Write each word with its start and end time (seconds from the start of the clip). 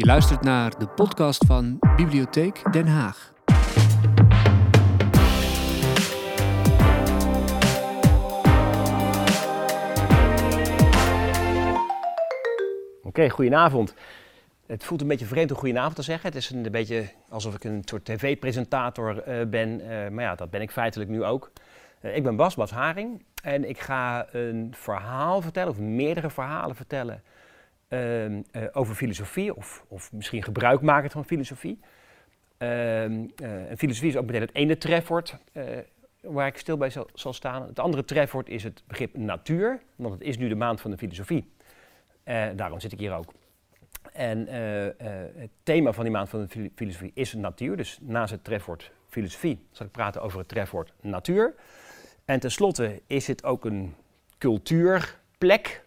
Je 0.00 0.06
luistert 0.06 0.42
naar 0.42 0.78
de 0.78 0.86
podcast 0.86 1.44
van 1.46 1.78
Bibliotheek 1.96 2.72
Den 2.72 2.86
Haag. 2.86 3.32
Oké, 13.02 13.28
goedenavond. 13.28 13.94
Het 14.66 14.84
voelt 14.84 15.00
een 15.00 15.08
beetje 15.08 15.26
vreemd 15.26 15.50
om 15.50 15.56
goedenavond 15.56 15.96
te 15.96 16.02
zeggen. 16.02 16.28
Het 16.28 16.38
is 16.38 16.50
een, 16.50 16.70
beetje 16.70 17.10
alsof 17.28 17.54
ik 17.54 17.64
een 17.64 17.82
soort 17.84 18.04
tv-presentator 18.04 19.22
eh, 19.22 19.46
ben. 19.46 19.80
Eh, 19.80 20.10
maar 20.10 20.24
ja, 20.24 20.34
dat 20.34 20.50
ben 20.50 20.60
ik 20.60 20.70
feitelijk 20.70 21.10
nu 21.10 21.24
ook. 21.24 21.50
Eh, 22.00 22.16
ik 22.16 22.22
ben 22.22 22.36
Bas, 22.36 22.54
Bas 22.54 22.70
Haring. 22.70 23.24
En 23.42 23.68
ik 23.68 23.80
ga 23.80 24.26
een 24.34 24.74
verhaal 24.76 25.40
vertellen, 25.40 25.70
of 25.70 25.78
meerdere 25.78 26.30
verhalen 26.30 26.76
vertellen... 26.76 27.22
ehm, 27.90 28.42
eh, 28.50 28.62
over 28.72 28.94
filosofie, 28.94 29.56
of, 29.56 29.84
of 29.88 30.12
misschien 30.12 30.42
gebruik 30.42 30.80
maken 30.80 31.10
van 31.10 31.24
filosofie. 31.24 31.78
Ehm, 32.58 33.24
eh, 33.36 33.50
filosofie 33.76 34.08
is 34.08 34.16
ook 34.16 34.26
meteen 34.26 34.40
het 34.40 34.54
ene 34.54 34.78
trefwoord 34.78 35.36
eh, 35.52 35.64
waar 36.20 36.46
ik 36.46 36.58
stil 36.58 36.76
bij 36.76 36.90
zal, 36.90 37.08
zal 37.14 37.32
staan. 37.32 37.62
Het 37.66 37.78
andere 37.78 38.04
trefwoord 38.04 38.48
is 38.48 38.64
het 38.64 38.82
begrip 38.86 39.16
natuur, 39.16 39.80
want 39.96 40.14
het 40.14 40.22
is 40.22 40.38
nu 40.38 40.48
de 40.48 40.54
maand 40.54 40.80
van 40.80 40.90
de 40.90 40.98
filosofie. 40.98 41.52
Daarom 42.54 42.80
zit 42.80 42.92
ik 42.92 42.98
hier 42.98 43.14
ook. 43.14 43.32
En 44.12 44.46
het 45.36 45.50
thema 45.62 45.92
van 45.92 46.04
die 46.04 46.12
maand 46.12 46.28
van 46.28 46.40
de 46.40 46.48
fil- 46.48 46.68
filosofie 46.74 47.10
is 47.14 47.34
natuur. 47.34 47.76
Dus 47.76 47.98
naast 48.00 48.30
het 48.30 48.44
trefwoord 48.44 48.92
filosofie 49.08 49.66
zal 49.70 49.86
ik 49.86 49.92
praten 49.92 50.22
over 50.22 50.38
het 50.38 50.48
trefwoord 50.48 50.92
natuur. 51.00 51.54
En 52.24 52.40
tenslotte 52.40 53.02
is 53.06 53.26
het 53.26 53.44
ook 53.44 53.64
een 53.64 53.94
cultuurplek. 54.38 55.84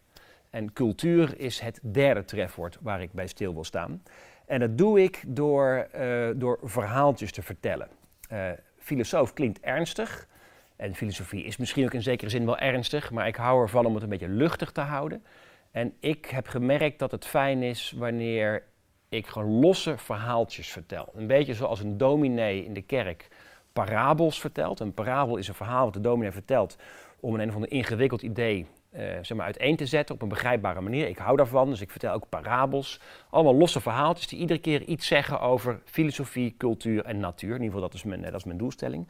En 0.53 0.73
cultuur 0.73 1.39
is 1.39 1.59
het 1.59 1.79
derde 1.81 2.25
trefwoord 2.25 2.77
waar 2.81 3.01
ik 3.01 3.11
bij 3.11 3.27
stil 3.27 3.53
wil 3.53 3.63
staan. 3.63 4.03
En 4.45 4.59
dat 4.59 4.77
doe 4.77 5.03
ik 5.03 5.23
door, 5.27 5.87
eh, 5.91 6.29
door 6.35 6.59
verhaaltjes 6.63 7.31
te 7.31 7.41
vertellen. 7.41 7.87
Eh, 8.29 8.49
filosoof 8.77 9.33
klinkt 9.33 9.59
ernstig. 9.59 10.27
En 10.75 10.95
filosofie 10.95 11.43
is 11.43 11.57
misschien 11.57 11.85
ook 11.85 11.93
in 11.93 12.01
zekere 12.01 12.29
zin 12.29 12.45
wel 12.45 12.57
ernstig, 12.57 13.11
maar 13.11 13.27
ik 13.27 13.35
hou 13.35 13.61
ervan 13.61 13.85
om 13.85 13.93
het 13.93 14.03
een 14.03 14.09
beetje 14.09 14.27
luchtig 14.27 14.71
te 14.71 14.81
houden. 14.81 15.23
En 15.71 15.93
ik 15.99 16.25
heb 16.25 16.47
gemerkt 16.47 16.99
dat 16.99 17.11
het 17.11 17.25
fijn 17.25 17.63
is 17.63 17.93
wanneer 17.97 18.63
ik 19.09 19.27
gewoon 19.27 19.59
losse 19.59 19.97
verhaaltjes 19.97 20.71
vertel. 20.71 21.11
Een 21.15 21.27
beetje 21.27 21.53
zoals 21.53 21.79
een 21.79 21.97
dominee 21.97 22.65
in 22.65 22.73
de 22.73 22.81
kerk 22.81 23.27
parabels 23.71 24.39
vertelt. 24.39 24.79
Een 24.79 24.93
parabel 24.93 25.37
is 25.37 25.47
een 25.47 25.53
verhaal 25.53 25.83
wat 25.83 25.93
de 25.93 26.01
dominee 26.01 26.31
vertelt 26.31 26.77
om 27.19 27.39
een, 27.39 27.49
of 27.49 27.55
ander 27.55 27.71
ingewikkeld 27.71 28.21
idee 28.21 28.67
eh, 28.93 29.05
zeg 29.21 29.37
maar 29.37 29.45
uiteen 29.45 29.75
te 29.75 29.85
zetten 29.85 30.15
op 30.15 30.21
een 30.21 30.27
begrijpbare 30.27 30.81
manier. 30.81 31.07
Ik 31.07 31.17
hou 31.17 31.37
daarvan, 31.37 31.69
dus 31.69 31.81
ik 31.81 31.91
vertel 31.91 32.13
ook 32.13 32.29
parabels. 32.29 32.99
Allemaal 33.29 33.55
losse 33.55 33.81
verhaaltjes 33.81 34.27
die 34.27 34.39
iedere 34.39 34.59
keer 34.59 34.81
iets 34.83 35.07
zeggen 35.07 35.39
over 35.41 35.79
filosofie, 35.85 36.55
cultuur 36.57 37.05
en 37.05 37.19
natuur. 37.19 37.49
In 37.49 37.61
ieder 37.61 37.73
geval, 37.73 37.81
dat 37.81 37.93
is 37.93 38.03
mijn, 38.03 38.23
eh, 38.23 38.31
dat 38.31 38.39
is 38.39 38.45
mijn 38.45 38.57
doelstelling. 38.57 39.07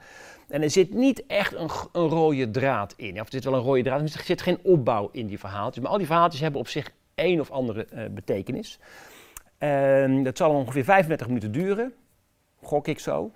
En 0.47 0.61
er 0.61 0.69
zit 0.69 0.93
niet 0.93 1.25
echt 1.25 1.53
een, 1.53 1.69
een 1.91 2.07
rode 2.07 2.51
draad 2.51 2.93
in. 2.97 3.13
Of 3.13 3.25
er 3.25 3.31
zit 3.31 3.43
wel 3.43 3.53
een 3.53 3.59
rode 3.59 3.83
draad, 3.83 4.01
maar 4.01 4.13
er 4.13 4.23
zit 4.23 4.41
geen 4.41 4.59
opbouw 4.63 5.09
in 5.11 5.27
die 5.27 5.39
verhaaltjes. 5.39 5.83
Maar 5.83 5.91
al 5.91 5.97
die 5.97 6.07
verhaaltjes 6.07 6.41
hebben 6.41 6.59
op 6.59 6.67
zich 6.67 6.91
één 7.15 7.39
of 7.39 7.51
andere 7.51 7.85
eh, 7.85 8.09
betekenis. 8.09 8.79
En 9.57 10.23
dat 10.23 10.37
zal 10.37 10.51
ongeveer 10.51 10.83
35 10.83 11.27
minuten 11.27 11.51
duren, 11.51 11.93
gok 12.61 12.87
ik 12.87 12.99
zo. 12.99 13.31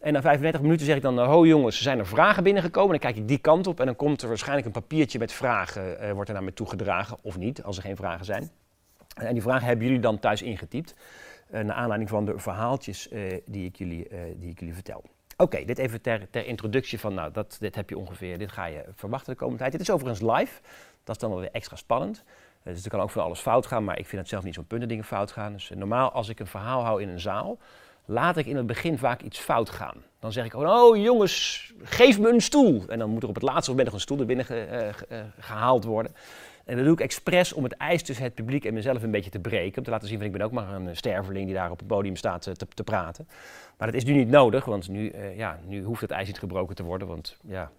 En 0.00 0.12
na 0.12 0.20
35 0.20 0.60
minuten 0.60 0.86
zeg 0.86 0.96
ik 0.96 1.02
dan, 1.02 1.18
eh, 1.20 1.26
ho 1.26 1.46
jongens, 1.46 1.82
zijn 1.82 1.98
er 1.98 2.06
vragen 2.06 2.42
binnengekomen. 2.42 2.90
Dan 2.90 2.98
kijk 2.98 3.16
ik 3.16 3.28
die 3.28 3.38
kant 3.38 3.66
op 3.66 3.80
en 3.80 3.86
dan 3.86 3.96
komt 3.96 4.22
er 4.22 4.28
waarschijnlijk 4.28 4.66
een 4.66 4.72
papiertje 4.72 5.18
met 5.18 5.32
vragen, 5.32 6.00
eh, 6.00 6.12
wordt 6.12 6.28
er 6.28 6.34
naar 6.34 6.44
me 6.44 6.52
toegedragen. 6.52 7.16
Of 7.22 7.36
niet, 7.38 7.62
als 7.62 7.76
er 7.76 7.82
geen 7.82 7.96
vragen 7.96 8.24
zijn. 8.24 8.50
En 9.16 9.32
die 9.32 9.42
vragen 9.42 9.66
hebben 9.66 9.86
jullie 9.86 10.00
dan 10.00 10.18
thuis 10.18 10.42
ingetypt. 10.42 10.94
eh, 11.50 11.60
naar 11.60 11.76
aanleiding 11.76 12.10
van 12.10 12.24
de 12.24 12.38
verhaaltjes 12.38 13.08
eh, 13.08 13.20
die, 13.46 13.64
ik 13.64 13.76
jullie, 13.76 14.08
die 14.36 14.50
ik 14.50 14.58
jullie 14.58 14.74
vertel. 14.74 15.02
Oké, 15.36 15.64
dit 15.64 15.78
even 15.78 16.00
ter, 16.00 16.30
ter 16.30 16.46
introductie 16.46 17.00
van, 17.00 17.14
nou, 17.14 17.32
dat, 17.32 17.56
dit 17.60 17.74
heb 17.74 17.90
je 17.90 17.98
ongeveer, 17.98 18.38
dit 18.38 18.52
ga 18.52 18.64
je 18.64 18.84
verwachten 18.94 19.32
de 19.32 19.38
komende 19.38 19.60
tijd. 19.60 19.72
Dit 19.72 19.80
is 19.80 19.90
overigens 19.90 20.32
live, 20.32 20.60
dat 21.04 21.14
is 21.14 21.20
dan 21.20 21.30
wel 21.30 21.40
weer 21.40 21.50
extra 21.52 21.76
spannend. 21.76 22.24
Dus 22.62 22.84
er 22.84 22.90
kan 22.90 23.00
ook 23.00 23.10
van 23.10 23.22
alles 23.22 23.40
fout 23.40 23.66
gaan, 23.66 23.84
maar 23.84 23.98
ik 23.98 24.06
vind 24.06 24.20
het 24.20 24.30
zelf 24.30 24.44
niet 24.44 24.54
zo'n 24.54 24.66
punt 24.66 24.80
dat 24.80 24.88
dingen 24.88 25.04
fout 25.04 25.32
gaan. 25.32 25.52
Dus 25.52 25.70
normaal 25.74 26.12
als 26.12 26.28
ik 26.28 26.40
een 26.40 26.46
verhaal 26.46 26.84
hou 26.84 27.02
in 27.02 27.08
een 27.08 27.20
zaal, 27.20 27.58
laat 28.06 28.36
ik 28.36 28.46
in 28.46 28.56
het 28.56 28.66
begin 28.66 28.98
vaak 28.98 29.22
iets 29.22 29.38
fout 29.38 29.70
gaan. 29.70 30.02
Dan 30.20 30.32
zeg 30.32 30.44
ik 30.44 30.54
oh 30.54 30.96
jongens, 30.96 31.72
geef 31.82 32.18
me 32.18 32.28
een 32.28 32.40
stoel. 32.40 32.82
En 32.88 32.98
dan 32.98 33.10
moet 33.10 33.22
er 33.22 33.28
op 33.28 33.34
het 33.34 33.44
laatste 33.44 33.70
moment 33.70 33.86
nog 33.88 33.94
een 33.96 34.02
stoel 34.02 34.18
er 34.20 34.26
binnen 34.26 34.48
eh, 34.48 34.88
eh, 34.88 34.94
gehaald 35.38 35.84
worden. 35.84 36.14
En 36.64 36.76
dat 36.76 36.84
doe 36.84 36.94
ik 36.94 37.00
expres 37.00 37.52
om 37.52 37.62
het 37.64 37.72
ijs 37.72 38.02
tussen 38.02 38.24
het 38.24 38.34
publiek 38.34 38.64
en 38.64 38.74
mezelf 38.74 39.02
een 39.02 39.10
beetje 39.10 39.30
te 39.30 39.38
breken. 39.38 39.78
Om 39.78 39.84
te 39.84 39.90
laten 39.90 40.08
zien 40.08 40.16
van 40.16 40.26
ik 40.26 40.32
ben 40.32 40.40
ook 40.40 40.52
maar 40.52 40.72
een 40.72 40.96
sterveling 40.96 41.46
die 41.46 41.54
daar 41.54 41.70
op 41.70 41.78
het 41.78 41.86
podium 41.86 42.16
staat 42.16 42.46
eh, 42.46 42.52
te, 42.54 42.66
te 42.74 42.84
praten. 42.84 43.28
Maar 43.78 43.86
dat 43.92 43.96
is 43.96 44.04
nu 44.04 44.12
niet 44.12 44.28
nodig, 44.28 44.64
want 44.64 44.88
nu, 44.88 45.12
ja, 45.36 45.58
nu 45.66 45.82
hoeft 45.82 46.00
het 46.00 46.10
ijs 46.10 46.26
niet 46.26 46.38
gebroken 46.38 46.76
te 46.76 46.82
worden. 46.82 47.08
Want 47.08 47.36
ja, 47.42 47.70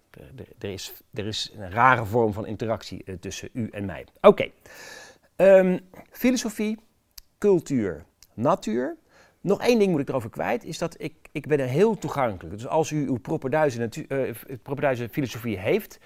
er- 0.60 0.70
is, 0.70 0.94
er 1.14 1.26
is 1.26 1.52
een 1.58 1.72
rare 1.72 2.06
vorm 2.06 2.34
van 2.34 2.46
interactie 2.46 3.20
tussen 3.20 3.50
u 3.54 3.70
en 3.72 3.86
mij. 3.86 4.06
Oké, 4.22 4.50
Ehm, 5.36 5.78
filosofie, 6.12 6.78
cultuur, 7.38 8.04
natuur. 8.34 8.96
Nog 9.48 9.62
één 9.62 9.80
ding 9.80 9.92
moet 9.92 10.00
ik 10.00 10.10
erover 10.10 10.30
kwijt, 10.30 10.64
is 10.64 10.78
dat 10.78 10.96
ik, 11.02 11.14
ik 11.32 11.48
ben 11.48 11.60
heel 11.60 11.98
toegankelijk. 11.98 12.56
Dus 12.58 12.68
als 12.68 12.92
u 12.92 13.08
uw 13.08 13.18
properduize, 13.18 13.80
natu- 13.80 14.06
eh, 14.08 15.08
filosofie 15.10 15.58
heeft, 15.58 16.00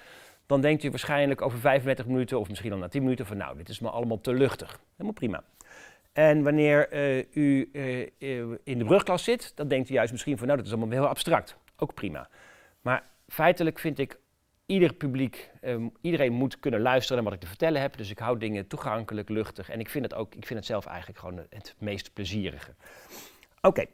dan 0.46 0.60
denkt 0.60 0.82
u 0.82 0.90
waarschijnlijk 0.90 1.42
over 1.42 1.58
35 1.58 2.06
minuten 2.06 2.38
of 2.38 2.48
misschien 2.48 2.72
al 2.72 2.78
na 2.78 2.88
10 2.88 3.02
minuten 3.02 3.26
van 3.26 3.36
nou, 3.36 3.56
dit 3.56 3.68
is 3.68 3.80
me 3.80 3.90
allemaal 3.90 4.20
te 4.20 4.32
luchtig. 4.32 4.80
Helemaal 4.92 5.12
prima. 5.12 5.44
En 6.12 6.42
wanneer 6.42 6.88
eh, 6.88 7.24
u 7.32 7.70
eh, 7.72 8.00
in 8.64 8.78
de 8.78 8.84
brugklas 8.84 9.24
zit, 9.24 9.52
dan 9.54 9.68
denkt 9.68 9.90
u 9.90 9.92
juist 9.92 10.12
misschien 10.12 10.38
van 10.38 10.46
nou, 10.46 10.58
dat 10.58 10.66
is 10.66 10.72
allemaal 10.72 10.98
heel 10.98 11.08
abstract. 11.08 11.56
Ook 11.76 11.94
prima. 11.94 12.28
Maar 12.80 13.04
feitelijk 13.28 13.78
vind 13.78 13.98
ik 13.98 14.18
ieder 14.66 14.94
publiek, 14.94 15.50
eh, 15.60 15.76
iedereen 16.00 16.32
moet 16.32 16.60
kunnen 16.60 16.80
luisteren 16.80 17.16
naar 17.16 17.24
wat 17.24 17.34
ik 17.34 17.40
te 17.40 17.46
vertellen 17.46 17.80
heb. 17.80 17.96
Dus 17.96 18.10
ik 18.10 18.18
hou 18.18 18.38
dingen 18.38 18.66
toegankelijk, 18.66 19.28
luchtig. 19.28 19.70
En 19.70 19.80
ik 19.80 19.88
vind 19.88 20.04
het 20.04 20.14
ook, 20.14 20.34
ik 20.34 20.46
vind 20.46 20.58
het 20.58 20.68
zelf 20.68 20.86
eigenlijk 20.86 21.18
gewoon 21.18 21.46
het 21.50 21.74
meest 21.78 22.12
plezierige. 22.12 22.74
Oké. 23.62 23.84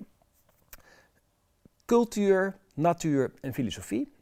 Cultuur, 1.84 2.56
natuur 2.74 3.32
en 3.40 3.54
filosofie. 3.54 4.12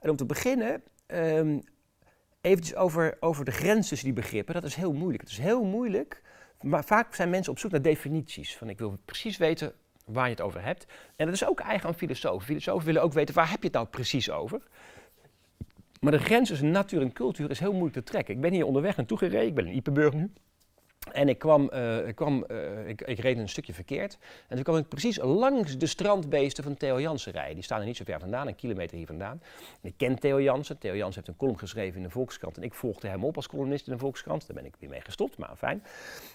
En 0.00 0.10
om 0.10 0.16
te 0.16 0.26
beginnen, 0.26 0.82
ehm 1.06 1.58
eventjes 2.46 2.76
over, 2.76 3.16
over 3.20 3.44
de 3.44 3.50
grens 3.50 3.88
tussen 3.88 4.06
die 4.06 4.16
begrippen. 4.16 4.54
Dat 4.54 4.64
is 4.64 4.74
heel 4.74 4.92
moeilijk. 4.92 5.22
Het 5.22 5.30
is 5.30 5.38
heel 5.38 5.64
moeilijk, 5.64 6.22
maar 6.60 6.84
vaak 6.84 7.14
zijn 7.14 7.30
mensen 7.30 7.52
op 7.52 7.58
zoek 7.58 7.70
naar 7.70 7.82
definities. 7.82 8.56
Van 8.56 8.68
ik 8.68 8.78
wil 8.78 8.98
precies 9.04 9.36
weten 9.36 9.72
waar 10.04 10.24
je 10.24 10.30
het 10.30 10.40
over 10.40 10.62
hebt. 10.62 10.86
En 11.16 11.26
dat 11.26 11.34
is 11.34 11.46
ook 11.46 11.60
eigen 11.60 11.88
aan 11.88 11.94
filosofen. 11.94 12.46
Filosofen 12.46 12.86
willen 12.86 13.02
ook 13.02 13.12
weten 13.12 13.34
waar 13.34 13.50
heb 13.50 13.58
je 13.58 13.66
het 13.66 13.76
nou 13.76 13.86
precies 13.86 14.30
over. 14.30 14.62
Maar 16.00 16.12
de 16.12 16.18
grens 16.18 16.48
tussen 16.48 16.70
natuur 16.70 17.00
en 17.00 17.12
cultuur 17.12 17.50
is 17.50 17.58
heel 17.58 17.72
moeilijk 17.72 17.94
te 17.94 18.02
trekken. 18.02 18.34
Ik 18.34 18.40
ben 18.40 18.52
hier 18.52 18.66
onderweg 18.66 18.96
naartoe 18.96 19.18
gereden, 19.18 19.46
ik 19.46 19.54
ben 19.54 19.66
in 19.66 19.76
Ipenburg 19.76 20.12
nu. 20.12 20.32
En 21.12 21.28
ik, 21.28 21.38
kwam, 21.38 21.68
eh, 21.68 22.08
ik, 22.08 22.14
kwam, 22.14 22.44
eh, 22.44 22.88
ik, 22.88 23.00
ik 23.00 23.18
reed 23.18 23.38
een 23.38 23.48
stukje 23.48 23.74
verkeerd. 23.74 24.18
En 24.48 24.54
toen 24.54 24.64
kwam 24.64 24.76
ik 24.76 24.88
precies 24.88 25.18
langs 25.22 25.78
de 25.78 25.86
strandbeesten 25.86 26.64
van 26.64 26.76
Theo 26.76 27.00
Jansen 27.00 27.32
rijden. 27.32 27.54
Die 27.54 27.64
staan 27.64 27.80
er 27.80 27.86
niet 27.86 27.96
zo 27.96 28.04
ver 28.04 28.20
vandaan, 28.20 28.46
een 28.46 28.54
kilometer 28.54 28.96
hier 28.96 29.06
vandaan. 29.06 29.42
Ik 29.82 29.94
ken 29.96 30.18
Theo 30.18 30.40
Jansen. 30.40 30.78
Theo 30.78 30.96
Jansen 30.96 31.14
heeft 31.14 31.28
een 31.28 31.36
column 31.36 31.58
geschreven 31.58 31.96
in 31.96 32.02
de 32.02 32.10
Volkskrant. 32.10 32.56
En 32.56 32.62
ik 32.62 32.74
volgde 32.74 33.08
hem 33.08 33.24
op 33.24 33.36
als 33.36 33.48
columnist 33.48 33.86
in 33.86 33.92
de 33.92 33.98
Volkskrant. 33.98 34.46
Daar 34.46 34.56
ben 34.56 34.64
ik 34.64 34.74
weer 34.78 34.90
mee 34.90 35.00
gestopt, 35.00 35.38
maar 35.38 35.56
fijn. 35.56 35.82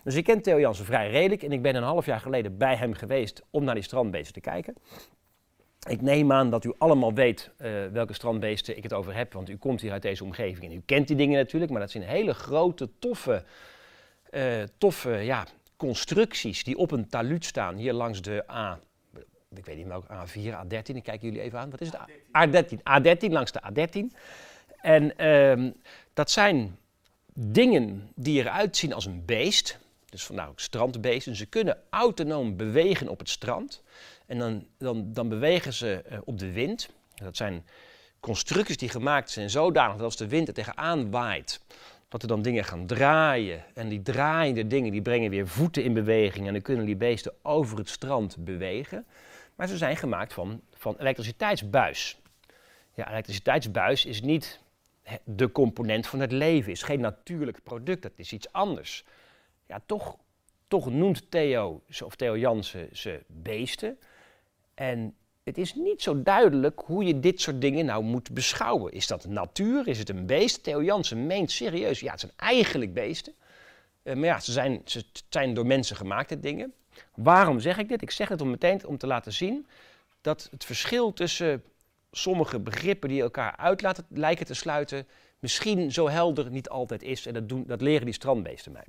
Dus 0.04 0.16
ik 0.16 0.24
ken 0.24 0.42
Theo 0.42 0.60
Jansen 0.60 0.86
vrij 0.86 1.10
redelijk. 1.10 1.44
En 1.44 1.52
ik 1.52 1.62
ben 1.62 1.76
een 1.76 1.84
half 1.84 2.06
jaar 2.06 2.20
geleden 2.20 2.58
bij 2.58 2.76
hem 2.76 2.94
geweest 2.94 3.44
om 3.50 3.64
naar 3.64 3.76
die 3.76 3.84
strandbeesten 3.84 4.34
te 4.34 4.40
kijken. 4.40 4.74
Ik 5.90 6.02
neem 6.02 6.32
aan 6.32 6.50
dat 6.50 6.64
u 6.64 6.74
allemaal 6.78 7.14
weet 7.14 7.52
eh, 7.58 7.72
welke 7.92 8.14
strandbeesten 8.14 8.78
ik 8.78 8.84
het 8.84 8.94
over 8.94 9.16
heb, 9.16 9.34
want 9.34 9.50
u 9.50 9.58
komt 9.58 9.82
hier 9.82 9.92
uit 9.92 10.02
deze 10.02 10.24
omgeving 10.24 10.66
en 10.66 10.78
u 10.78 10.82
kent 10.86 11.08
die 11.08 11.16
dingen 11.16 11.38
natuurlijk, 11.38 11.72
maar 11.72 11.82
dat 11.82 11.92
zijn 11.92 12.04
hele 12.04 12.34
grote, 12.34 12.90
toffe, 13.00 13.44
eh, 14.32 14.64
toffe 14.78 15.10
ja, 15.10 15.46
constructies 15.78 16.64
die 16.64 16.78
op 16.78 16.92
een 16.92 17.08
taluut 17.08 17.46
staan 17.46 17.76
hier 17.76 17.94
langs 17.94 18.22
de 18.22 18.52
A. 18.52 18.80
Ik 19.56 19.66
weet 19.66 19.78
niet 19.78 19.88
welke 19.88 20.08
A4, 20.08 20.66
A13, 20.66 20.96
ik 20.96 21.04
kijk 21.04 21.22
jullie 21.22 21.42
even 21.42 21.60
aan. 21.60 21.70
Wat 21.70 21.82
is 21.82 21.90
het? 21.92 22.00
A13. 22.32 22.78
A13, 22.78 23.32
langs 23.32 23.52
de 23.52 23.62
A13. 23.72 24.18
En 24.82 25.18
ehm, 25.18 25.72
dat 26.14 26.32
zijn 26.32 26.78
dingen 27.34 28.10
die 28.16 28.42
eruit 28.42 28.78
zien 28.78 28.94
als 28.94 29.06
een 29.06 29.26
beest. 29.26 29.80
Dus 30.10 30.24
vandaar 30.24 30.50
ook 30.50 30.60
strandbeesten. 30.60 31.36
Ze 31.36 31.46
kunnen 31.46 31.78
autonoom 31.90 32.58
bewegen 32.58 33.08
op 33.08 33.20
het 33.20 33.30
strand. 33.30 33.84
En 34.26 34.38
dan, 34.38 34.66
dan, 34.78 35.14
dan 35.14 35.30
bewegen 35.30 35.74
ze 35.74 36.02
eh, 36.02 36.18
op 36.24 36.40
de 36.40 36.52
wind. 36.52 36.90
Dat 37.16 37.38
zijn 37.38 37.66
constructies 38.20 38.78
die 38.78 38.90
gemaakt 38.90 39.30
zijn 39.30 39.50
zodanig 39.50 39.96
dat 39.96 40.06
als 40.06 40.18
de 40.18 40.28
wind 40.28 40.48
er 40.48 40.54
tegenaan 40.54 41.12
waait, 41.12 41.62
dat 42.12 42.22
er 42.22 42.28
dan 42.28 42.42
dingen 42.42 42.64
gaan 42.64 42.86
draaien. 42.86 43.64
En 43.74 43.90
die 43.90 44.02
draaiende 44.02 44.68
dingen 44.68 44.92
die 44.92 45.02
brengen 45.02 45.30
weer 45.30 45.48
voeten 45.48 45.84
in 45.84 45.94
beweging. 45.94 46.48
En 46.48 46.54
dan 46.54 46.62
kunnen 46.62 46.86
die 46.86 46.96
beesten 46.96 47.34
over 47.42 47.78
het 47.78 47.90
strand 47.90 48.38
bewegen. 48.40 49.06
Maar 49.56 49.68
ze 49.68 49.78
zijn 49.78 49.98
gemaakt 49.98 50.34
van, 50.34 50.62
van 50.74 50.96
elektriciteitsbuis. 51.00 52.20
Ja, 52.94 53.10
elektriciteitsbuis 53.10 54.06
is 54.06 54.22
niet 54.22 54.60
de 55.24 55.52
component 55.52 56.08
van 56.08 56.20
het 56.20 56.32
leven, 56.32 56.72
is 56.72 56.84
geen 56.84 57.00
natuurlijk 57.00 57.64
product, 57.64 58.02
dat 58.02 58.12
is 58.16 58.34
iets 58.34 58.52
anders. 58.52 59.06
Ja, 59.68 59.82
toch 59.86 60.18
toch 60.72 60.92
noemt 60.92 61.32
Theo, 61.32 61.82
of 62.04 62.16
Theo 62.16 62.38
Jansen 62.38 62.90
ze 62.92 63.24
beesten. 63.28 63.98
En 64.74 65.16
het 65.44 65.58
is 65.58 65.76
niet 65.76 66.02
zo 66.02 66.22
duidelijk 66.22 66.82
hoe 66.86 67.04
je 67.04 67.20
dit 67.20 67.42
soort 67.42 67.62
dingen 67.62 67.86
nou 67.86 68.04
moet 68.04 68.32
beschouwen. 68.32 68.92
Is 68.92 69.08
dat 69.08 69.26
natuur? 69.26 69.88
Is 69.88 70.00
het 70.00 70.10
een 70.10 70.26
beest? 70.26 70.64
Theo 70.64 70.84
Jansen 70.84 71.28
meent 71.28 71.52
serieus, 71.52 72.00
ja, 72.00 72.12
het 72.12 72.20
zijn 72.20 72.32
eigenlijk 72.36 72.94
beesten. 72.94 73.34
Uh, 74.04 74.14
maar 74.14 74.26
ja, 74.26 74.40
ze 74.40 74.52
zijn, 74.52 74.82
ze 74.86 75.06
zijn 75.30 75.54
door 75.54 75.66
mensen 75.66 75.96
gemaakte 75.96 76.40
dingen. 76.40 76.74
Waarom 77.16 77.60
zeg 77.60 77.78
ik 77.78 77.90
dit? 77.90 78.02
Ik 78.02 78.12
zeg 78.12 78.30
het 78.30 78.42
om 78.42 78.50
meteen 78.50 78.86
om 78.86 78.98
te 78.98 79.08
laten 79.08 79.34
zien 79.34 79.68
dat 80.22 80.48
het 80.52 80.66
verschil 80.66 81.14
tussen 81.14 81.64
sommige 82.12 82.60
begrippen 82.60 83.10
die 83.10 83.22
elkaar 83.22 83.56
uit 83.56 84.04
lijken 84.10 84.46
te 84.46 84.54
sluiten, 84.54 85.08
misschien 85.40 85.92
zo 85.92 86.10
helder 86.10 86.52
niet 86.52 86.70
altijd 86.70 87.04
is. 87.04 87.26
En 87.26 87.34
dat, 87.34 87.50
doen, 87.50 87.64
dat 87.68 87.82
leren 87.82 88.06
die 88.06 88.14
strandbeesten 88.14 88.72
mij. 88.72 88.86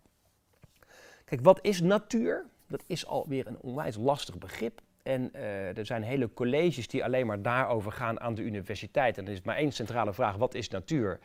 Kijk, 1.24 1.40
wat 1.40 1.58
is 1.62 1.80
natuur? 1.80 2.44
Dat 2.66 2.82
is 2.86 3.06
alweer 3.06 3.46
een 3.46 3.58
onwijs 3.60 3.96
lastig 3.96 4.38
begrip. 4.38 4.80
En 5.02 5.30
uh, 5.34 5.76
er 5.76 5.86
zijn 5.86 6.02
hele 6.02 6.32
colleges 6.32 6.88
die 6.88 7.04
alleen 7.04 7.26
maar 7.26 7.42
daarover 7.42 7.92
gaan 7.92 8.20
aan 8.20 8.34
de 8.34 8.42
universiteit. 8.42 9.18
En 9.18 9.26
er 9.26 9.32
is 9.32 9.42
maar 9.42 9.56
één 9.56 9.72
centrale 9.72 10.12
vraag, 10.12 10.36
wat 10.36 10.54
is 10.54 10.68
natuur? 10.68 11.18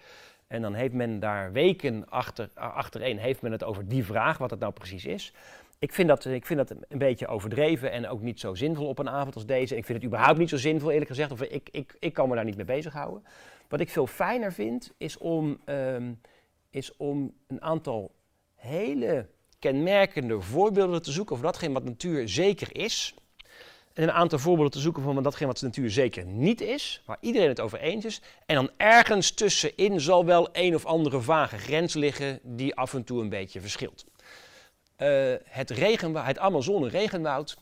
En 0.48 0.62
dan 0.62 0.74
heeft 0.74 0.94
men 0.94 1.20
daar 1.20 1.52
weken 1.52 2.10
achter, 2.10 2.50
achtereen 2.54 3.18
heeft 3.18 3.42
men 3.42 3.52
het 3.52 3.64
over 3.64 3.88
die 3.88 4.06
vraag, 4.06 4.38
wat 4.38 4.50
het 4.50 4.60
nou 4.60 4.74
precies 4.74 5.06
is. 5.06 5.34
Ik 5.80 5.94
vind, 5.94 6.08
dat, 6.08 6.26
ik 6.26 6.46
vind 6.46 6.68
dat 6.68 6.78
een 6.88 6.98
beetje 6.98 7.28
overdreven 7.28 7.92
en 7.92 8.08
ook 8.08 8.22
niet 8.22 8.40
zo 8.40 8.56
zinvol 8.56 8.88
op 8.88 9.00
een 9.00 9.10
avond 9.10 9.36
als 9.36 9.46
deze. 9.46 9.76
Ik 9.76 9.86
vind 9.86 9.98
het 9.98 10.08
überhaupt 10.08 10.40
niet 10.40 10.50
zo 10.50 10.58
zinvol, 10.58 10.92
eerlijk 10.92 11.10
gezegd. 11.10 11.32
Of 11.32 11.42
ik, 11.42 11.70
ik, 11.72 11.96
ik 12.00 12.14
kan 12.14 12.30
me 12.30 12.36
daar 12.36 12.46
niet 12.46 12.56
mee 12.56 12.66
bezighouden. 12.66 13.24
Wat 13.68 13.80
ik 13.80 13.90
veel 13.90 14.08
fijner 14.08 14.54
vind, 14.54 14.94
is 14.98 15.18
om, 15.18 15.60
um, 15.66 16.22
is 16.70 16.96
om 16.96 17.34
een 17.48 17.62
aantal 17.62 18.16
hele 18.56 19.30
kenmerkende 19.60 20.42
voorbeelden 20.42 21.02
te 21.02 21.12
zoeken 21.12 21.34
over 21.34 21.46
datgene 21.46 21.74
wat 21.74 21.84
natuur 21.84 22.30
zeker 22.30 22.76
is. 22.76 23.16
En 23.98 24.04
een 24.04 24.12
aantal 24.12 24.40
voorbeelden 24.40 24.74
te 24.74 24.80
zoeken 24.80 25.04
van 25.04 25.24
datgene 25.24 25.48
wat 25.48 25.62
natuur 25.62 25.92
zeker 25.92 26.26
niet 26.26 26.62
is, 26.62 27.02
waar 27.06 27.18
iedereen 27.20 27.48
het 27.48 27.60
over 27.60 27.80
eens 27.80 28.06
is. 28.06 28.22
En 28.46 28.56
dan 28.56 28.70
ergens 28.78 29.32
tussenin 29.32 30.02
zal 30.02 30.26
wel 30.26 30.50
een 30.52 30.76
of 30.76 30.86
andere 30.86 31.22
vage 31.22 31.58
grens 31.58 31.94
liggen 31.94 32.40
die 32.44 32.76
af 32.76 32.94
en 32.94 33.04
toe 33.04 33.22
een 33.22 33.30
beetje 33.30 33.62
verschilt. 33.62 34.06
Uh, 34.98 35.34
het, 35.44 35.70
regenwoud, 35.70 36.26
het 36.26 36.40
Amazone 36.40 36.88
regenwoud 36.88 37.58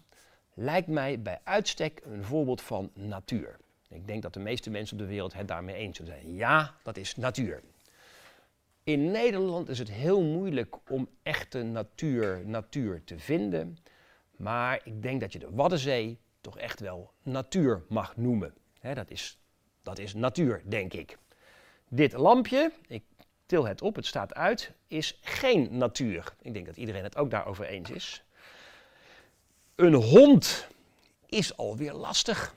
lijkt 0.54 0.88
mij 0.88 1.22
bij 1.22 1.40
uitstek 1.44 2.02
een 2.04 2.24
voorbeeld 2.24 2.62
van 2.62 2.92
natuur. 2.94 3.58
Ik 3.90 4.08
denk 4.08 4.22
dat 4.22 4.34
de 4.34 4.40
meeste 4.40 4.70
mensen 4.70 4.98
op 4.98 5.04
de 5.04 5.10
wereld 5.10 5.34
het 5.34 5.48
daarmee 5.48 5.76
eens 5.76 5.98
zullen 5.98 6.12
zijn. 6.12 6.36
Ja, 6.36 6.74
dat 6.84 6.98
is 6.98 7.16
natuur. 7.16 7.62
In 8.84 9.12
Nederland 9.12 9.70
is 9.70 9.80
het 9.80 9.92
heel 9.92 10.22
moeilijk 10.22 10.76
om 10.90 11.10
echte 11.24 11.64
natuur, 11.64 12.42
natuur 12.46 13.04
te 13.04 13.20
vinden. 13.20 13.78
Maar 14.38 14.82
ik 14.84 15.02
denk 15.02 15.22
dat 15.22 15.34
je 15.34 15.40
de 15.40 15.50
Waddenzee 15.52 16.20
toch 16.46 16.58
echt 16.58 16.80
wel 16.80 17.12
natuur 17.24 17.84
mag 17.90 18.18
noemen. 18.18 18.54
dat, 18.82 19.10
is, 19.10 19.40
dat 19.84 20.00
is 20.00 20.14
natuur, 20.14 20.62
denk 20.66 20.94
ik. 20.94 21.18
Dit 21.90 22.14
lampje, 22.14 22.72
ik 22.88 23.04
til 23.46 23.68
het 23.68 23.82
op, 23.82 23.96
het 23.96 24.06
staat 24.06 24.34
uit, 24.34 24.72
is 24.88 25.20
geen 25.22 25.78
natuur. 25.78 26.36
Ik 26.42 26.54
denk 26.54 26.66
dat 26.66 26.78
iedereen 26.78 27.04
het 27.04 27.18
ook 27.18 27.32
daarover 27.32 27.66
eens 27.66 27.90
is. 27.90 28.24
Een 29.76 29.94
hond 29.94 30.68
is 31.26 31.58
alweer 31.58 31.94
lastig. 31.94 32.56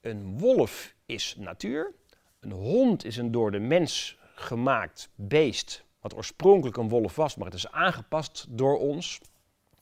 Een 0.00 0.38
wolf 0.38 0.94
is 1.06 1.34
natuur. 1.38 1.92
Een 2.40 2.52
hond 2.52 3.04
is 3.04 3.16
een 3.16 3.30
door 3.30 3.50
de 3.50 3.58
mens 3.58 4.18
gemaakt 4.34 5.10
beest, 5.14 5.84
wat 6.00 6.14
oorspronkelijk 6.14 6.76
een 6.76 6.88
wolf 6.88 7.16
was, 7.16 7.36
maar 7.36 7.46
het 7.46 7.54
is 7.54 7.70
aangepast 7.70 8.46
door 8.48 8.78
ons. 8.78 9.20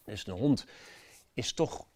Dus 0.04 0.26
een 0.26 0.34
hond 0.34 0.66
is 1.34 1.52
toch 1.52 1.86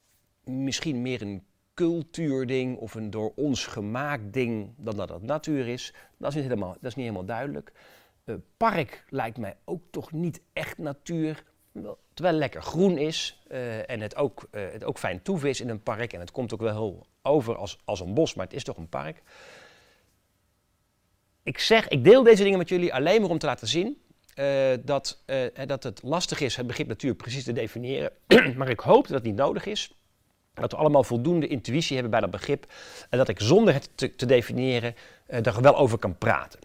misschien 0.44 1.02
meer 1.02 1.22
een 1.22 1.44
cultuurding 1.74 2.78
of 2.78 2.94
een 2.94 3.10
door 3.10 3.32
ons 3.36 3.66
gemaakt 3.66 4.32
ding 4.32 4.74
dan 4.76 4.96
dat 4.96 5.08
het 5.08 5.22
natuur 5.22 5.68
is. 5.68 5.94
Dat 6.16 6.28
is 6.28 6.34
niet 6.34 6.44
helemaal, 6.44 6.72
dat 6.72 6.90
is 6.90 6.94
niet 6.94 7.04
helemaal 7.04 7.24
duidelijk. 7.24 7.72
Uh, 8.24 8.34
park 8.56 9.04
lijkt 9.08 9.38
mij 9.38 9.56
ook 9.64 9.82
toch 9.90 10.12
niet 10.12 10.40
echt 10.52 10.78
natuur. 10.78 11.44
Terwijl 11.72 12.34
het 12.34 12.34
lekker 12.34 12.62
groen 12.62 12.98
is 12.98 13.42
uh, 13.50 13.90
en 13.90 14.00
het 14.00 14.16
ook, 14.16 14.48
uh, 14.52 14.62
het 14.72 14.84
ook 14.84 14.98
fijn 14.98 15.22
toeven 15.22 15.48
is 15.48 15.60
in 15.60 15.68
een 15.68 15.82
park. 15.82 16.12
En 16.12 16.20
het 16.20 16.30
komt 16.30 16.54
ook 16.54 16.60
wel 16.60 16.72
heel 16.72 17.06
over 17.22 17.56
als, 17.56 17.78
als 17.84 18.00
een 18.00 18.14
bos, 18.14 18.34
maar 18.34 18.46
het 18.46 18.54
is 18.54 18.64
toch 18.64 18.76
een 18.76 18.88
park. 18.88 19.22
Ik 21.42 21.58
zeg, 21.58 21.88
ik 21.88 22.04
deel 22.04 22.22
deze 22.22 22.42
dingen 22.42 22.58
met 22.58 22.68
jullie 22.68 22.94
alleen 22.94 23.20
maar 23.20 23.30
om 23.30 23.38
te 23.38 23.46
laten 23.46 23.68
zien 23.68 24.02
dat, 24.84 25.24
dat 25.66 25.82
het 25.82 26.02
lastig 26.02 26.40
is 26.40 26.56
het 26.56 26.66
begrip 26.66 26.86
natuur 26.86 27.14
precies 27.14 27.44
te 27.44 27.52
definiëren. 27.52 28.12
maar 28.56 28.68
ik 28.68 28.80
hoop 28.80 29.06
dat 29.06 29.16
het 29.16 29.24
niet 29.24 29.34
nodig 29.34 29.66
is. 29.66 29.99
Dat 30.54 30.70
we 30.70 30.76
allemaal 30.76 31.04
voldoende 31.04 31.46
intuïtie 31.46 31.92
hebben 31.92 32.10
bij 32.10 32.20
dat 32.20 32.30
begrip. 32.30 32.66
En 33.10 33.18
dat 33.18 33.28
ik 33.28 33.40
zonder 33.40 33.74
het 33.74 33.90
te, 33.94 34.16
te 34.16 34.26
definiëren 34.26 34.94
uh, 35.28 35.46
er 35.46 35.62
wel 35.62 35.76
over 35.76 35.98
kan 35.98 36.18
praten. 36.18 36.60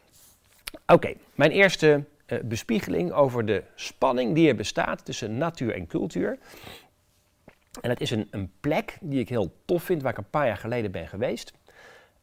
Oké, 0.88 1.14
mijn 1.36 1.52
eerste 1.52 2.04
uh, 2.28 2.40
bespiegeling 2.44 3.12
over 3.12 3.46
de 3.46 3.64
spanning 3.76 4.36
die 4.36 4.48
er 4.48 4.56
bestaat 4.56 5.06
tussen 5.06 5.38
natuur 5.38 5.74
en 5.74 5.88
cultuur. 5.88 6.38
En 7.82 7.90
dat 7.90 8.00
is 8.00 8.12
een, 8.12 8.28
een, 8.32 8.52
plek 8.60 8.98
die 9.02 9.20
ik 9.20 9.30
heel 9.30 9.54
tof 9.66 9.84
vind, 9.84 10.02
waar 10.02 10.12
ik 10.12 10.18
een 10.18 10.30
paar 10.30 10.48
jaar 10.48 10.58
geleden 10.58 10.92
ben 10.92 11.08
geweest. 11.08 11.54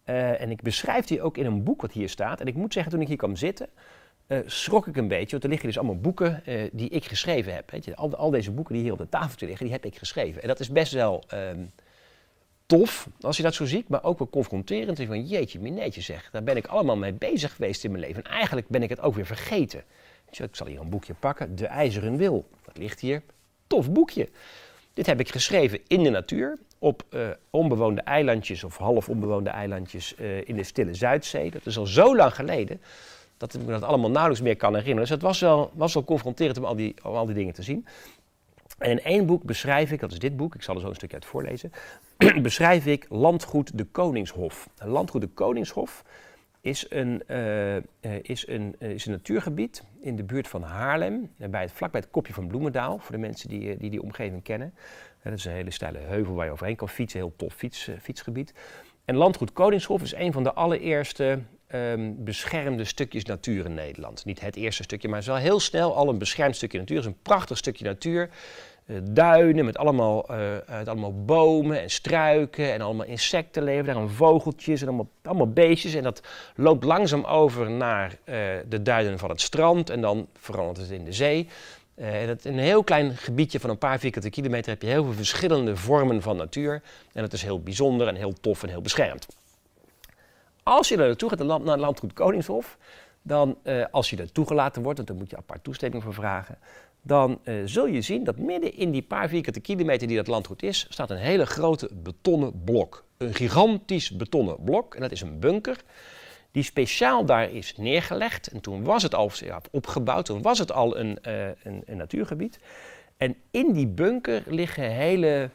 Uh, 0.06 0.40
en 0.40 0.50
ik 0.50 0.62
beschrijf 0.62 1.04
die 1.04 1.22
ook 1.22 1.36
in 1.36 1.46
een 1.46 1.62
boek 1.62 1.80
wat 1.80 1.92
hier 1.92 2.08
staat. 2.08 2.40
En 2.40 2.46
ik 2.46 2.54
moet 2.54 2.72
zeggen, 2.72 2.92
toen 2.92 3.00
ik 3.00 3.08
hier 3.08 3.16
kwam 3.16 3.36
zitten, 3.36 3.68
uh, 4.26 4.38
schrok 4.46 4.86
ik 4.86 4.96
een 4.96 5.08
beetje. 5.08 5.30
Want 5.30 5.42
er 5.42 5.48
liggen 5.48 5.68
dus 5.68 5.78
allemaal 5.78 6.00
boeken 6.00 6.42
uh, 6.46 6.62
die 6.72 6.88
ik 6.88 7.04
geschreven 7.04 7.54
heb. 7.54 7.72
Al, 7.94 8.16
al, 8.16 8.30
deze 8.30 8.50
boeken 8.50 8.74
die 8.74 8.82
hier 8.82 8.92
op 8.92 8.98
de 8.98 9.08
tafel 9.08 9.46
liggen, 9.46 9.64
die 9.64 9.74
heb 9.74 9.84
ik 9.84 9.96
geschreven. 9.96 10.42
En 10.42 10.48
dat 10.48 10.60
is 10.60 10.70
best 10.70 10.92
wel 10.92 11.24
um, 11.34 11.72
tof, 12.66 13.08
als 13.20 13.36
je 13.36 13.42
dat 13.42 13.54
zo 13.54 13.64
ziet, 13.64 13.88
maar 13.88 14.04
ook 14.04 14.18
wel 14.18 14.28
confronterend. 14.28 14.98
En 14.98 15.06
van 15.06 15.26
jeetje, 15.26 15.60
mineetje 15.60 16.00
zeg, 16.00 16.30
daar 16.30 16.42
ben 16.42 16.56
ik 16.56 16.66
allemaal 16.66 16.96
mee 16.96 17.12
bezig 17.12 17.54
geweest 17.54 17.84
in 17.84 17.90
mijn 17.90 18.02
leven. 18.02 18.24
En 18.24 18.30
eigenlijk 18.30 18.68
ben 18.68 18.82
ik 18.82 18.88
het 18.88 19.00
ook 19.00 19.14
weer 19.14 19.26
vergeten. 19.26 19.84
Ik 20.30 20.48
zal 20.50 20.66
hier 20.66 20.80
een 20.80 20.88
boekje 20.88 21.14
pakken, 21.14 21.56
De 21.56 21.66
IJzeren 21.66 22.16
Wil. 22.16 22.48
Dat 22.64 22.78
ligt 22.78 23.00
hier. 23.00 23.22
Tof 23.66 23.90
boekje. 23.90 24.28
Dit 24.94 25.06
heb 25.06 25.20
ik 25.20 25.28
geschreven 25.28 25.80
in 25.86 26.02
de 26.02 26.10
natuur, 26.10 26.58
op 26.78 27.04
uh, 27.10 27.28
onbewoonde 27.50 28.00
eilandjes 28.00 28.64
of 28.64 28.76
half 28.76 29.08
onbewoonde 29.08 29.50
eilandjes 29.50 30.14
in 30.44 30.56
de 30.56 30.62
stille 30.62 30.94
Zuidzee. 30.94 31.50
Dat 31.50 31.66
is 31.66 31.78
al 31.78 31.86
zo 31.86 32.16
lang 32.16 32.34
geleden 32.34 32.80
dat 33.50 33.54
ik 33.54 33.66
me 33.66 33.72
dat 33.72 33.82
allemaal 33.82 34.10
nauwelijks 34.10 34.44
meer 34.44 34.56
kan 34.56 34.72
herinneren. 34.72 35.00
Dus 35.00 35.10
het 35.10 35.22
was 35.22 35.40
wel, 35.40 35.70
was 35.74 35.94
wel 35.94 36.04
confronterend 36.04 36.58
om 36.58 36.64
al, 36.64 36.76
die, 36.76 36.94
om 37.02 37.14
al 37.14 37.26
die 37.26 37.34
dingen 37.34 37.54
te 37.54 37.62
zien. 37.62 37.86
En 38.78 38.90
in 38.90 39.02
één 39.02 39.26
boek 39.26 39.42
beschrijf 39.42 39.92
ik, 39.92 40.00
dat 40.00 40.12
is 40.12 40.18
dit 40.18 40.36
boek, 40.36 40.54
ik 40.54 40.62
zal 40.62 40.74
er 40.74 40.80
zo 40.80 40.88
een 40.88 40.94
stukje 40.94 41.14
uit 41.14 41.24
voorlezen, 41.24 41.72
beschrijf 42.42 42.86
ik 42.86 43.06
Landgoed 43.08 43.78
de 43.78 43.84
Koningshof. 43.84 44.68
Landgoed 44.78 45.20
de 45.20 45.26
Koningshof 45.26 46.04
is 46.60 46.86
een, 46.88 47.22
uh, 47.26 47.76
is, 48.22 48.48
een, 48.48 48.76
uh, 48.78 48.90
is 48.90 49.06
een 49.06 49.12
natuurgebied 49.12 49.82
in 50.00 50.16
de 50.16 50.24
buurt 50.24 50.48
van 50.48 50.62
Haarlem, 50.62 51.30
bij 51.36 51.62
het, 51.62 51.72
vlakbij 51.72 52.00
het 52.00 52.10
kopje 52.10 52.32
van 52.32 52.46
Bloemendaal, 52.46 52.98
voor 52.98 53.12
de 53.12 53.20
mensen 53.20 53.48
die 53.48 53.76
die, 53.76 53.90
die 53.90 54.02
omgeving 54.02 54.42
kennen. 54.42 54.74
dat 55.22 55.32
is 55.32 55.44
een 55.44 55.52
hele 55.52 55.70
steile 55.70 55.98
heuvel 55.98 56.34
waar 56.34 56.46
je 56.46 56.52
overheen 56.52 56.76
kan 56.76 56.88
fietsen, 56.88 57.20
heel 57.20 57.32
tof 57.36 57.54
fiets, 57.54 57.90
fietsgebied. 58.00 58.54
En 59.04 59.16
Landgoed 59.16 59.52
Koningshof 59.52 60.02
is 60.02 60.14
een 60.14 60.32
van 60.32 60.42
de 60.42 60.52
allereerste 60.52 61.38
um, 61.74 62.24
beschermde 62.24 62.84
stukjes 62.84 63.24
natuur 63.24 63.64
in 63.64 63.74
Nederland. 63.74 64.24
Niet 64.24 64.40
het 64.40 64.56
eerste 64.56 64.82
stukje, 64.82 65.08
maar 65.08 65.18
het 65.18 65.26
is 65.26 65.32
wel 65.32 65.42
heel 65.42 65.60
snel 65.60 65.94
al 65.94 66.08
een 66.08 66.18
beschermd 66.18 66.56
stukje 66.56 66.78
natuur. 66.78 66.96
Het 66.96 67.06
is 67.06 67.12
een 67.12 67.22
prachtig 67.22 67.58
stukje 67.58 67.84
natuur. 67.84 68.30
Uh, 68.86 68.96
duinen 69.02 69.64
met 69.64 69.78
allemaal, 69.78 70.30
uh, 70.30 70.56
allemaal 70.84 71.24
bomen 71.24 71.80
en 71.80 71.90
struiken 71.90 72.72
en 72.72 72.80
allemaal 72.80 73.06
insecten 73.06 73.62
leven 73.62 73.86
daar. 73.86 73.96
En 73.96 74.10
vogeltjes 74.10 74.80
en 74.80 74.86
allemaal, 74.86 75.08
allemaal 75.22 75.52
beestjes. 75.52 75.94
En 75.94 76.02
dat 76.02 76.22
loopt 76.54 76.84
langzaam 76.84 77.24
over 77.24 77.70
naar 77.70 78.10
uh, 78.24 78.36
de 78.68 78.82
duinen 78.82 79.18
van 79.18 79.30
het 79.30 79.40
strand 79.40 79.90
en 79.90 80.00
dan 80.00 80.28
verandert 80.38 80.78
het 80.78 80.90
in 80.90 81.04
de 81.04 81.12
zee. 81.12 81.48
Uh, 81.96 82.28
in 82.28 82.38
een 82.42 82.58
heel 82.58 82.84
klein 82.84 83.16
gebiedje 83.16 83.60
van 83.60 83.70
een 83.70 83.78
paar 83.78 83.98
vierkante 83.98 84.30
kilometer 84.30 84.70
heb 84.70 84.82
je 84.82 84.88
heel 84.88 85.04
veel 85.04 85.12
verschillende 85.12 85.76
vormen 85.76 86.22
van 86.22 86.36
natuur. 86.36 86.82
En 87.12 87.22
dat 87.22 87.32
is 87.32 87.42
heel 87.42 87.60
bijzonder 87.60 88.08
en 88.08 88.14
heel 88.14 88.32
tof 88.40 88.62
en 88.62 88.68
heel 88.68 88.80
beschermd. 88.80 89.26
Als 90.62 90.88
je 90.88 90.96
er 90.96 91.06
naartoe 91.06 91.28
gaat 91.28 91.42
naar 91.42 91.58
het 91.58 91.80
landgoed 91.80 92.12
Koningshof, 92.12 92.78
dan 93.22 93.58
uh, 93.64 93.84
als 93.90 94.10
je 94.10 94.16
er 94.16 94.32
toegelaten 94.32 94.82
wordt, 94.82 94.96
want 94.96 95.08
daar 95.08 95.18
moet 95.18 95.30
je 95.30 95.36
apart 95.36 95.64
toestemming 95.64 96.02
voor 96.02 96.14
vragen, 96.14 96.58
dan 97.02 97.40
uh, 97.44 97.62
zul 97.64 97.86
je 97.86 98.00
zien 98.00 98.24
dat 98.24 98.38
midden 98.38 98.76
in 98.76 98.90
die 98.90 99.02
paar 99.02 99.28
vierkante 99.28 99.60
kilometer 99.60 100.06
die 100.06 100.16
dat 100.16 100.26
landgoed 100.26 100.62
is, 100.62 100.86
staat 100.88 101.10
een 101.10 101.16
hele 101.16 101.46
grote 101.46 101.90
betonnen 101.92 102.62
blok. 102.64 103.04
Een 103.16 103.34
gigantisch 103.34 104.10
betonnen 104.10 104.64
blok, 104.64 104.94
en 104.94 105.00
dat 105.00 105.12
is 105.12 105.20
een 105.20 105.38
bunker, 105.38 105.76
die 106.50 106.62
speciaal 106.62 107.24
daar 107.24 107.50
is 107.50 107.76
neergelegd. 107.76 108.46
En 108.46 108.60
toen 108.60 108.84
was 108.84 109.02
het 109.02 109.14
al 109.14 109.30
opgebouwd, 109.70 110.24
toen 110.24 110.42
was 110.42 110.58
het 110.58 110.72
al 110.72 110.98
uh, 110.98 111.14
een, 111.62 111.82
een, 111.86 111.96
natuurgebied. 111.96 112.58
En 113.16 113.36
in 113.50 113.72
die 113.72 113.86
bunker 113.86 114.42
liggen 114.46 114.90
hele 114.90 115.50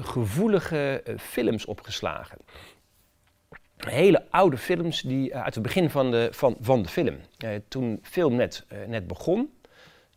gevoelige 0.00 1.02
films 1.18 1.64
opgeslagen 1.64 2.38
hele 3.90 4.24
oude 4.30 4.56
films 4.56 5.00
die, 5.00 5.30
uh, 5.30 5.42
uit 5.42 5.54
het 5.54 5.62
begin 5.62 5.90
van 5.90 6.10
de, 6.10 6.28
van, 6.30 6.56
van 6.60 6.82
de 6.82 6.88
film. 6.88 7.16
Uh, 7.44 7.50
toen 7.68 7.98
film 8.02 8.34
net, 8.34 8.64
uh, 8.72 8.78
net 8.88 9.06
begon, 9.06 9.40
ik 9.40 9.64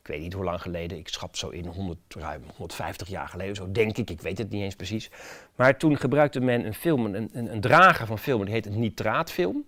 ik 0.08 0.14
weet 0.14 0.22
niet 0.22 0.34
hoe 0.34 0.44
lang 0.44 0.62
geleden, 0.62 0.98
ik 0.98 1.08
schat 1.08 1.38
zo 1.38 1.50
in 1.50 1.66
100, 1.66 2.00
ruim 2.10 2.42
150 2.56 3.08
jaar 3.08 3.28
geleden, 3.28 3.56
zo 3.56 3.72
denk 3.72 3.98
ik, 3.98 4.10
ik 4.10 4.22
weet 4.22 4.38
het 4.38 4.50
niet 4.50 4.62
eens 4.62 4.76
precies. 4.76 5.10
Maar 5.56 5.78
toen 5.78 5.98
gebruikte 5.98 6.40
men 6.40 6.66
een 6.66 6.74
film, 6.74 7.06
een, 7.06 7.30
een, 7.32 7.52
een 7.52 7.62
drager 7.62 8.08
van 8.08 8.20
film, 8.20 8.46
die 8.46 8.54
heet 8.54 8.66
een 8.66 8.80
nitraatfilm. 8.80 9.66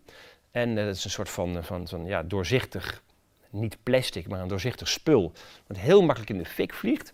En 0.51 0.75
dat 0.75 0.95
is 0.95 1.03
een 1.03 1.09
soort 1.09 1.29
van, 1.29 1.63
van, 1.63 1.87
van 1.87 2.05
ja, 2.05 2.23
doorzichtig, 2.23 3.03
niet 3.49 3.77
plastic, 3.83 4.27
maar 4.27 4.41
een 4.41 4.47
doorzichtig 4.47 4.87
spul, 4.87 5.31
wat 5.67 5.77
heel 5.77 6.01
makkelijk 6.01 6.29
in 6.31 6.37
de 6.37 6.45
fik 6.45 6.73
vliegt. 6.73 7.13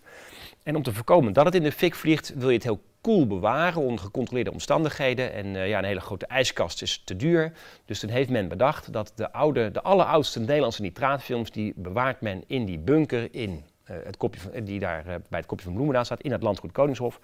En 0.62 0.76
om 0.76 0.82
te 0.82 0.92
voorkomen 0.92 1.32
dat 1.32 1.44
het 1.44 1.54
in 1.54 1.62
de 1.62 1.72
fik 1.72 1.94
vliegt, 1.94 2.32
wil 2.34 2.48
je 2.48 2.54
het 2.54 2.64
heel 2.64 2.82
koel 3.06 3.26
bewaren 3.26 3.82
onder 3.82 4.04
gecontroleerde 4.04 4.52
omstandigheden. 4.52 5.32
En 5.32 5.46
uh, 5.46 5.68
ja, 5.68 5.78
een 5.78 5.84
hele 5.84 6.00
grote 6.00 6.26
ijskast 6.26 6.82
is 6.82 7.02
te 7.04 7.16
duur. 7.16 7.52
Dus 7.84 8.00
toen 8.00 8.10
heeft 8.10 8.30
men 8.30 8.48
bedacht 8.48 8.92
dat 8.92 9.12
de, 9.14 9.32
oude, 9.32 9.70
de 9.70 9.82
alleroudste 9.82 10.40
Nederlandse 10.40 10.82
nitraatfilms, 10.82 11.50
die 11.50 11.72
bewaart 11.76 12.20
men 12.20 12.44
in 12.46 12.64
die 12.64 12.78
bunker 12.78 13.28
in 13.34 13.50
uh, 13.50 13.96
het 14.04 14.16
kopje 14.16 14.40
van, 14.40 14.64
die 14.64 14.78
daar 14.78 15.06
uh, 15.06 15.14
bij 15.28 15.38
het 15.38 15.46
kopje 15.46 15.64
van 15.64 15.72
Bloemendaal 15.72 16.04
staat, 16.04 16.20
in 16.20 16.32
het 16.32 16.42
landgoed 16.42 16.72
Koningshof. 16.72 17.20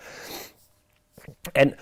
En 1.53 1.77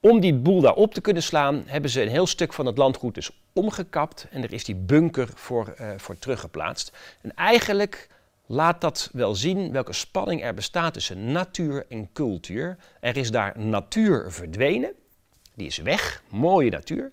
om 0.00 0.20
die 0.20 0.34
boel 0.34 0.60
daar 0.60 0.74
op 0.74 0.94
te 0.94 1.00
kunnen 1.00 1.22
slaan, 1.22 1.62
hebben 1.66 1.90
ze 1.90 2.02
een 2.02 2.08
heel 2.08 2.26
stuk 2.26 2.52
van 2.52 2.66
het 2.66 2.78
landgoed 2.78 3.14
dus 3.14 3.30
omgekapt 3.52 4.26
en 4.30 4.42
er 4.42 4.52
is 4.52 4.64
die 4.64 4.76
bunker 4.76 5.28
voor, 5.34 5.74
voor 5.96 6.18
teruggeplaatst. 6.18 6.96
En 7.20 7.34
eigenlijk 7.34 8.08
laat 8.50 8.80
dat 8.80 9.10
wel 9.12 9.34
zien 9.34 9.72
welke 9.72 9.92
spanning 9.92 10.42
er 10.42 10.54
bestaat 10.54 10.92
tussen 10.92 11.32
natuur 11.32 11.86
en 11.88 12.12
cultuur. 12.12 12.76
Er 13.00 13.16
is 13.16 13.30
daar 13.30 13.58
natuur 13.58 14.32
verdwenen, 14.32 14.92
die 15.54 15.66
is 15.66 15.78
weg, 15.78 16.22
mooie 16.28 16.70
natuur. 16.70 17.10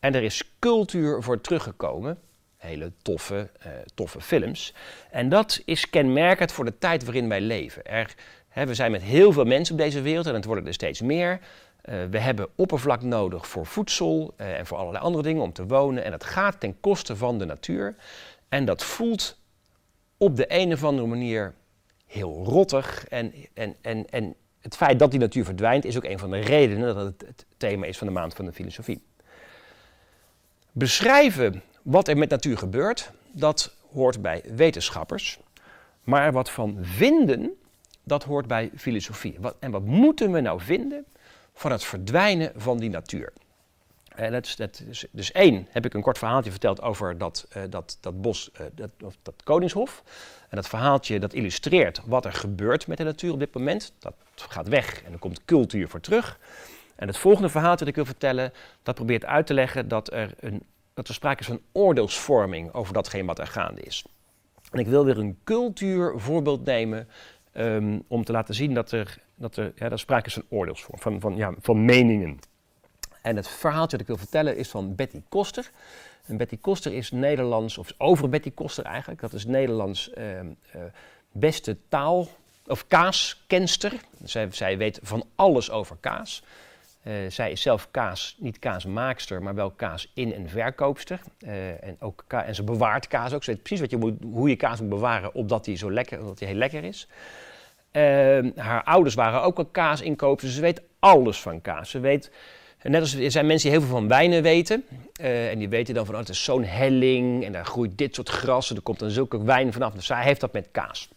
En 0.00 0.14
er 0.14 0.22
is 0.22 0.54
cultuur 0.58 1.22
voor 1.22 1.40
teruggekomen, 1.40 2.18
hele 2.56 2.92
toffe, 3.02 3.50
uh, 3.66 3.72
toffe 3.94 4.20
films. 4.20 4.74
En 5.10 5.28
dat 5.28 5.62
is 5.64 5.90
kenmerkend 5.90 6.52
voor 6.52 6.64
de 6.64 6.78
tijd 6.78 7.04
waarin 7.04 7.28
wij 7.28 7.40
leven. 7.40 7.84
Er, 7.84 8.14
hè, 8.48 8.66
we 8.66 8.74
zijn 8.74 8.90
met 8.90 9.02
heel 9.02 9.32
veel 9.32 9.44
mensen 9.44 9.74
op 9.74 9.80
deze 9.80 10.00
wereld 10.00 10.26
en 10.26 10.34
het 10.34 10.44
worden 10.44 10.66
er 10.66 10.74
steeds 10.74 11.00
meer. 11.00 11.40
Uh, 11.84 11.94
we 12.10 12.18
hebben 12.18 12.48
oppervlak 12.54 13.02
nodig 13.02 13.46
voor 13.46 13.66
voedsel 13.66 14.34
uh, 14.36 14.58
en 14.58 14.66
voor 14.66 14.78
allerlei 14.78 15.04
andere 15.04 15.22
dingen 15.22 15.42
om 15.42 15.52
te 15.52 15.66
wonen. 15.66 16.04
En 16.04 16.10
dat 16.10 16.24
gaat 16.24 16.60
ten 16.60 16.80
koste 16.80 17.16
van 17.16 17.38
de 17.38 17.44
natuur. 17.44 17.94
En 18.48 18.64
dat 18.64 18.84
voelt 18.84 19.42
op 20.16 20.36
de 20.36 20.44
een 20.48 20.72
of 20.72 20.84
andere 20.84 21.06
manier 21.06 21.54
heel 22.06 22.44
rottig. 22.44 23.08
En, 23.08 23.32
en, 23.54 23.76
en, 23.80 24.10
en 24.10 24.34
het 24.60 24.76
feit 24.76 24.98
dat 24.98 25.10
die 25.10 25.20
natuur 25.20 25.44
verdwijnt 25.44 25.84
is 25.84 25.96
ook 25.96 26.04
een 26.04 26.18
van 26.18 26.30
de 26.30 26.40
redenen 26.40 26.94
dat 26.94 27.04
het 27.04 27.24
het 27.26 27.46
thema 27.56 27.86
is 27.86 27.98
van 27.98 28.06
de 28.06 28.12
maand 28.12 28.34
van 28.34 28.44
de 28.44 28.52
filosofie. 28.52 29.02
Beschrijven 30.72 31.62
wat 31.82 32.08
er 32.08 32.16
met 32.16 32.30
natuur 32.30 32.58
gebeurt, 32.58 33.10
dat 33.32 33.74
hoort 33.92 34.22
bij 34.22 34.42
wetenschappers. 34.54 35.38
Maar 36.02 36.32
wat 36.32 36.50
van 36.50 36.78
vinden, 36.80 37.52
dat 38.02 38.24
hoort 38.24 38.46
bij 38.46 38.70
filosofie. 38.76 39.36
Wat, 39.40 39.56
en 39.58 39.70
wat 39.70 39.84
moeten 39.84 40.32
we 40.32 40.40
nou 40.40 40.60
vinden 40.60 41.04
van 41.54 41.70
het 41.70 41.84
verdwijnen 41.84 42.52
van 42.56 42.78
die 42.78 42.90
natuur? 42.90 43.32
En 44.14 44.32
dat 44.32 44.84
dus 45.10 45.32
één, 45.32 45.66
heb 45.70 45.84
ik 45.84 45.94
een 45.94 46.02
kort 46.02 46.18
verhaaltje 46.18 46.50
verteld 46.50 46.82
over 46.82 47.18
dat, 47.18 47.48
uh, 47.56 47.62
dat, 47.70 47.98
dat 48.00 48.20
bos, 48.22 48.50
uh, 48.60 48.66
dat, 48.74 49.16
dat 49.22 49.34
Koningshof. 49.44 50.02
En 50.48 50.56
dat 50.56 50.68
verhaaltje 50.68 51.20
dat 51.20 51.32
illustreert 51.32 52.00
wat 52.06 52.24
er 52.24 52.32
gebeurt 52.32 52.86
met 52.86 52.98
de 52.98 53.04
natuur 53.04 53.32
op 53.32 53.38
dit 53.38 53.54
moment. 53.54 53.92
Dat 53.98 54.14
gaat 54.34 54.68
weg 54.68 55.02
en 55.02 55.12
er 55.12 55.18
komt 55.18 55.44
cultuur 55.44 55.88
voor 55.88 56.00
terug. 56.00 56.38
En 56.96 57.06
het 57.06 57.16
volgende 57.16 57.48
verhaaltje 57.48 57.78
dat 57.78 57.88
ik 57.88 57.94
wil 57.94 58.04
vertellen, 58.04 58.52
dat 58.82 58.94
probeert 58.94 59.24
uit 59.24 59.46
te 59.46 59.54
leggen 59.54 59.88
dat 59.88 60.12
er, 60.12 60.34
een, 60.40 60.62
dat 60.94 61.08
sprake 61.08 61.40
is 61.40 61.46
van 61.46 61.60
oordeelsvorming 61.72 62.72
over 62.72 62.94
datgene 62.94 63.26
wat 63.26 63.38
er 63.38 63.46
gaande 63.46 63.80
is. 63.80 64.04
En 64.70 64.78
ik 64.78 64.86
wil 64.86 65.04
weer 65.04 65.18
een 65.18 65.38
cultuurvoorbeeld 65.44 66.64
nemen 66.64 67.08
um, 67.54 68.04
om 68.08 68.24
te 68.24 68.32
laten 68.32 68.54
zien 68.54 68.74
dat 68.74 68.92
er, 68.92 69.18
dat 69.34 69.56
er, 69.56 69.72
dat 69.76 69.98
sprake 69.98 70.26
is 70.26 70.34
van 70.34 70.44
oordeelsvorming, 70.48 71.02
van, 71.02 71.20
van, 71.20 71.36
ja, 71.36 71.54
van 71.60 71.84
meningen. 71.84 72.38
En 73.24 73.36
het 73.36 73.48
verhaaltje 73.48 73.90
dat 73.90 74.00
ik 74.00 74.06
wil 74.06 74.16
vertellen 74.16 74.56
is 74.56 74.68
van 74.68 74.94
Betty 74.94 75.22
Koster. 75.28 75.70
En 76.26 76.36
Betty 76.36 76.58
Koster 76.60 76.92
is 76.92 77.10
Nederlands, 77.10 77.78
of 77.78 77.92
over 77.98 78.28
Betty 78.28 78.52
Koster 78.54 78.84
eigenlijk, 78.84 79.20
dat 79.20 79.32
is 79.32 79.46
Nederlands 79.46 80.10
uh, 80.18 80.40
uh, 80.40 80.46
beste 81.32 81.76
taal, 81.88 82.28
of 82.66 82.86
kaaskenster. 82.88 83.92
Zij, 84.24 84.48
zij 84.50 84.78
weet 84.78 84.98
van 85.02 85.26
alles 85.34 85.70
over 85.70 85.96
kaas. 86.00 86.42
Uh, 87.02 87.12
zij 87.28 87.50
is 87.50 87.62
zelf 87.62 87.88
kaas, 87.90 88.36
niet 88.38 88.58
kaasmaakster, 88.58 89.42
maar 89.42 89.54
wel 89.54 89.70
kaas 89.70 90.10
in- 90.14 90.34
en 90.34 90.48
verkoopster. 90.48 91.20
Uh, 91.38 91.84
en, 91.84 91.96
ook 92.00 92.24
en 92.28 92.54
ze 92.54 92.62
bewaart 92.62 93.06
kaas 93.08 93.32
ook. 93.32 93.44
Ze 93.44 93.50
weet 93.50 93.62
precies 93.62 93.80
wat 93.80 93.90
je 93.90 93.96
moet, 93.96 94.22
hoe 94.22 94.48
je 94.48 94.56
kaas 94.56 94.80
moet 94.80 94.88
bewaren, 94.88 95.34
opdat 95.34 95.64
die 95.64 95.76
zo 95.76 95.92
lekker, 95.92 96.20
opdat 96.20 96.38
die 96.38 96.48
heel 96.48 96.56
lekker 96.56 96.84
is. 96.84 97.08
Uh, 97.92 98.56
haar 98.56 98.84
ouders 98.84 99.14
waren 99.14 99.42
ook 99.42 99.58
al 99.58 99.64
kaasinkoopers, 99.64 100.46
dus 100.46 100.54
ze 100.54 100.60
weet 100.60 100.82
alles 100.98 101.40
van 101.40 101.60
kaas. 101.60 101.90
Ze 101.90 102.00
weet 102.00 102.30
net 102.90 103.00
als 103.00 103.14
er 103.14 103.30
zijn 103.30 103.46
mensen 103.46 103.70
die 103.70 103.78
heel 103.78 103.88
veel 103.88 103.96
van 103.96 104.08
wijnen 104.08 104.42
weten. 104.42 104.84
Uh, 105.20 105.50
en 105.50 105.58
die 105.58 105.68
weten 105.68 105.94
dan 105.94 106.04
van, 106.04 106.14
oh, 106.14 106.20
het 106.20 106.28
is 106.28 106.44
zo'n 106.44 106.64
helling 106.64 107.44
en 107.44 107.52
daar 107.52 107.64
groeit 107.64 107.98
dit 107.98 108.14
soort 108.14 108.28
gras 108.28 108.70
en 108.70 108.76
er 108.76 108.82
komt 108.82 108.98
dan 108.98 109.10
zulke 109.10 109.44
wijn 109.44 109.72
vanaf. 109.72 109.92
Dus 109.92 110.06
zij 110.06 110.22
heeft 110.22 110.40
dat 110.40 110.52
met 110.52 110.68
kaas. 110.72 111.08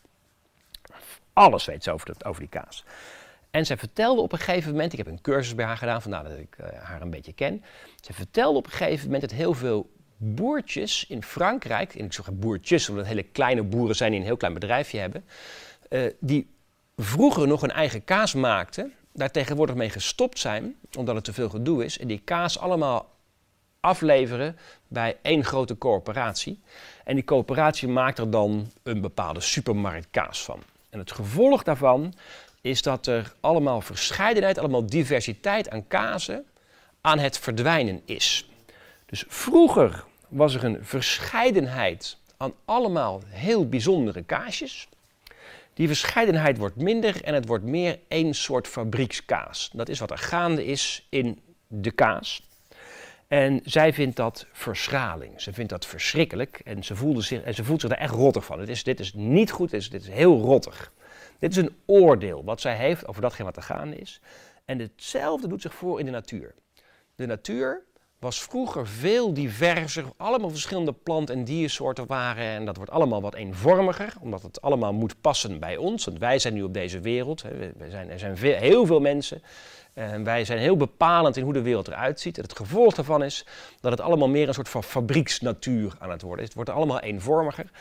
Alles 1.34 1.66
weet 1.66 1.84
ze 1.84 1.92
over, 1.92 2.08
dat, 2.08 2.26
over 2.26 2.40
die 2.40 2.50
kaas. 2.50 2.84
En 3.52 3.66
zij 3.66 3.78
vertelde 3.78 4.22
op 4.22 4.32
een 4.32 4.40
gegeven 4.40 4.72
moment, 4.72 4.92
ik 4.92 4.98
heb 4.98 5.08
een 5.08 5.22
cursus 5.22 5.56
bij 5.56 5.66
haar 5.66 5.78
gedaan, 5.78 6.02
vandaar 6.02 6.24
dat 6.24 6.38
ik 6.38 6.58
uh, 6.62 6.68
haar 6.80 7.02
een 7.02 7.10
beetje 7.10 7.34
ken. 7.34 7.64
Ze 8.02 8.14
vertelde 8.14 8.58
op 8.58 8.66
een 8.66 8.72
gegeven 8.72 9.06
moment 9.06 9.22
dat 9.22 9.32
heel 9.32 9.54
veel 9.54 9.90
boertjes 10.18 11.06
in 11.08 11.24
Frankrijk, 11.24 11.96
en 11.96 12.06
ik 12.06 12.14
zeg 12.14 12.34
boertjes 12.34 12.90
omdat 12.90 13.06
het 13.06 13.14
hele 13.14 13.28
kleine 13.32 13.64
boeren 13.64 13.96
zijn 13.96 14.12
die 14.12 14.20
een 14.20 14.26
heel 14.26 14.38
klein 14.38 14.54
bedrijfje 14.54 15.00
hebben, 15.00 15.26
uh, 15.90 16.12
die 16.20 16.56
vroeger 16.96 17.48
nog 17.48 17.62
een 17.62 17.72
eigen 17.72 18.04
kaas 18.04 18.34
maakten 18.34 18.94
daar 19.18 19.32
tegenwoordig 19.32 19.76
mee 19.76 19.90
gestopt 19.90 20.40
zijn, 20.40 20.76
omdat 20.98 21.16
het 21.16 21.24
te 21.24 21.34
veel 21.34 21.50
gedoe 21.50 21.86
is, 21.86 22.00
en 22.00 22.08
die 22.08 22.22
kaas 22.24 22.60
allemaal 22.60 23.10
afleveren 23.80 24.58
bij 24.88 25.18
één 25.22 25.44
grote 25.44 25.78
corporatie. 25.78 26.60
En 27.04 27.16
die 27.16 27.24
coöperatie 27.24 27.88
maakt 27.88 28.18
er 28.18 28.32
dan 28.32 28.72
een 28.84 29.02
bepaalde 29.02 29.42
supermarkt 29.42 30.08
kaas 30.12 30.44
van. 30.44 30.60
En 30.90 31.00
het 31.00 31.12
gevolg 31.12 31.64
daarvan 31.64 32.14
is 32.62 32.82
dat 32.82 33.08
er 33.08 33.34
allemaal 33.40 33.82
verscheidenheid, 33.82 34.58
allemaal 34.58 34.86
diversiteit 34.86 35.70
aan 35.70 35.88
kazen 35.88 36.46
aan 37.02 37.20
het 37.20 37.40
verdwijnen 37.40 38.02
is. 38.06 38.50
Dus 39.06 39.24
vroeger 39.28 40.04
was 40.28 40.54
er 40.54 40.64
een 40.64 40.86
verscheidenheid 40.86 42.18
aan 42.38 42.54
allemaal 42.66 43.22
heel 43.28 43.70
bijzondere 43.70 44.24
kaasjes. 44.24 44.88
Die 45.78 45.88
verscheidenheid 45.88 46.58
wordt 46.58 46.76
minder 46.76 47.24
en 47.24 47.34
het 47.34 47.48
wordt 47.48 47.64
meer 47.64 48.00
één 48.08 48.34
soort 48.34 48.68
fabriekskaas. 48.68 49.70
Dat 49.74 49.90
is 49.90 50.00
wat 50.00 50.12
er 50.12 50.18
gaande 50.18 50.66
is 50.66 51.08
in 51.10 51.42
de 51.68 51.92
kaas. 51.92 52.50
En 53.28 53.62
zij 53.64 53.94
vindt 53.94 54.16
dat 54.16 54.48
verschraling. 54.52 55.42
Ze 55.42 55.54
vindt 55.54 55.70
dat 55.70 55.86
verschrikkelijk 55.86 56.62
en 56.64 56.84
ze, 56.84 56.96
voelde 56.96 57.22
zich, 57.22 57.56
ze 57.56 57.64
voelt 57.64 57.82
zich 57.82 57.90
daar 57.90 58.00
echt 58.00 58.14
rottig 58.14 58.46
van. 58.46 58.60
Het 58.60 58.70
is, 58.70 58.84
dit 58.84 59.00
is 59.00 59.14
niet 59.14 59.52
goed, 59.52 59.70
dit 59.70 59.82
is, 59.82 59.90
dit 59.90 60.02
is 60.02 60.10
heel 60.10 60.40
rottig. 60.40 60.92
Dit 61.40 61.52
is 61.52 61.58
een 61.58 61.76
oordeel 61.86 62.44
wat 62.44 62.62
zij 62.62 62.76
heeft 62.76 63.08
over 63.08 63.22
datgene 63.22 63.46
wat 63.46 63.58
er 63.58 63.64
gaande 63.64 63.96
is. 63.96 64.22
En 64.66 64.80
hetzelfde 64.80 65.48
doet 65.48 65.62
zich 65.62 65.74
voor 65.74 66.00
in 66.00 66.06
de 66.06 66.12
natuur. 66.12 66.56
De 67.16 67.26
natuur 67.26 67.84
was 68.20 68.42
vroeger 68.42 68.88
veel 68.88 69.34
diverser. 69.34 70.06
Allemaal 70.18 70.50
verschillende 70.50 70.94
plant- 70.94 71.30
en 71.30 71.44
diersoorten 71.44 72.08
waren. 72.08 72.44
En 72.44 72.66
dat 72.66 72.76
wordt 72.76 72.92
allemaal 72.92 73.22
wat 73.22 73.36
eenvormiger, 73.36 74.14
omdat 74.22 74.42
het 74.42 74.62
allemaal 74.62 74.94
moet 74.94 75.22
passen 75.22 75.60
bij 75.60 75.78
ons. 75.78 76.06
Want 76.06 76.20
wij 76.20 76.40
zijn 76.40 76.54
nu 76.54 76.64
op 76.64 76.74
deze 76.74 77.00
wereld. 77.00 77.42
Hè. 77.42 77.72
Zijn, 77.90 78.10
er 78.10 78.20
zijn 78.20 78.38
veel, 78.38 78.58
heel 78.58 78.86
veel 78.86 79.00
mensen. 79.00 79.42
En 79.94 80.24
wij 80.24 80.46
zijn 80.46 80.60
heel 80.60 80.78
bepalend 80.78 81.38
in 81.38 81.44
hoe 81.44 81.54
de 81.54 81.62
wereld 81.62 81.88
eruit 81.88 82.20
ziet. 82.20 82.38
En 82.38 82.44
het 82.44 82.58
gevolg 82.58 82.94
daarvan 82.94 83.24
is 83.24 83.46
dat 83.80 83.92
het 83.92 84.02
allemaal 84.02 84.28
meer 84.28 84.48
een 84.48 84.54
soort 84.54 84.70
van 84.70 84.84
fabrieksnatuur 84.84 85.96
aan 86.00 86.10
het 86.10 86.22
worden 86.22 86.40
is. 86.40 86.46
Het 86.46 86.56
wordt 86.56 86.70
allemaal 86.70 87.00
eenvormiger. 87.00 87.72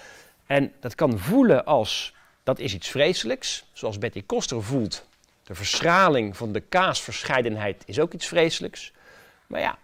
En 0.47 0.73
dat 0.81 0.95
kan 0.95 1.19
voelen 1.19 1.65
als 1.65 2.15
dat 2.43 2.59
is 2.59 2.75
iets 2.75 2.89
vreselijks. 2.89 3.65
Zoals 3.73 3.99
Betty 3.99 4.23
Koster 4.27 4.63
voelt. 4.63 5.07
De 5.43 5.55
verschraling 5.55 6.37
van 6.37 6.53
de 6.53 6.61
kaasverscheidenheid 6.61 7.83
is 7.87 8.01
ook 8.01 8.13
iets 8.13 8.27
vreselijks. 8.27 8.93
Maar 9.47 9.61
ja, 9.61 9.79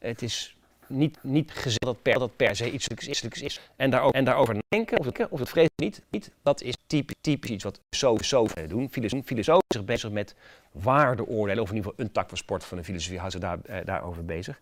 het 0.00 0.22
is 0.22 0.56
niet, 0.90 1.18
niet 1.22 1.50
gezegd 1.50 1.84
dat 1.84 2.02
per, 2.02 2.18
dat 2.18 2.36
per 2.36 2.56
se 2.56 2.70
iets 2.70 2.88
is. 2.88 3.22
is. 3.22 3.60
En, 3.76 3.90
daarover, 3.90 4.16
en 4.16 4.24
daarover 4.24 4.56
denken, 4.68 4.98
of 4.98 5.06
of 5.30 5.38
het 5.38 5.48
vrees 5.48 5.68
niet, 5.76 6.02
niet, 6.10 6.30
dat 6.42 6.62
is 6.62 6.74
typisch, 6.86 7.16
typisch 7.20 7.50
iets 7.50 7.64
wat 7.64 7.80
filosofen 7.90 8.68
doen. 8.68 8.90
Filosofen 9.24 9.64
zich 9.68 9.84
bezig 9.84 10.10
met 10.10 10.34
waardeoordelen, 10.72 11.62
of 11.62 11.70
in 11.70 11.76
ieder 11.76 11.90
geval 11.90 12.06
een 12.06 12.12
tak 12.12 12.28
van 12.28 12.38
sport 12.38 12.64
van 12.64 12.78
de 12.78 12.84
filosofie 12.84 13.18
houdt 13.18 13.32
zich 13.32 13.40
daar, 13.40 13.58
eh, 13.64 13.84
daarover 13.84 14.24
bezig. 14.24 14.58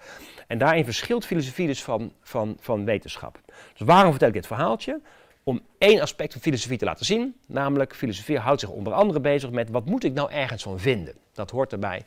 En 0.47 0.59
daarin 0.59 0.85
verschilt 0.85 1.26
filosofie 1.26 1.66
dus 1.66 1.83
van, 1.83 2.12
van, 2.23 2.57
van 2.61 2.85
wetenschap. 2.85 3.40
Dus 3.73 3.87
waarom 3.87 4.11
vertel 4.11 4.28
ik 4.28 4.35
dit 4.35 4.47
verhaaltje? 4.47 5.00
Om 5.42 5.61
één 5.78 6.00
aspect 6.00 6.33
van 6.33 6.42
filosofie 6.42 6.78
te 6.78 6.85
laten 6.85 7.07
zien, 7.07 7.35
namelijk 7.47 7.95
filosofie 7.95 8.38
houdt 8.38 8.61
zich 8.61 8.71
onder 8.71 8.92
andere 8.92 9.21
bezig 9.21 9.50
met 9.50 9.71
wat 9.71 9.85
moet 9.85 10.04
ik 10.04 10.12
nou 10.12 10.30
ergens 10.33 10.62
van 10.62 10.80
vinden. 10.80 11.14
Dat 11.33 11.50
hoort 11.50 11.73
erbij. 11.73 12.04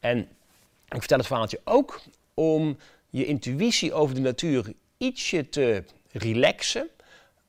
En 0.00 0.18
ik 0.88 0.98
vertel 0.98 1.18
het 1.18 1.26
verhaaltje 1.26 1.60
ook 1.64 2.00
om 2.36 2.76
je 3.10 3.26
intuïtie 3.26 3.92
over 3.92 4.14
de 4.14 4.20
natuur 4.20 4.72
ietsje 4.96 5.48
te 5.48 5.84
relaxen. 6.12 6.88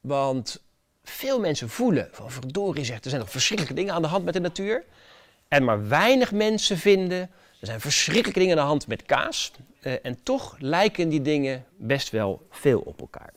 Want 0.01 0.63
veel 1.03 1.39
mensen 1.39 1.69
voelen 1.69 2.09
van 2.11 2.31
verdorie 2.31 2.85
zegt, 2.85 3.03
er 3.03 3.09
zijn 3.09 3.21
nog 3.21 3.31
verschrikkelijke 3.31 3.79
dingen 3.79 3.93
aan 3.93 4.01
de 4.01 4.07
hand 4.07 4.25
met 4.25 4.33
de 4.33 4.39
natuur. 4.39 4.83
En 5.47 5.63
maar 5.63 5.87
weinig 5.87 6.31
mensen 6.31 6.77
vinden, 6.77 7.19
er 7.59 7.67
zijn 7.67 7.81
verschrikkelijke 7.81 8.39
dingen 8.39 8.57
aan 8.57 8.63
de 8.63 8.69
hand 8.69 8.87
met 8.87 9.03
kaas. 9.03 9.51
Uh, 9.81 9.93
en 10.01 10.23
toch 10.23 10.55
lijken 10.59 11.09
die 11.09 11.21
dingen 11.21 11.65
best 11.77 12.09
wel 12.09 12.47
veel 12.49 12.79
op 12.79 12.99
elkaar. 12.99 13.33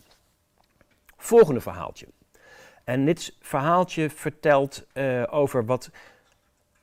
Volgende 1.17 1.61
verhaaltje. 1.61 2.07
En 2.85 3.05
dit 3.05 3.35
verhaaltje 3.41 4.11
vertelt 4.11 4.85
uh, 4.95 5.23
over 5.31 5.65
wat, 5.65 5.91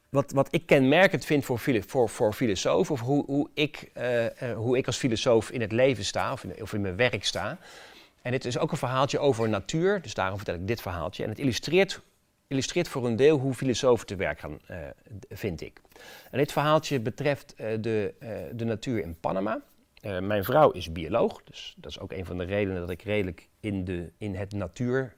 wat, 0.09 0.31
wat 0.31 0.47
ik 0.51 0.65
kenmerkend 0.65 1.25
vind 1.25 1.45
voor, 1.45 1.59
voor, 1.59 2.09
voor 2.09 2.35
of 2.89 2.99
hoe, 2.99 3.25
hoe, 3.25 3.49
ik, 3.53 3.91
uh, 3.97 4.51
hoe 4.55 4.77
ik 4.77 4.85
als 4.85 4.97
filosoof 4.97 5.51
in 5.51 5.61
het 5.61 5.71
leven 5.71 6.05
sta, 6.05 6.31
of 6.31 6.43
in, 6.43 6.61
of 6.61 6.73
in 6.73 6.81
mijn 6.81 6.95
werk 6.95 7.25
sta. 7.25 7.57
En 8.21 8.31
dit 8.31 8.45
is 8.45 8.57
ook 8.57 8.71
een 8.71 8.77
verhaaltje 8.77 9.19
over 9.19 9.49
natuur, 9.49 10.01
dus 10.01 10.13
daarom 10.13 10.37
vertel 10.37 10.55
ik 10.55 10.67
dit 10.67 10.81
verhaaltje. 10.81 11.23
En 11.23 11.29
het 11.29 11.39
illustreert, 11.39 12.01
illustreert 12.47 12.87
voor 12.87 13.05
een 13.05 13.15
deel 13.15 13.37
hoe 13.37 13.53
filosofen 13.53 14.07
te 14.07 14.15
werk 14.15 14.39
gaan, 14.39 14.59
uh, 14.71 14.77
vind 15.29 15.61
ik. 15.61 15.81
En 16.31 16.37
dit 16.37 16.51
verhaaltje 16.51 16.99
betreft 16.99 17.53
de, 17.57 18.13
de 18.53 18.65
natuur 18.65 19.01
in 19.01 19.19
Panama. 19.19 19.61
mijn 20.21 20.43
vrouw 20.43 20.71
is 20.71 20.91
bioloog, 20.91 21.43
dus 21.43 21.75
dat 21.77 21.91
is 21.91 21.99
ook 21.99 22.11
een 22.11 22.25
van 22.25 22.37
de 22.37 22.43
redenen 22.43 22.79
dat 22.79 22.89
ik 22.89 23.01
redelijk 23.01 23.47
in, 23.59 23.83
de, 23.83 24.11
in 24.17 24.35
het 24.35 24.53
natuur, 24.53 25.15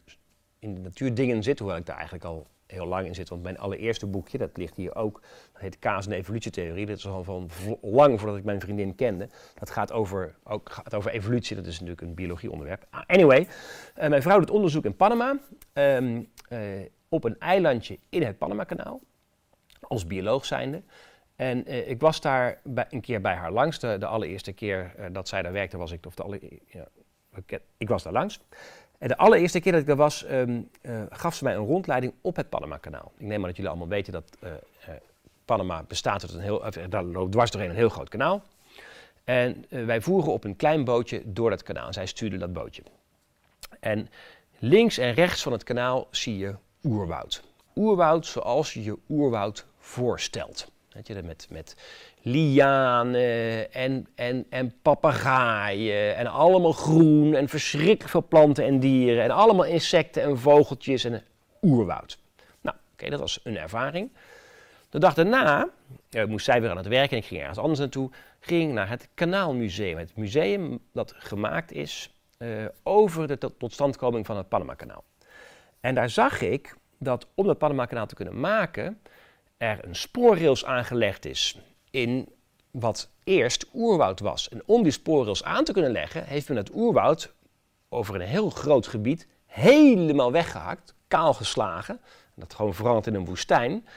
in 0.59 0.75
de 0.75 0.81
natuurdingen 0.81 1.43
zit, 1.43 1.59
hoewel 1.59 1.77
ik 1.77 1.85
daar 1.85 1.95
eigenlijk 1.95 2.25
al 2.25 2.47
heel 2.71 2.85
lang 2.85 3.07
in 3.07 3.15
zit. 3.15 3.29
Want 3.29 3.43
mijn 3.43 3.57
allereerste 3.57 4.07
boekje, 4.07 4.37
dat 4.37 4.57
ligt 4.57 4.75
hier 4.75 4.95
ook, 4.95 5.21
dat 5.51 5.61
heet 5.61 5.79
Kaas 5.79 6.05
en 6.05 6.11
Evolutietheorie. 6.11 6.85
Dat 6.85 6.97
is 6.97 7.07
al 7.07 7.23
van 7.23 7.49
lang 7.81 8.19
voordat 8.19 8.37
ik 8.37 8.43
mijn 8.43 8.59
vriendin 8.59 8.95
kende. 8.95 9.29
Dat 9.59 9.69
gaat 9.69 9.91
over, 9.91 10.35
ook 10.43 10.69
gaat 10.69 10.93
over 10.93 11.11
evolutie, 11.11 11.55
dat 11.55 11.65
is 11.65 11.73
natuurlijk 11.73 12.01
een 12.01 12.13
biologieonderwerp. 12.13 12.85
Ah, 12.89 13.01
anyway, 13.07 13.39
uh, 13.39 14.07
mijn 14.07 14.21
vrouw 14.21 14.39
doet 14.39 14.49
onderzoek 14.49 14.85
in 14.85 14.95
Panama, 14.95 15.39
um, 15.73 16.29
uh, 16.49 16.59
op 17.09 17.23
een 17.23 17.39
eilandje 17.39 17.99
in 18.09 18.23
het 18.23 18.37
Panama-kanaal, 18.37 19.01
als 19.81 20.05
bioloog 20.05 20.45
zijnde. 20.45 20.81
En 21.35 21.71
uh, 21.71 21.89
ik 21.89 21.99
was 21.99 22.21
daar 22.21 22.59
bij, 22.63 22.85
een 22.89 23.01
keer 23.01 23.21
bij 23.21 23.35
haar 23.35 23.51
langs. 23.51 23.79
De, 23.79 24.05
allereerste 24.05 24.53
keer 24.53 24.93
dat 25.11 25.27
zij 25.27 25.41
daar 25.41 25.51
werkte 25.51 25.77
was 25.77 25.91
ik, 25.91 26.05
of 26.05 26.15
de 26.15 26.23
alle, 26.23 26.39
ja, 26.65 26.87
ik 27.77 27.89
was 27.89 28.03
daar 28.03 28.13
langs. 28.13 28.39
En 28.99 29.07
de 29.07 29.17
allereerste 29.17 29.59
keer 29.59 29.71
dat 29.71 29.81
ik 29.81 29.87
daar 29.87 29.95
was, 29.95 30.25
um, 30.31 30.69
uh, 30.81 31.01
gaf 31.09 31.35
ze 31.35 31.43
mij 31.43 31.55
een 31.55 31.65
rondleiding 31.65 32.13
op 32.21 32.35
het 32.35 32.49
Panama-kanaal. 32.49 33.11
Ik 33.17 33.25
neem 33.25 33.39
aan 33.39 33.45
dat 33.47 33.55
jullie 33.55 33.71
allemaal 33.71 33.87
weten 33.87 34.13
dat 34.13 34.37
uh, 34.43 34.49
uh, 34.51 34.95
Panama 35.45 35.83
bestaat 35.87 36.21
uit 36.21 36.33
een 36.33 36.39
heel, 36.39 36.63
daar 36.89 37.03
loopt 37.03 37.31
dwars 37.31 37.51
doorheen 37.51 37.69
een 37.69 37.75
heel 37.75 37.89
groot 37.89 38.09
kanaal. 38.09 38.41
En 39.23 39.65
wij 39.69 40.01
voeren 40.01 40.33
op 40.33 40.43
een 40.43 40.55
klein 40.55 40.83
bootje 40.83 41.21
door 41.25 41.49
dat 41.49 41.63
kanaal. 41.63 41.93
Zij 41.93 42.05
stuurde 42.05 42.37
dat 42.37 42.53
bootje. 42.53 42.83
En 43.79 44.09
links 44.59 44.97
en 44.97 45.13
rechts 45.13 45.43
van 45.43 45.51
het 45.51 45.63
kanaal 45.63 46.07
zie 46.11 46.37
je 46.37 46.55
oerwoud. 46.83 47.43
Oerwoud 47.75 48.25
zoals 48.25 48.73
je 48.73 48.83
je 48.83 48.97
oerwoud 49.09 49.65
voorstelt. 49.77 50.71
Je, 51.03 51.21
met, 51.23 51.47
met 51.49 51.75
lianen 52.21 53.73
en, 53.73 54.07
en, 54.15 54.45
en 54.49 54.73
papegaaien 54.81 56.15
en 56.15 56.27
allemaal 56.27 56.71
groen 56.71 57.35
en 57.35 57.49
verschrikkelijk 57.49 58.09
veel 58.09 58.27
planten 58.27 58.65
en 58.65 58.79
dieren 58.79 59.23
en 59.23 59.31
allemaal 59.31 59.65
insecten 59.65 60.23
en 60.23 60.37
vogeltjes 60.37 61.03
en 61.03 61.23
oerwoud. 61.61 62.19
Nou, 62.61 62.77
oké, 62.93 63.09
dat 63.09 63.19
was 63.19 63.39
een 63.43 63.57
ervaring. 63.57 64.11
De 64.89 64.99
dag 64.99 65.13
daarna 65.13 65.69
uh, 66.11 66.25
moest 66.25 66.45
zij 66.45 66.61
weer 66.61 66.69
aan 66.69 66.77
het 66.77 66.87
werk 66.87 67.11
en 67.11 67.17
ik 67.17 67.25
ging 67.25 67.39
ergens 67.39 67.59
anders 67.59 67.79
naartoe. 67.79 68.11
Ging 68.39 68.73
naar 68.73 68.89
het 68.89 69.09
Kanaalmuseum. 69.13 69.97
Het 69.97 70.15
museum 70.15 70.79
dat 70.93 71.13
gemaakt 71.17 71.71
is 71.71 72.13
uh, 72.37 72.65
over 72.83 73.27
de 73.27 73.57
totstandkoming 73.57 74.25
van 74.25 74.37
het 74.37 74.49
Panama-kanaal. 74.49 75.03
En 75.79 75.95
daar 75.95 76.09
zag 76.09 76.41
ik 76.41 76.75
dat 76.97 77.27
om 77.35 77.47
het 77.47 77.57
Panama-kanaal 77.57 78.05
te 78.05 78.15
kunnen 78.15 78.39
maken, 78.39 79.01
er 79.59 79.85
een 79.85 79.95
spoorrails 79.95 80.65
aangelegd 80.65 81.25
is 81.25 81.59
in 81.91 82.29
wat 82.71 83.09
eerst 83.23 83.65
oerwoud 83.73 84.19
was. 84.19 84.49
En 84.49 84.61
om 84.65 84.83
die 84.83 84.91
spoorrails 84.91 85.43
aan 85.43 85.63
te 85.63 85.73
kunnen 85.73 85.91
leggen, 85.91 86.23
heeft 86.23 86.47
men 86.47 86.57
het 86.57 86.75
oerwoud 86.75 87.33
over 87.89 88.15
een 88.15 88.27
heel 88.27 88.49
groot 88.49 88.87
gebied 88.87 89.27
helemaal 89.45 90.31
weggehakt, 90.31 90.93
kaal 91.07 91.33
geslagen. 91.33 91.99
Dat 92.35 92.53
gewoon 92.53 92.73
veranderd 92.73 93.07
in 93.07 93.15
een 93.15 93.25
woestijn. 93.25 93.87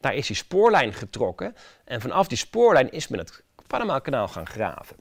Daar 0.00 0.14
is 0.14 0.26
die 0.26 0.36
spoorlijn 0.36 0.92
getrokken 0.92 1.56
en 1.84 2.00
vanaf 2.00 2.28
die 2.28 2.38
spoorlijn 2.38 2.92
is 2.92 3.08
men 3.08 3.18
het 3.18 3.42
Panama-kanaal 3.66 4.28
gaan 4.28 4.46
graven. 4.46 4.96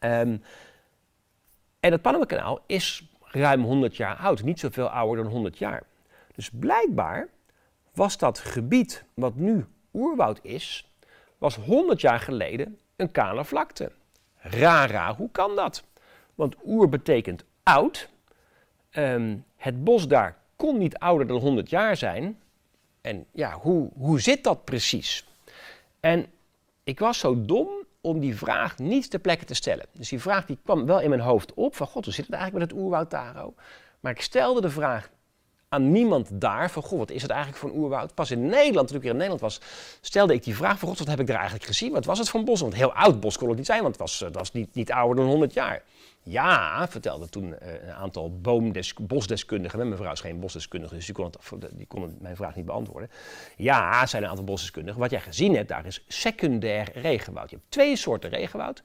Um, 0.00 0.42
en 1.80 1.92
het 1.92 2.02
Panama-kanaal 2.02 2.60
is 2.66 3.08
ruim 3.20 3.62
100 3.62 3.96
jaar 3.96 4.16
oud, 4.16 4.42
niet 4.42 4.60
zoveel 4.60 4.88
ouder 4.88 5.24
dan 5.24 5.32
100 5.32 5.58
jaar. 5.58 5.82
Dus 6.34 6.50
blijkbaar 6.52 7.28
was 7.94 8.18
dat 8.18 8.38
gebied 8.38 9.04
wat 9.14 9.34
nu 9.34 9.66
oerwoud 9.92 10.38
is, 10.42 10.90
was 11.38 11.56
100 11.56 12.00
jaar 12.00 12.20
geleden 12.20 12.78
een 12.96 13.12
kale 13.12 13.44
vlakte. 13.44 13.92
Rara, 14.36 15.14
hoe 15.14 15.30
kan 15.30 15.56
dat? 15.56 15.84
Want 16.34 16.56
oer 16.64 16.88
betekent 16.88 17.44
oud. 17.62 18.08
Um, 18.92 19.44
het 19.56 19.84
bos 19.84 20.08
daar 20.08 20.36
kon 20.56 20.78
niet 20.78 20.98
ouder 20.98 21.26
dan 21.26 21.40
100 21.40 21.70
jaar 21.70 21.96
zijn. 21.96 22.38
En 23.00 23.26
ja, 23.32 23.52
hoe, 23.52 23.90
hoe 23.94 24.20
zit 24.20 24.44
dat 24.44 24.64
precies? 24.64 25.28
En 26.00 26.26
ik 26.84 26.98
was 26.98 27.18
zo 27.18 27.44
dom 27.44 27.68
om 28.00 28.20
die 28.20 28.36
vraag 28.36 28.78
niet 28.78 29.10
ter 29.10 29.20
plekke 29.20 29.44
te 29.44 29.54
stellen. 29.54 29.86
Dus 29.92 30.08
die 30.08 30.20
vraag 30.20 30.46
die 30.46 30.58
kwam 30.64 30.86
wel 30.86 31.00
in 31.00 31.08
mijn 31.08 31.20
hoofd 31.20 31.54
op 31.54 31.76
van 31.76 31.86
god, 31.86 32.04
hoe 32.04 32.14
zit 32.14 32.26
het 32.26 32.34
eigenlijk 32.34 32.64
met 32.64 32.72
het 32.72 32.84
oerwoud 32.84 33.10
Taro? 33.10 33.54
Maar 34.00 34.12
ik 34.12 34.20
stelde 34.20 34.60
de 34.60 34.70
vraag 34.70 35.10
aan 35.72 35.92
niemand 35.92 36.28
daar 36.32 36.70
van, 36.70 36.82
goh, 36.82 36.98
wat 36.98 37.10
is 37.10 37.22
het 37.22 37.30
eigenlijk 37.30 37.60
voor 37.60 37.70
een 37.70 37.76
oerwoud? 37.76 38.14
Pas 38.14 38.30
in 38.30 38.46
Nederland, 38.46 38.88
toen 38.88 38.96
ik 38.96 39.02
weer 39.02 39.10
in 39.10 39.16
Nederland 39.16 39.40
was, 39.40 39.60
stelde 40.00 40.34
ik 40.34 40.44
die 40.44 40.56
vraag 40.56 40.78
van, 40.78 40.88
god, 40.88 40.98
wat 40.98 41.08
heb 41.08 41.20
ik 41.20 41.26
daar 41.26 41.36
eigenlijk 41.36 41.66
gezien? 41.66 41.92
Wat 41.92 42.04
was 42.04 42.18
het 42.18 42.28
voor 42.28 42.40
een 42.40 42.46
bos? 42.46 42.60
Want 42.60 42.74
heel 42.74 42.92
oud 42.92 43.20
bos 43.20 43.38
kon 43.38 43.48
het 43.48 43.56
niet 43.56 43.66
zijn, 43.66 43.82
want 43.82 43.92
het 43.92 44.02
was, 44.02 44.22
uh, 44.22 44.28
was 44.32 44.52
niet, 44.52 44.74
niet 44.74 44.92
ouder 44.92 45.16
dan 45.16 45.26
100 45.26 45.52
jaar. 45.52 45.82
Ja, 46.22 46.88
vertelde 46.88 47.28
toen 47.28 47.44
uh, 47.44 47.82
een 47.82 47.92
aantal 47.92 48.40
boomdes, 48.40 48.94
bosdeskundigen, 48.94 49.78
mijn 49.78 49.96
vrouw 49.96 50.12
is 50.12 50.20
geen 50.20 50.40
bosdeskundige, 50.40 50.94
dus 50.94 51.04
die 51.04 51.14
kon, 51.14 51.24
het, 51.24 51.70
die 51.72 51.86
mijn 52.20 52.36
vraag 52.36 52.54
niet 52.54 52.66
beantwoorden. 52.66 53.10
Ja, 53.56 54.06
zijn 54.06 54.22
een 54.22 54.28
aantal 54.28 54.44
bosdeskundigen. 54.44 55.00
Wat 55.00 55.10
jij 55.10 55.20
gezien 55.20 55.54
hebt, 55.54 55.68
daar 55.68 55.86
is 55.86 56.04
secundair 56.08 56.90
regenwoud. 56.94 57.50
Je 57.50 57.56
hebt 57.56 57.70
twee 57.70 57.96
soorten 57.96 58.30
regenwoud. 58.30 58.82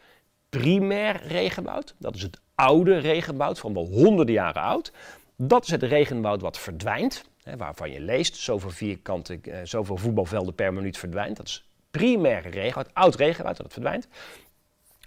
Primair 0.49 1.21
regenwoud, 1.27 1.95
dat 1.97 2.15
is 2.15 2.21
het 2.21 2.39
oude 2.55 2.97
regenwoud 2.97 3.59
van 3.59 3.73
wel 3.73 3.85
honderden 3.85 4.35
jaren 4.35 4.61
oud. 4.61 4.91
Dat 5.35 5.63
is 5.63 5.71
het 5.71 5.83
regenwoud 5.83 6.41
wat 6.41 6.59
verdwijnt, 6.59 7.23
hè, 7.43 7.57
waarvan 7.57 7.91
je 7.91 7.99
leest, 7.99 8.35
zoveel 8.35 8.69
vierkante, 8.69 9.39
uh, 9.43 9.57
zoveel 9.63 9.97
voetbalvelden 9.97 10.55
per 10.55 10.73
minuut 10.73 10.97
verdwijnt. 10.97 11.37
Dat 11.37 11.47
is 11.47 11.65
primaire 11.91 12.49
regenwoud, 12.49 12.93
oud 12.93 13.15
regenwoud 13.15 13.57
dat 13.57 13.73
verdwijnt. 13.73 14.07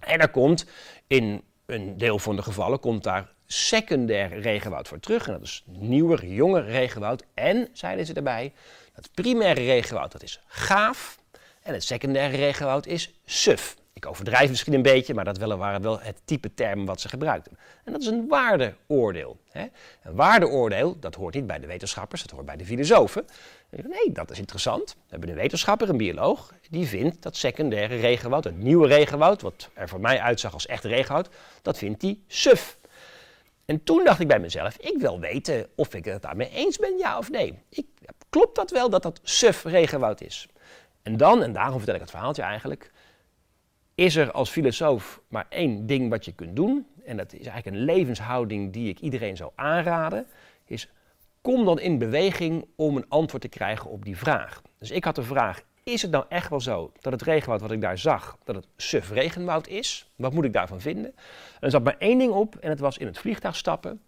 En 0.00 0.20
er 0.20 0.30
komt 0.30 0.66
in 1.06 1.42
een 1.66 1.98
deel 1.98 2.18
van 2.18 2.36
de 2.36 2.42
gevallen 2.42 2.80
komt 2.80 3.02
daar 3.02 3.32
secundair 3.46 4.40
regenwoud 4.40 4.88
voor 4.88 5.00
terug. 5.00 5.26
En 5.26 5.32
dat 5.32 5.42
is 5.42 5.64
nieuwer, 5.66 6.26
jonger 6.26 6.64
regenwoud. 6.64 7.24
En, 7.34 7.68
zeiden 7.72 8.06
ze 8.06 8.12
erbij, 8.12 8.52
dat 8.94 9.10
primaire 9.14 9.64
regenwoud 9.64 10.12
dat 10.12 10.22
is 10.22 10.40
gaaf. 10.46 11.18
En 11.62 11.72
het 11.72 11.84
secundaire 11.84 12.36
regenwoud 12.36 12.86
is 12.86 13.12
suf. 13.24 13.76
Ik 13.98 14.06
overdrijf 14.06 14.48
misschien 14.48 14.74
een 14.74 14.82
beetje, 14.82 15.14
maar 15.14 15.24
dat 15.24 15.38
waren 15.38 15.82
wel 15.82 16.00
het 16.00 16.20
type 16.24 16.54
termen 16.54 16.86
wat 16.86 17.00
ze 17.00 17.08
gebruikten. 17.08 17.58
En 17.84 17.92
dat 17.92 18.00
is 18.00 18.06
een 18.06 18.28
waardeoordeel. 18.28 19.36
Hè? 19.50 19.66
Een 20.02 20.14
waardeoordeel, 20.14 20.98
dat 20.98 21.14
hoort 21.14 21.34
niet 21.34 21.46
bij 21.46 21.58
de 21.58 21.66
wetenschappers, 21.66 22.22
dat 22.22 22.30
hoort 22.30 22.46
bij 22.46 22.56
de 22.56 22.64
filosofen. 22.64 23.26
Nee, 23.70 24.12
dat 24.12 24.30
is 24.30 24.38
interessant. 24.38 24.90
We 24.90 25.06
hebben 25.08 25.28
een 25.28 25.34
wetenschapper, 25.34 25.88
een 25.88 25.96
bioloog, 25.96 26.52
die 26.70 26.86
vindt 26.86 27.22
dat 27.22 27.36
secundaire 27.36 27.96
regenwoud, 27.96 28.44
het 28.44 28.58
nieuwe 28.58 28.86
regenwoud, 28.86 29.42
wat 29.42 29.70
er 29.74 29.88
voor 29.88 30.00
mij 30.00 30.20
uitzag 30.20 30.52
als 30.52 30.66
echt 30.66 30.84
regenwoud, 30.84 31.28
dat 31.62 31.78
vindt 31.78 32.02
hij 32.02 32.18
suf. 32.26 32.78
En 33.64 33.84
toen 33.84 34.04
dacht 34.04 34.20
ik 34.20 34.28
bij 34.28 34.40
mezelf, 34.40 34.76
ik 34.76 34.98
wil 34.98 35.20
weten 35.20 35.66
of 35.76 35.94
ik 35.94 36.04
het 36.04 36.22
daarmee 36.22 36.50
eens 36.50 36.78
ben, 36.78 36.98
ja 36.98 37.18
of 37.18 37.30
nee. 37.30 37.58
Ik, 37.68 37.86
klopt 38.28 38.56
dat 38.56 38.70
wel 38.70 38.90
dat 38.90 39.02
dat 39.02 39.20
suf 39.22 39.64
regenwoud 39.64 40.20
is? 40.20 40.48
En 41.02 41.16
dan, 41.16 41.42
en 41.42 41.52
daarom 41.52 41.76
vertel 41.76 41.94
ik 41.94 42.00
het 42.00 42.10
verhaaltje 42.10 42.42
eigenlijk, 42.42 42.90
is 43.98 44.16
er 44.16 44.32
als 44.32 44.50
filosoof 44.50 45.20
maar 45.28 45.46
één 45.48 45.86
ding 45.86 46.10
wat 46.10 46.24
je 46.24 46.32
kunt 46.32 46.56
doen. 46.56 46.86
En 47.04 47.16
dat 47.16 47.32
is 47.32 47.46
eigenlijk 47.46 47.76
een 47.76 47.84
levenshouding 47.84 48.72
die 48.72 48.88
ik 48.88 49.00
iedereen 49.00 49.36
zou 49.36 49.50
aanraden. 49.54 50.26
Is 50.66 50.88
kom 51.40 51.64
dan 51.64 51.80
in 51.80 51.98
beweging 51.98 52.66
om 52.76 52.96
een 52.96 53.08
antwoord 53.08 53.42
te 53.42 53.48
krijgen 53.48 53.90
op 53.90 54.04
die 54.04 54.16
vraag. 54.16 54.62
Dus 54.78 54.90
ik 54.90 55.04
had 55.04 55.14
de 55.14 55.22
vraag, 55.22 55.62
is 55.82 56.02
het 56.02 56.10
nou 56.10 56.24
echt 56.28 56.50
wel 56.50 56.60
zo 56.60 56.92
dat 57.00 57.12
het 57.12 57.22
regenwoud 57.22 57.60
wat 57.60 57.70
ik 57.70 57.80
daar 57.80 57.98
zag, 57.98 58.38
dat 58.44 58.54
het 58.54 58.66
suf 58.76 59.10
regenwoud 59.10 59.68
is? 59.68 60.10
Wat 60.16 60.32
moet 60.32 60.44
ik 60.44 60.52
daarvan 60.52 60.80
vinden? 60.80 61.14
En 61.14 61.60
er 61.60 61.70
zat 61.70 61.84
maar 61.84 61.96
één 61.98 62.18
ding 62.18 62.32
op 62.32 62.56
en 62.56 62.70
het 62.70 62.80
was 62.80 62.98
in 62.98 63.06
het 63.06 63.18
vliegtuig 63.18 63.56
stappen, 63.56 64.00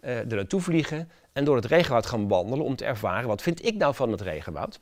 uh, 0.00 0.18
er 0.18 0.34
naartoe 0.34 0.60
vliegen 0.60 1.10
en 1.32 1.44
door 1.44 1.56
het 1.56 1.64
regenwoud 1.64 2.06
gaan 2.06 2.28
wandelen 2.28 2.64
om 2.64 2.76
te 2.76 2.84
ervaren 2.84 3.28
wat 3.28 3.42
vind 3.42 3.64
ik 3.64 3.74
nou 3.74 3.94
van 3.94 4.10
het 4.10 4.20
regenwoud. 4.20 4.80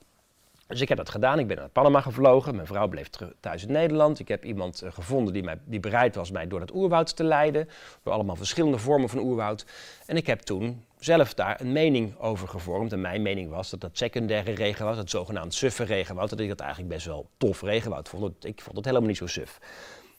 Dus 0.68 0.80
ik 0.80 0.88
heb 0.88 0.98
dat 0.98 1.10
gedaan. 1.10 1.38
Ik 1.38 1.46
ben 1.46 1.56
naar 1.56 1.68
Panama 1.68 2.00
gevlogen. 2.00 2.54
Mijn 2.54 2.66
vrouw 2.66 2.88
bleef 2.88 3.10
thuis 3.40 3.62
in 3.62 3.72
Nederland. 3.72 4.18
Ik 4.18 4.28
heb 4.28 4.44
iemand 4.44 4.82
eh, 4.82 4.92
gevonden 4.92 5.32
die, 5.32 5.42
mij, 5.42 5.58
die 5.64 5.80
bereid 5.80 6.14
was 6.14 6.30
mij 6.30 6.46
door 6.46 6.60
het 6.60 6.74
oerwoud 6.74 7.16
te 7.16 7.24
leiden. 7.24 7.68
Door 8.02 8.12
allemaal 8.12 8.36
verschillende 8.36 8.78
vormen 8.78 9.08
van 9.08 9.18
oerwoud. 9.18 9.66
En 10.06 10.16
ik 10.16 10.26
heb 10.26 10.40
toen 10.40 10.84
zelf 10.98 11.34
daar 11.34 11.60
een 11.60 11.72
mening 11.72 12.18
over 12.18 12.48
gevormd. 12.48 12.92
En 12.92 13.00
mijn 13.00 13.22
mening 13.22 13.50
was 13.50 13.70
dat 13.70 13.80
dat 13.80 13.90
secundaire 13.92 14.52
regenwoud, 14.52 14.96
het 14.96 15.10
zogenaamd 15.10 15.54
suffe 15.54 15.84
regenwoud, 15.84 16.30
dat 16.30 16.40
ik 16.40 16.48
dat 16.48 16.60
eigenlijk 16.60 16.90
best 16.92 17.06
wel 17.06 17.28
tof 17.36 17.62
regenwoud 17.62 18.08
vond. 18.08 18.44
Ik 18.44 18.60
vond 18.60 18.76
het 18.76 18.84
helemaal 18.84 19.08
niet 19.08 19.16
zo 19.16 19.26
suf. 19.26 19.58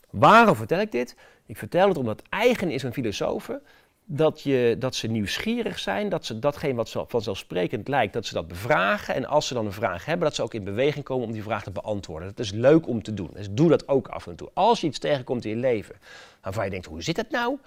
Waarom 0.10 0.56
vertel 0.56 0.80
ik 0.80 0.92
dit? 0.92 1.16
Ik 1.46 1.58
vertel 1.58 1.88
het 1.88 1.98
omdat 1.98 2.22
eigen 2.30 2.72
is 2.72 2.86
aan 2.86 2.94
filosofen 2.94 3.62
dat, 4.12 4.42
je, 4.42 4.76
dat 4.80 4.96
ze 4.96 5.08
nieuwsgierig 5.08 5.80
zijn, 5.80 6.10
dat 6.10 6.26
ze 6.26 6.40
datgene 6.40 6.74
wat 6.74 6.96
vanzelfsprekend 7.08 7.88
lijkt, 7.88 8.14
dat 8.14 8.26
ze 8.26 8.34
dat 8.34 8.48
bevragen. 8.48 9.16
En 9.16 9.26
als 9.26 9.48
ze 9.48 9.54
dan 9.54 9.66
een 9.66 9.72
vraag 9.72 10.06
hebben, 10.06 10.28
dat 10.28 10.36
ze 10.36 10.44
ook 10.44 10.54
in 10.54 10.64
beweging 10.64 11.06
komen 11.06 11.28
om 11.28 11.34
die 11.34 11.44
vraag 11.44 11.64
te 11.64 11.72
beantwoorden. 11.72 12.28
Dat 12.28 12.40
is 12.46 12.52
leuk 12.52 12.88
om 12.88 13.04
te 13.04 13.14
doen. 13.14 13.30
Dus 13.34 13.48
doe 13.52 13.70
dat 13.70 13.88
ook 13.88 14.08
af 14.08 14.28
en 14.28 14.36
toe. 14.36 14.50
Als 14.54 14.82
je 14.82 14.88
iets 14.88 15.00
tegenkomt 15.00 15.46
in 15.46 15.52
je 15.52 15.58
leven 15.58 15.96
waarvan 16.42 16.64
je 16.64 16.70
denkt, 16.70 16.86
hoe 16.86 17.04
zit 17.04 17.18
het 17.18 17.30
nou? 17.32 17.58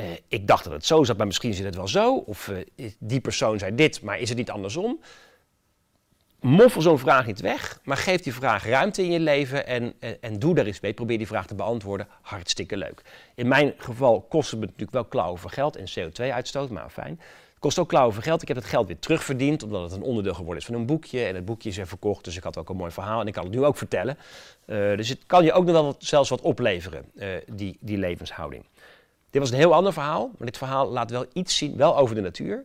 Uh, 0.00 0.06
ik 0.28 0.46
dacht 0.46 0.64
dat 0.64 0.72
het 0.72 0.86
zo 0.86 1.04
zat, 1.04 1.16
maar 1.16 1.26
misschien 1.26 1.54
zit 1.54 1.64
het 1.64 1.76
wel 1.76 1.88
zo. 1.88 2.16
Of 2.16 2.48
uh, 2.48 2.90
die 2.98 3.20
persoon 3.20 3.58
zei 3.58 3.74
dit, 3.74 4.02
maar 4.02 4.20
is 4.20 4.28
het 4.28 4.38
niet 4.38 4.50
andersom? 4.50 5.00
Moffel 6.46 6.80
zo'n 6.80 6.98
vraag 6.98 7.26
niet 7.26 7.40
weg, 7.40 7.80
maar 7.84 7.96
geef 7.96 8.20
die 8.20 8.34
vraag 8.34 8.66
ruimte 8.66 9.02
in 9.02 9.10
je 9.10 9.20
leven 9.20 9.66
en, 9.66 9.94
en, 10.20 10.38
doe 10.38 10.54
daar 10.54 10.66
eens 10.66 10.80
mee. 10.80 10.92
Probeer 10.92 11.18
die 11.18 11.26
vraag 11.26 11.46
te 11.46 11.54
beantwoorden. 11.54 12.06
Hartstikke 12.20 12.76
leuk. 12.76 13.02
In 13.34 13.48
mijn 13.48 13.74
geval 13.76 14.20
kost 14.20 14.50
het 14.50 14.60
me 14.60 14.66
natuurlijk 14.66 14.92
wel 14.92 15.04
klauwen 15.04 15.40
voor 15.40 15.50
geld 15.50 15.76
en 15.76 15.84
CO2-uitstoot, 15.84 16.70
maar 16.70 16.90
fijn. 16.90 17.20
Het 17.50 17.58
kost 17.58 17.78
ook 17.78 17.88
klauwen 17.88 18.14
voor 18.14 18.22
geld. 18.22 18.42
Ik 18.42 18.48
heb 18.48 18.56
het 18.56 18.66
geld 18.66 18.86
weer 18.86 18.98
terugverdiend, 18.98 19.62
omdat 19.62 19.82
het 19.82 19.92
een 19.92 20.02
onderdeel 20.02 20.34
geworden 20.34 20.60
is 20.60 20.66
van 20.66 20.74
een 20.74 20.86
boekje. 20.86 21.24
En 21.24 21.34
het 21.34 21.44
boekje 21.44 21.68
is 21.68 21.76
weer 21.76 21.86
verkocht, 21.86 22.24
dus 22.24 22.36
ik 22.36 22.42
had 22.42 22.58
ook 22.58 22.68
een 22.68 22.76
mooi 22.76 22.90
verhaal 22.90 23.20
en 23.20 23.26
ik 23.26 23.32
kan 23.32 23.44
het 23.44 23.54
nu 23.54 23.64
ook 23.64 23.76
vertellen. 23.76 24.18
Uh, 24.66 24.96
dus 24.96 25.08
het 25.08 25.22
kan 25.26 25.44
je 25.44 25.52
ook 25.52 25.64
nog 25.64 25.72
wel 25.72 25.94
zelfs 25.98 26.28
wat 26.28 26.40
opleveren, 26.40 27.04
uh, 27.14 27.28
die, 27.46 27.76
die 27.80 27.98
levenshouding. 27.98 28.64
Dit 29.30 29.40
was 29.40 29.50
een 29.50 29.56
heel 29.56 29.74
ander 29.74 29.92
verhaal, 29.92 30.30
maar 30.38 30.46
dit 30.46 30.58
verhaal 30.58 30.90
laat 30.90 31.10
wel 31.10 31.26
iets 31.32 31.56
zien, 31.56 31.76
wel 31.76 31.96
over 31.96 32.14
de 32.14 32.20
natuur. 32.20 32.64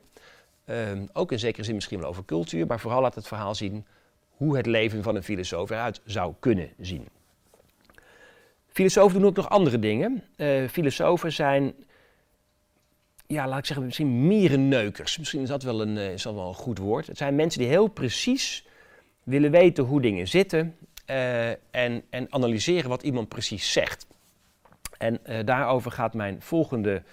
Um, 0.66 1.10
ook 1.14 1.32
in 1.32 1.40
zekere 1.40 1.64
zin 1.64 1.76
misschien 1.76 2.00
wel 2.00 2.10
over 2.10 2.26
cultuur, 2.26 2.66
maar 2.66 2.80
vooral 2.80 3.02
laat 3.02 3.16
het 3.16 3.28
verhaal 3.28 3.56
zien 3.56 3.86
hoe 4.30 4.58
het 4.58 4.66
leven 4.66 5.04
van 5.04 5.16
een 5.16 5.24
filosoof 5.24 5.70
eruit 5.70 6.02
zou 6.06 6.34
kunnen 6.40 6.70
zien. 6.80 7.08
Filosofen 8.68 9.20
doen 9.20 9.30
ook 9.30 9.36
nog 9.36 9.50
andere 9.50 9.80
dingen. 9.80 10.24
Uh, 10.38 10.68
filosofen 10.68 11.32
zijn, 11.32 11.74
ja, 13.28 13.48
laat 13.48 13.60
ik 13.60 13.66
zeggen, 13.66 13.86
misschien 13.86 14.28
mierenneukers. 14.28 15.18
Misschien 15.18 15.42
is 15.42 15.48
dat, 15.48 15.64
wel 15.64 15.82
een, 15.82 15.98
uh, 15.98 16.12
is 16.12 16.24
dat 16.24 16.34
wel 16.34 16.48
een 16.48 16.54
goed 16.54 16.78
woord. 16.78 17.08
Het 17.08 17.18
zijn 17.18 17.36
mensen 17.36 17.60
die 17.60 17.70
heel 17.70 17.88
precies 17.88 18.66
willen 19.24 19.52
weten 19.52 19.84
hoe 19.84 20.02
dingen 20.02 20.28
zitten 20.28 20.76
uh, 21.10 21.50
en, 21.50 22.04
en 22.10 22.28
analyseren 22.30 22.90
wat 22.90 23.04
iemand 23.04 23.30
precies 23.30 23.72
zegt. 23.72 24.08
En 24.98 25.20
daarover 25.46 25.92
gaat 25.92 26.14
mijn 26.14 26.42
volgende 26.42 27.04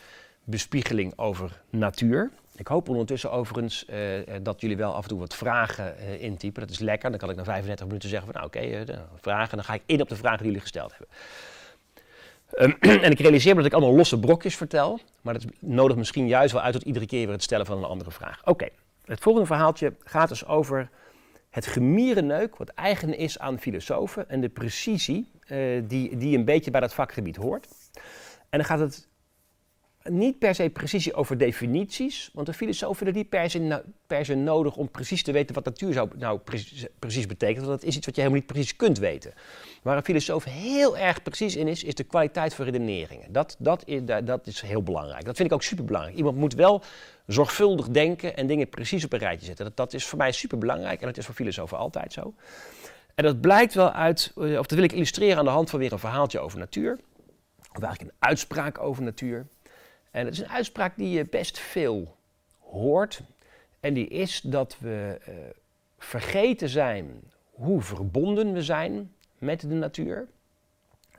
bespiegeling 0.44 1.12
over 1.16 1.62
natuur. 1.70 2.30
Ik 2.58 2.66
hoop 2.66 2.88
ondertussen 2.88 3.30
overigens 3.30 3.84
uh, 3.90 3.96
dat 4.42 4.60
jullie 4.60 4.76
wel 4.76 4.94
af 4.94 5.02
en 5.02 5.08
toe 5.08 5.18
wat 5.18 5.34
vragen 5.34 5.94
uh, 5.98 6.22
intypen. 6.22 6.60
Dat 6.60 6.70
is 6.70 6.78
lekker. 6.78 7.10
Dan 7.10 7.18
kan 7.18 7.30
ik 7.30 7.36
na 7.36 7.44
35 7.44 7.86
minuten 7.86 8.08
zeggen 8.08 8.32
van 8.32 8.42
nou 8.42 8.46
oké, 8.46 8.84
vragen. 9.20 9.56
Dan 9.56 9.64
ga 9.64 9.74
ik 9.74 9.82
in 9.86 10.00
op 10.00 10.08
de 10.08 10.16
vragen 10.16 10.38
die 10.38 10.46
jullie 10.46 10.60
gesteld 10.60 10.94
hebben. 10.96 11.16
Um, 12.82 13.00
en 13.04 13.10
ik 13.10 13.20
realiseer 13.20 13.50
me 13.54 13.56
dat 13.62 13.70
ik 13.70 13.76
allemaal 13.76 13.96
losse 13.96 14.18
brokjes 14.18 14.56
vertel. 14.56 15.00
Maar 15.20 15.34
dat 15.34 15.44
nodigt 15.60 15.98
misschien 15.98 16.26
juist 16.26 16.52
wel 16.52 16.62
uit 16.62 16.72
tot 16.72 16.82
iedere 16.82 17.06
keer 17.06 17.24
weer 17.24 17.34
het 17.34 17.42
stellen 17.42 17.66
van 17.66 17.78
een 17.78 17.84
andere 17.84 18.10
vraag. 18.10 18.40
Oké, 18.44 18.68
het 19.04 19.20
volgende 19.20 19.46
verhaaltje 19.46 19.94
gaat 20.04 20.28
dus 20.28 20.46
over 20.46 20.90
het 21.50 21.66
gemierenneuk 21.66 22.56
wat 22.56 22.68
eigen 22.68 23.16
is 23.16 23.38
aan 23.38 23.58
filosofen. 23.58 24.28
En 24.28 24.40
de 24.40 24.48
precisie 24.48 25.30
die, 25.82 26.16
die 26.16 26.36
een 26.36 26.44
beetje 26.44 26.70
bij 26.70 26.80
dat 26.80 26.94
vakgebied 26.94 27.36
hoort. 27.36 27.66
En 28.50 28.58
dan 28.58 28.64
gaat 28.64 28.78
het 28.78 29.08
niet 30.10 30.38
per 30.38 30.54
se 30.54 30.68
precisie 30.68 31.14
over 31.14 31.38
definities, 31.38 32.30
want 32.32 32.46
de 32.46 32.52
filosofen 32.52 32.96
vinden 32.96 33.16
niet 33.16 33.28
per 33.28 33.50
se, 33.50 33.82
per 34.06 34.24
se 34.24 34.34
nodig 34.34 34.76
om 34.76 34.90
precies 34.90 35.22
te 35.22 35.32
weten 35.32 35.54
wat 35.54 35.64
natuur 35.64 35.92
zou, 35.92 36.08
nou 36.16 36.38
precies, 36.38 36.86
precies 36.98 37.26
betekent, 37.26 37.66
want 37.66 37.80
dat 37.80 37.88
is 37.88 37.96
iets 37.96 38.06
wat 38.06 38.14
je 38.14 38.20
helemaal 38.20 38.42
niet 38.42 38.52
precies 38.52 38.76
kunt 38.76 38.98
weten. 38.98 39.32
Waar 39.82 39.96
een 39.96 40.04
filosoof 40.04 40.44
heel 40.44 40.98
erg 40.98 41.22
precies 41.22 41.56
in 41.56 41.68
is, 41.68 41.84
is 41.84 41.94
de 41.94 42.04
kwaliteit 42.04 42.54
van 42.54 42.64
redeneringen. 42.64 43.32
Dat, 43.32 43.56
dat, 43.58 43.82
is, 43.86 44.00
dat 44.24 44.46
is 44.46 44.60
heel 44.60 44.82
belangrijk. 44.82 45.24
Dat 45.24 45.36
vind 45.36 45.48
ik 45.48 45.54
ook 45.54 45.62
superbelangrijk. 45.62 46.16
Iemand 46.16 46.36
moet 46.36 46.54
wel 46.54 46.82
zorgvuldig 47.26 47.88
denken 47.88 48.36
en 48.36 48.46
dingen 48.46 48.68
precies 48.68 49.04
op 49.04 49.12
een 49.12 49.18
rijtje 49.18 49.46
zetten. 49.46 49.64
Dat, 49.64 49.76
dat 49.76 49.94
is 49.94 50.06
voor 50.06 50.18
mij 50.18 50.32
superbelangrijk 50.32 51.00
en 51.00 51.06
dat 51.06 51.16
is 51.16 51.24
voor 51.24 51.34
filosofen 51.34 51.78
altijd 51.78 52.12
zo. 52.12 52.34
En 53.14 53.24
dat 53.24 53.40
blijkt 53.40 53.74
wel 53.74 53.90
uit, 53.92 54.32
of 54.34 54.66
dat 54.66 54.70
wil 54.70 54.82
ik 54.82 54.92
illustreren 54.92 55.38
aan 55.38 55.44
de 55.44 55.50
hand 55.50 55.70
van 55.70 55.78
weer 55.78 55.92
een 55.92 55.98
verhaaltje 55.98 56.38
over 56.38 56.58
natuur. 56.58 56.98
Of 57.72 57.82
eigenlijk 57.82 58.00
een 58.00 58.28
uitspraak 58.28 58.78
over 58.78 59.02
natuur. 59.02 59.46
En 60.10 60.24
het 60.24 60.34
is 60.34 60.40
een 60.40 60.48
uitspraak 60.48 60.96
die 60.96 61.10
je 61.10 61.24
best 61.24 61.58
veel 61.58 62.16
hoort. 62.58 63.20
En 63.80 63.94
die 63.94 64.08
is 64.08 64.40
dat 64.40 64.76
we 64.78 65.18
uh, 65.28 65.34
vergeten 65.98 66.68
zijn 66.68 67.22
hoe 67.50 67.80
verbonden 67.80 68.52
we 68.52 68.62
zijn 68.62 69.12
met 69.38 69.60
de 69.60 69.66
natuur. 69.66 70.28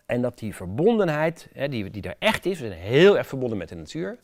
En 0.05 0.21
dat 0.21 0.39
die 0.39 0.55
verbondenheid, 0.55 1.47
hè, 1.53 1.69
die, 1.69 1.89
die 1.89 2.01
er 2.01 2.15
echt 2.19 2.45
is, 2.45 2.59
we 2.59 2.67
zijn 2.67 2.79
heel 2.79 3.17
erg 3.17 3.27
verbonden 3.27 3.57
met 3.57 3.69
de 3.69 3.75
natuur. 3.75 4.19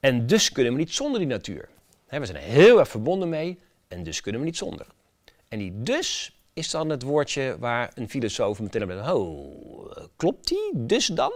En 0.00 0.26
dus 0.26 0.52
kunnen 0.52 0.72
we 0.72 0.78
niet 0.78 0.92
zonder 0.92 1.18
die 1.18 1.28
natuur. 1.28 1.68
Hè, 2.06 2.20
we 2.20 2.26
zijn 2.26 2.42
heel 2.42 2.78
erg 2.78 2.88
verbonden 2.88 3.28
mee 3.28 3.58
en 3.88 4.02
dus 4.02 4.20
kunnen 4.20 4.40
we 4.40 4.46
niet 4.46 4.56
zonder. 4.56 4.86
En 5.48 5.58
die 5.58 5.82
dus 5.82 6.36
is 6.52 6.70
dan 6.70 6.88
het 6.88 7.02
woordje 7.02 7.56
waar 7.58 7.90
een 7.94 8.10
filosoof 8.10 8.60
meteen 8.60 8.82
op 8.82 8.88
denkt, 8.88 9.10
oh, 9.10 9.96
klopt 10.16 10.48
die? 10.48 10.70
Dus 10.74 11.06
dan? 11.06 11.32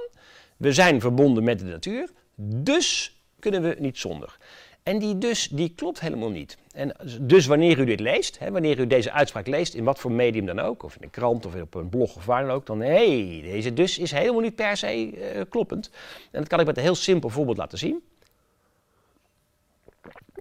We 0.57 0.73
zijn 0.73 1.01
verbonden 1.01 1.45
met 1.45 1.59
de 1.59 1.65
natuur, 1.65 2.11
dus 2.43 3.19
kunnen 3.39 3.63
we 3.63 3.77
niet 3.79 3.99
zonder. 3.99 4.39
En 4.83 4.99
die 4.99 5.19
dus, 5.19 5.49
die 5.49 5.73
klopt 5.75 6.01
helemaal 6.01 6.31
niet. 6.31 6.57
En 6.73 6.97
dus 7.21 7.47
wanneer 7.47 7.79
u 7.79 7.85
dit 7.85 8.01
leest, 8.01 8.39
hè, 8.39 8.51
wanneer 8.51 8.79
u 8.79 8.87
deze 8.87 9.13
uitspraak 9.13 9.47
leest, 9.47 9.75
in 9.75 9.85
wat 9.85 9.99
voor 9.99 10.13
medium 10.13 10.47
dan 10.47 10.59
ook, 10.59 10.83
of 10.83 10.97
in 10.97 11.03
een 11.03 11.11
krant 11.11 11.47
of 11.47 11.55
op 11.55 11.75
een 11.75 11.89
blog 11.89 12.17
of 12.17 12.27
waar 12.27 12.43
dan 12.47 12.55
ook, 12.55 12.67
dan 12.67 12.81
hé, 12.81 13.41
deze 13.43 13.73
dus 13.73 13.99
is 13.99 14.11
helemaal 14.11 14.41
niet 14.41 14.55
per 14.55 14.77
se 14.77 15.11
uh, 15.35 15.41
kloppend. 15.49 15.91
En 16.31 16.39
dat 16.39 16.49
kan 16.49 16.61
ik 16.61 16.67
met 16.67 16.77
een 16.77 16.83
heel 16.83 16.95
simpel 16.95 17.29
voorbeeld 17.29 17.57
laten 17.57 17.79
zien. 17.79 18.03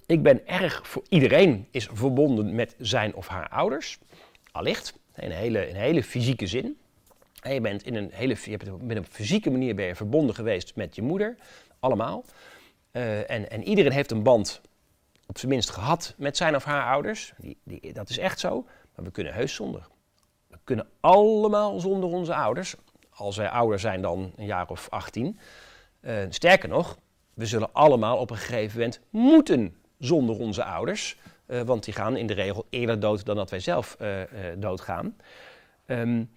Ik 0.05 0.23
ben 0.23 0.47
erg 0.47 0.87
voor 0.87 1.03
iedereen 1.09 1.67
is 1.71 1.89
verbonden 1.93 2.55
met 2.55 2.75
zijn 2.77 3.15
of 3.15 3.27
haar 3.27 3.49
ouders, 3.49 3.99
allicht, 4.51 4.93
in 5.15 5.31
een 5.31 5.37
hele, 5.37 5.69
een 5.69 5.75
hele 5.75 6.03
fysieke 6.03 6.47
zin. 6.47 6.77
En 7.41 7.53
je 7.53 7.61
bent 7.61 7.85
in 7.85 7.95
een 7.95 8.09
hele, 8.13 8.37
je 8.43 8.51
hebt 8.51 8.81
met 8.81 8.97
een 8.97 9.05
fysieke 9.05 9.49
manier 9.49 9.75
ben 9.75 9.85
je 9.85 9.95
verbonden 9.95 10.35
geweest 10.35 10.75
met 10.75 10.95
je 10.95 11.01
moeder, 11.01 11.35
allemaal. 11.79 12.25
Uh, 12.91 13.29
en, 13.29 13.49
en 13.49 13.63
iedereen 13.63 13.91
heeft 13.91 14.11
een 14.11 14.23
band, 14.23 14.61
op 15.27 15.37
zijn 15.37 15.51
minst 15.51 15.69
gehad, 15.69 16.13
met 16.17 16.37
zijn 16.37 16.55
of 16.55 16.63
haar 16.63 16.91
ouders. 16.91 17.33
Die, 17.37 17.57
die, 17.63 17.93
dat 17.93 18.09
is 18.09 18.17
echt 18.17 18.39
zo. 18.39 18.65
Maar 18.95 19.05
we 19.05 19.11
kunnen 19.11 19.33
heus 19.33 19.53
zonder. 19.53 19.87
We 20.47 20.57
kunnen 20.63 20.87
allemaal 20.99 21.79
zonder 21.79 22.09
onze 22.09 22.35
ouders. 22.35 22.75
Als 23.09 23.37
wij 23.37 23.49
ouder 23.49 23.79
zijn 23.79 24.01
dan 24.01 24.33
een 24.35 24.45
jaar 24.45 24.69
of 24.69 24.87
18. 24.89 25.39
Uh, 26.01 26.23
eh, 26.23 26.31
sterker 26.31 26.69
nog, 26.69 26.97
we 27.33 27.45
zullen 27.45 27.73
allemaal 27.73 28.17
op 28.17 28.29
een 28.29 28.37
gegeven 28.37 28.77
moment 28.77 28.99
moeten 29.09 29.75
zonder 29.99 30.39
onze 30.39 30.63
ouders. 30.63 31.17
Uh, 31.47 31.61
want 31.61 31.83
die 31.83 31.93
gaan 31.93 32.17
in 32.17 32.27
de 32.27 32.33
regel 32.33 32.65
eerder 32.69 32.99
dood 32.99 33.25
dan 33.25 33.35
dat 33.35 33.49
wij 33.49 33.59
zelf 33.59 33.97
doodgaan. 34.57 35.15
Um, 35.85 36.31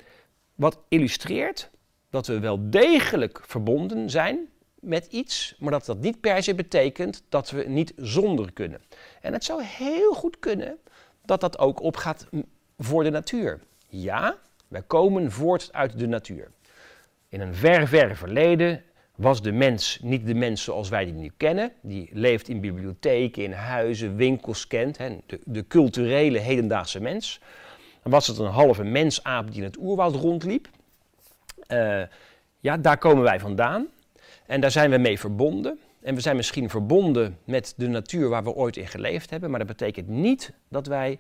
wat 0.55 0.79
illustreert 0.89 1.71
dat 2.11 2.27
we 2.27 2.39
wel 2.39 2.71
degelijk 2.71 3.41
verbonden 3.47 4.11
zijn 4.11 4.49
met 4.83 5.07
iets, 5.07 5.57
maar 5.59 5.71
dat 5.71 5.87
dat 5.87 5.99
niet 5.99 6.21
per 6.21 6.43
se 6.43 6.55
betekent 6.55 7.23
dat 7.29 7.51
we 7.51 7.65
niet 7.69 7.93
zonder 7.97 8.53
kunnen. 8.53 8.81
En 9.21 9.33
het 9.33 9.45
zou 9.45 9.63
heel 9.65 10.13
goed 10.13 10.39
kunnen 10.39 10.79
dat 11.25 11.41
dat 11.41 11.59
ook 11.59 11.83
opgaat 11.83 12.27
voor 12.79 13.05
de 13.05 13.11
natuur. 13.11 13.61
Ja, 13.89 14.37
wij 14.69 14.83
komen 14.83 15.31
voort 15.31 15.69
uit 15.73 15.99
de 15.99 16.07
natuur. 16.07 16.51
In 17.29 17.41
een 17.41 17.55
ver, 17.55 17.89
ver 17.89 18.17
verleden 18.17 18.83
was 19.17 19.43
de 19.43 19.53
mens 19.53 19.99
niet 20.03 20.27
de 20.27 20.35
mens 20.35 20.63
zoals 20.63 20.89
wij 20.89 21.05
die 21.05 21.15
nu 21.15 21.33
kennen. 21.37 21.73
Die 21.81 22.09
leeft 22.13 22.49
in 22.49 22.61
bibliotheken, 22.61 23.43
in 23.43 23.53
huizen, 23.53 24.17
winkels 24.17 24.67
kent, 24.67 24.99
hè, 24.99 25.19
de, 25.27 25.41
de 25.45 25.67
culturele 25.67 26.39
hedendaagse 26.39 27.01
mens. 27.01 27.41
Was 28.03 28.27
het 28.27 28.39
een 28.39 28.47
halve 28.47 28.85
mensaap 28.85 29.47
die 29.47 29.57
in 29.57 29.63
het 29.63 29.79
oerwoud 29.79 30.15
rondliep. 30.15 30.69
Uh, 31.69 32.03
ja, 32.61 32.77
daar 32.77 32.99
komen 32.99 33.23
wij 33.23 33.41
vandaan. 33.41 33.89
En 34.53 34.61
daar 34.61 34.71
zijn 34.71 34.91
we 34.91 34.99
mee 34.99 35.19
verbonden. 35.19 35.79
En 36.01 36.15
we 36.15 36.21
zijn 36.21 36.37
misschien 36.37 36.71
verbonden 36.71 37.39
met 37.45 37.75
de 37.77 37.89
natuur 37.89 38.29
waar 38.29 38.45
we 38.45 38.55
ooit 38.55 38.77
in 38.77 38.87
geleefd 38.87 39.31
hebben. 39.31 39.51
Maar 39.51 39.59
dat 39.59 39.69
betekent 39.69 40.09
niet 40.09 40.53
dat 40.69 40.87
wij 40.87 41.19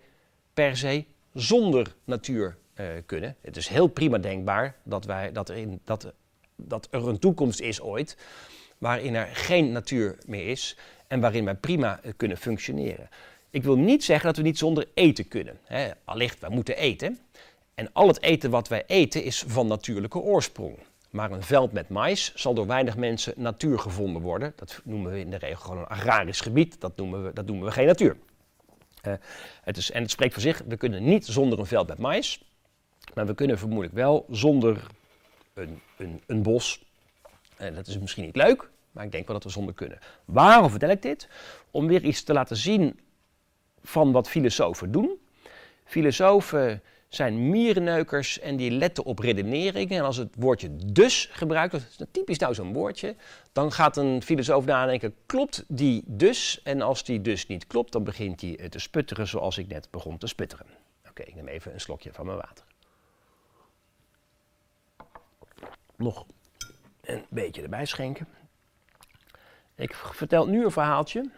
per 0.54 0.76
se 0.76 1.04
zonder 1.32 1.94
natuur 2.04 2.56
uh, 2.74 2.86
kunnen. 3.06 3.36
Het 3.40 3.56
is 3.56 3.68
heel 3.68 3.86
prima 3.86 4.18
denkbaar 4.18 4.76
dat, 4.82 5.04
wij, 5.04 5.32
dat, 5.32 5.48
er 5.48 5.56
in, 5.56 5.80
dat, 5.84 6.12
dat 6.56 6.88
er 6.90 7.08
een 7.08 7.18
toekomst 7.18 7.60
is 7.60 7.80
ooit 7.80 8.16
waarin 8.78 9.14
er 9.14 9.28
geen 9.32 9.72
natuur 9.72 10.18
meer 10.26 10.48
is 10.48 10.76
en 11.06 11.20
waarin 11.20 11.44
wij 11.44 11.54
prima 11.54 12.00
uh, 12.04 12.12
kunnen 12.16 12.36
functioneren. 12.36 13.08
Ik 13.50 13.62
wil 13.62 13.76
niet 13.76 14.04
zeggen 14.04 14.26
dat 14.26 14.36
we 14.36 14.42
niet 14.42 14.58
zonder 14.58 14.88
eten 14.94 15.28
kunnen. 15.28 15.58
Hè. 15.64 15.90
Allicht, 16.04 16.40
we 16.40 16.48
moeten 16.50 16.76
eten. 16.76 17.18
En 17.74 17.92
al 17.92 18.08
het 18.08 18.22
eten 18.22 18.50
wat 18.50 18.68
wij 18.68 18.84
eten 18.86 19.24
is 19.24 19.44
van 19.46 19.66
natuurlijke 19.66 20.18
oorsprong. 20.18 20.78
Maar 21.12 21.30
een 21.30 21.42
veld 21.42 21.72
met 21.72 21.88
mais 21.88 22.34
zal 22.34 22.54
door 22.54 22.66
weinig 22.66 22.96
mensen 22.96 23.34
natuur 23.36 23.78
gevonden 23.78 24.22
worden. 24.22 24.52
Dat 24.56 24.80
noemen 24.84 25.12
we 25.12 25.18
in 25.18 25.30
de 25.30 25.36
regel 25.36 25.60
gewoon 25.60 25.78
een 25.78 25.86
agrarisch 25.86 26.40
gebied. 26.40 26.80
Dat 26.80 26.96
noemen 26.96 27.24
we, 27.24 27.32
dat 27.32 27.46
noemen 27.46 27.64
we 27.64 27.72
geen 27.72 27.86
natuur. 27.86 28.16
Uh, 29.06 29.14
het 29.62 29.76
is, 29.76 29.90
en 29.90 30.02
het 30.02 30.10
spreekt 30.10 30.32
voor 30.32 30.42
zich, 30.42 30.62
we 30.66 30.76
kunnen 30.76 31.04
niet 31.04 31.26
zonder 31.26 31.58
een 31.58 31.66
veld 31.66 31.88
met 31.88 31.98
mais. 31.98 32.44
Maar 33.14 33.26
we 33.26 33.34
kunnen 33.34 33.58
vermoedelijk 33.58 33.94
wel 33.94 34.26
zonder 34.30 34.86
een, 35.54 35.80
een, 35.96 36.22
een 36.26 36.42
bos. 36.42 36.84
En 37.56 37.74
dat 37.74 37.86
is 37.86 37.98
misschien 37.98 38.24
niet 38.24 38.36
leuk, 38.36 38.70
maar 38.90 39.04
ik 39.04 39.12
denk 39.12 39.26
wel 39.26 39.34
dat 39.34 39.44
we 39.44 39.50
zonder 39.50 39.74
kunnen. 39.74 39.98
Waarom 40.24 40.70
vertel 40.70 40.90
ik 40.90 41.02
dit? 41.02 41.28
Om 41.70 41.86
weer 41.86 42.04
iets 42.04 42.22
te 42.22 42.32
laten 42.32 42.56
zien 42.56 43.00
van 43.82 44.12
wat 44.12 44.28
filosofen 44.28 44.92
doen. 44.92 45.20
Filosofen 45.84 46.82
zijn 47.14 47.50
mierenneukers 47.50 48.38
en 48.38 48.56
die 48.56 48.70
letten 48.70 49.04
op 49.04 49.18
redeneringen. 49.18 49.98
En 49.98 50.04
als 50.04 50.16
het 50.16 50.34
woordje 50.38 50.76
dus 50.76 51.28
gebruikt 51.32 51.72
dat 51.72 51.80
is 51.80 52.06
typisch 52.10 52.38
nou 52.38 52.54
zo'n 52.54 52.72
woordje, 52.72 53.16
dan 53.52 53.72
gaat 53.72 53.96
een 53.96 54.22
filosoof 54.22 54.64
nadenken, 54.64 55.14
klopt 55.26 55.64
die 55.68 56.02
dus? 56.06 56.60
En 56.62 56.82
als 56.82 57.04
die 57.04 57.20
dus 57.20 57.46
niet 57.46 57.66
klopt, 57.66 57.92
dan 57.92 58.04
begint 58.04 58.40
hij 58.40 58.68
te 58.68 58.78
sputteren 58.78 59.26
zoals 59.26 59.58
ik 59.58 59.68
net 59.68 59.88
begon 59.90 60.18
te 60.18 60.26
sputteren. 60.26 60.66
Oké, 61.08 61.22
ik 61.22 61.34
neem 61.34 61.48
even 61.48 61.72
een 61.72 61.80
slokje 61.80 62.12
van 62.12 62.26
mijn 62.26 62.38
water. 62.38 62.64
Nog 65.96 66.26
een 67.00 67.24
beetje 67.30 67.62
erbij 67.62 67.86
schenken. 67.86 68.28
Ik 69.74 69.94
vertel 69.94 70.46
nu 70.46 70.64
een 70.64 70.70
verhaaltje. 70.70 71.30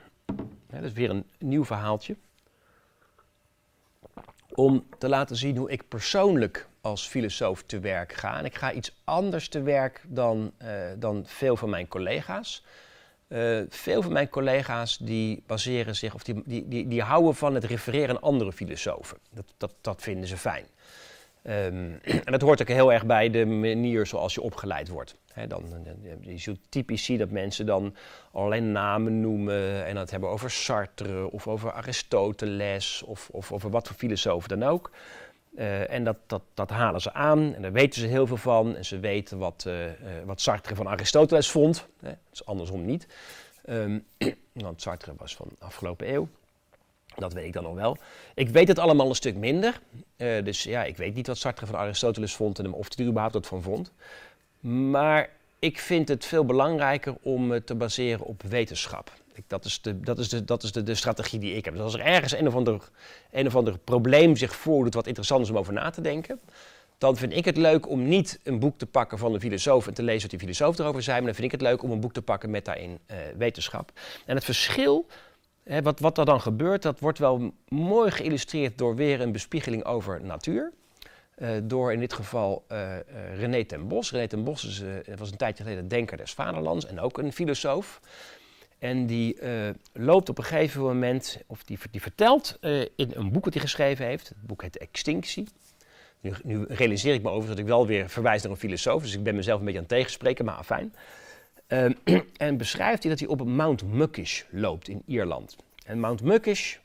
dat 0.66 0.82
is 0.82 0.92
weer 0.92 1.10
een 1.10 1.24
nieuw 1.38 1.64
verhaaltje 1.64 2.16
om 4.54 4.86
te 4.98 5.08
laten 5.08 5.36
zien 5.36 5.56
hoe 5.56 5.70
ik 5.70 5.88
persoonlijk 5.88 6.68
als 6.80 7.06
filosoof 7.06 7.62
te 7.62 7.78
werk 7.78 8.12
ga. 8.12 8.38
En 8.38 8.44
ik 8.44 8.54
ga 8.54 8.72
iets 8.72 9.00
anders 9.04 9.48
te 9.48 9.62
werk 9.62 10.04
dan, 10.06 10.52
uh, 10.62 10.68
dan 10.98 11.22
veel 11.26 11.56
van 11.56 11.70
mijn 11.70 11.88
collega's. 11.88 12.64
Uh, 13.28 13.62
veel 13.68 14.02
van 14.02 14.12
mijn 14.12 14.28
collega's 14.28 14.98
die 14.98 15.42
baseren 15.46 15.96
zich, 15.96 16.14
of 16.14 16.22
die, 16.22 16.42
die, 16.44 16.68
die, 16.68 16.88
die 16.88 17.02
houden 17.02 17.34
van 17.34 17.54
het 17.54 17.64
refereren 17.64 18.08
aan 18.16 18.22
andere 18.22 18.52
filosofen. 18.52 19.18
Dat, 19.30 19.44
dat, 19.56 19.74
dat 19.80 20.02
vinden 20.02 20.28
ze 20.28 20.36
fijn. 20.36 20.66
Um, 21.46 22.00
en 22.24 22.32
dat 22.32 22.40
hoort 22.40 22.60
ook 22.60 22.68
heel 22.68 22.92
erg 22.92 23.06
bij 23.06 23.30
de 23.30 23.46
manier 23.46 24.06
zoals 24.06 24.34
je 24.34 24.40
opgeleid 24.40 24.88
wordt. 24.88 25.16
Dan, 25.49 25.62
je 26.20 26.38
zult 26.38 26.59
typisch 26.68 27.05
zien 27.05 27.18
dat 27.18 27.31
mensen 27.31 27.66
dan 27.66 27.94
allerlei 28.33 28.61
namen 28.61 29.20
noemen 29.20 29.85
en 29.85 29.97
het 29.97 30.11
hebben 30.11 30.29
over 30.29 30.51
Sartre 30.51 31.31
of 31.31 31.49
over 31.49 31.73
Aristoteles 31.73 33.03
of, 33.03 33.29
of 33.33 33.53
over 33.53 33.70
wat 33.70 33.87
voor 33.87 33.97
filosoof 33.97 34.47
dan 34.47 34.62
ook. 34.62 34.90
Uh, 35.59 35.90
en 35.90 36.05
dat, 36.05 36.16
dat, 36.27 36.42
dat 36.55 36.70
halen 36.70 37.01
ze 37.01 37.12
aan 37.12 37.55
en 37.55 37.62
daar 37.62 37.73
weten 37.73 38.01
ze 38.01 38.07
heel 38.07 38.27
veel 38.27 38.37
van. 38.37 38.77
En 38.77 38.85
ze 38.85 38.99
weten 38.99 39.38
wat, 39.38 39.64
uh, 39.66 39.87
uh, 39.87 39.92
wat 40.25 40.40
Sartre 40.40 40.75
van 40.75 40.88
Aristoteles 40.88 41.51
vond. 41.51 41.87
Hè? 42.01 42.09
Dat 42.09 42.18
is 42.33 42.47
andersom 42.47 42.85
niet. 42.85 43.07
Um, 43.68 44.07
want 44.53 44.83
Sartre 44.83 45.12
was 45.16 45.37
van 45.37 45.47
de 45.59 45.64
afgelopen 45.64 46.12
eeuw. 46.12 46.29
Dat 47.16 47.33
weet 47.33 47.47
ik 47.47 47.53
dan 47.53 47.62
nog 47.62 47.75
wel. 47.75 47.97
Ik 48.35 48.49
weet 48.49 48.68
het 48.68 48.79
allemaal 48.79 49.09
een 49.09 49.14
stuk 49.14 49.37
minder. 49.37 49.81
dus 50.16 50.62
ja, 50.62 50.85
ik 50.85 50.97
weet 50.97 51.14
niet 51.14 51.27
wat 51.27 51.38
Sartre 51.38 51.66
van 51.66 51.77
Aristoteles 51.77 52.35
vond 52.35 52.59
en 52.59 52.73
of 52.73 52.88
hij 52.88 53.05
er 53.05 53.11
überhaupt 53.11 53.35
wat 53.35 53.47
van 53.47 53.62
vond. 53.62 53.92
Maar 54.66 55.31
ik 55.59 55.79
vind 55.79 56.09
het 56.09 56.24
veel 56.24 56.44
belangrijker 56.44 57.16
om 57.22 57.64
te 57.64 57.74
baseren 57.74 58.27
op 58.27 58.42
wetenschap. 58.42 59.12
Ik, 59.35 59.44
dat 59.46 59.64
is, 59.64 59.81
de, 59.81 60.00
dat 60.00 60.18
is, 60.18 60.29
de, 60.29 60.44
dat 60.44 60.62
is 60.62 60.72
de, 60.72 60.83
de 60.83 60.94
strategie 60.94 61.38
die 61.38 61.55
ik 61.55 61.64
heb. 61.64 61.74
Dus 61.74 61.83
als 61.83 61.94
er 61.94 62.00
ergens 62.00 62.33
een 62.33 62.46
of, 62.46 62.55
ander, 62.55 62.90
een 63.31 63.46
of 63.46 63.57
ander 63.57 63.79
probleem 63.79 64.37
zich 64.37 64.57
voordoet 64.57 64.94
wat 64.94 65.07
interessant 65.07 65.44
is 65.44 65.50
om 65.50 65.59
over 65.59 65.72
na 65.72 65.90
te 65.90 66.00
denken, 66.00 66.40
dan 66.98 67.16
vind 67.16 67.37
ik 67.37 67.44
het 67.44 67.57
leuk 67.57 67.88
om 67.88 68.09
niet 68.09 68.40
een 68.42 68.59
boek 68.59 68.79
te 68.79 68.87
pakken 68.87 69.18
van 69.18 69.35
een 69.35 69.40
filosoof 69.40 69.87
en 69.87 69.94
te 69.94 70.03
lezen 70.03 70.20
wat 70.20 70.31
die 70.31 70.38
filosoof 70.38 70.79
erover 70.79 71.03
zei, 71.03 71.16
maar 71.16 71.27
dan 71.27 71.35
vind 71.35 71.53
ik 71.53 71.61
het 71.61 71.68
leuk 71.68 71.83
om 71.83 71.90
een 71.90 72.00
boek 72.00 72.12
te 72.12 72.22
pakken 72.22 72.50
met 72.50 72.64
daarin 72.64 72.98
uh, 73.11 73.16
wetenschap. 73.37 73.92
En 74.27 74.35
het 74.35 74.44
verschil, 74.44 75.07
hè, 75.64 75.83
wat, 75.83 76.00
wat 76.00 76.18
er 76.18 76.24
dan 76.24 76.40
gebeurt, 76.40 76.83
dat 76.83 77.00
wordt 77.00 77.18
wel 77.18 77.53
mooi 77.68 78.11
geïllustreerd 78.11 78.79
door 78.79 78.96
weer 78.96 79.20
een 79.20 79.33
bespiegeling 79.33 79.85
over 79.85 80.24
natuur. 80.24 80.72
Uh, 81.38 81.49
door 81.62 81.92
in 81.92 82.01
dit 82.01 82.12
geval 82.12 82.64
uh, 82.68 82.79
uh, 82.79 83.38
René 83.38 83.64
ten 83.64 83.88
Bos. 83.88 84.11
René 84.11 84.27
ten 84.27 84.44
Bos 84.44 84.83
was 85.16 85.31
een 85.31 85.37
tijdje 85.37 85.64
geleden 85.64 85.88
denker 85.88 86.16
des 86.16 86.33
vaderlands 86.33 86.87
en 86.87 87.01
ook 87.01 87.18
een 87.18 87.33
filosoof. 87.33 88.01
En 88.79 89.07
die 89.07 89.38
loopt 89.92 90.29
op 90.29 90.38
een 90.38 90.44
gegeven 90.44 90.81
moment, 90.83 91.38
of 91.47 91.64
die, 91.64 91.79
die 91.90 92.01
vertelt 92.01 92.59
in 92.97 93.12
een 93.14 93.33
boek 93.33 93.44
dat 93.44 93.53
hij 93.53 93.62
geschreven 93.62 94.07
heeft. 94.07 94.29
Het 94.29 94.47
boek 94.47 94.62
heet 94.62 94.79
Extinctie. 94.79 95.49
Nu, 96.20 96.33
nu, 96.42 96.64
realiseer 96.68 97.14
ik 97.14 97.23
me 97.23 97.31
over 97.31 97.49
dat 97.49 97.59
ik 97.59 97.66
wel 97.66 97.87
weer 97.87 98.09
verwijs 98.09 98.42
naar 98.42 98.51
een 98.51 98.59
filosoof, 98.59 99.03
dus 99.03 99.14
ik 99.14 99.23
ben 99.23 99.35
mezelf 99.35 99.59
een 99.59 99.64
beetje 99.64 99.81
aan 99.81 99.87
het 99.87 99.97
tegenspreken, 99.97 100.44
maar 100.44 100.64
fijn. 100.64 100.94
en 102.37 102.57
beschrijft 102.57 103.03
hij 103.03 103.11
dat 103.11 103.20
hij 103.20 103.29
op 103.29 103.44
Mount 103.44 103.83
Muckish 103.83 104.42
loopt 104.51 104.88
in 104.88 105.03
Ierland. 105.07 105.57
En 105.85 106.01
Mount 106.01 106.23
Muckish 106.23 106.77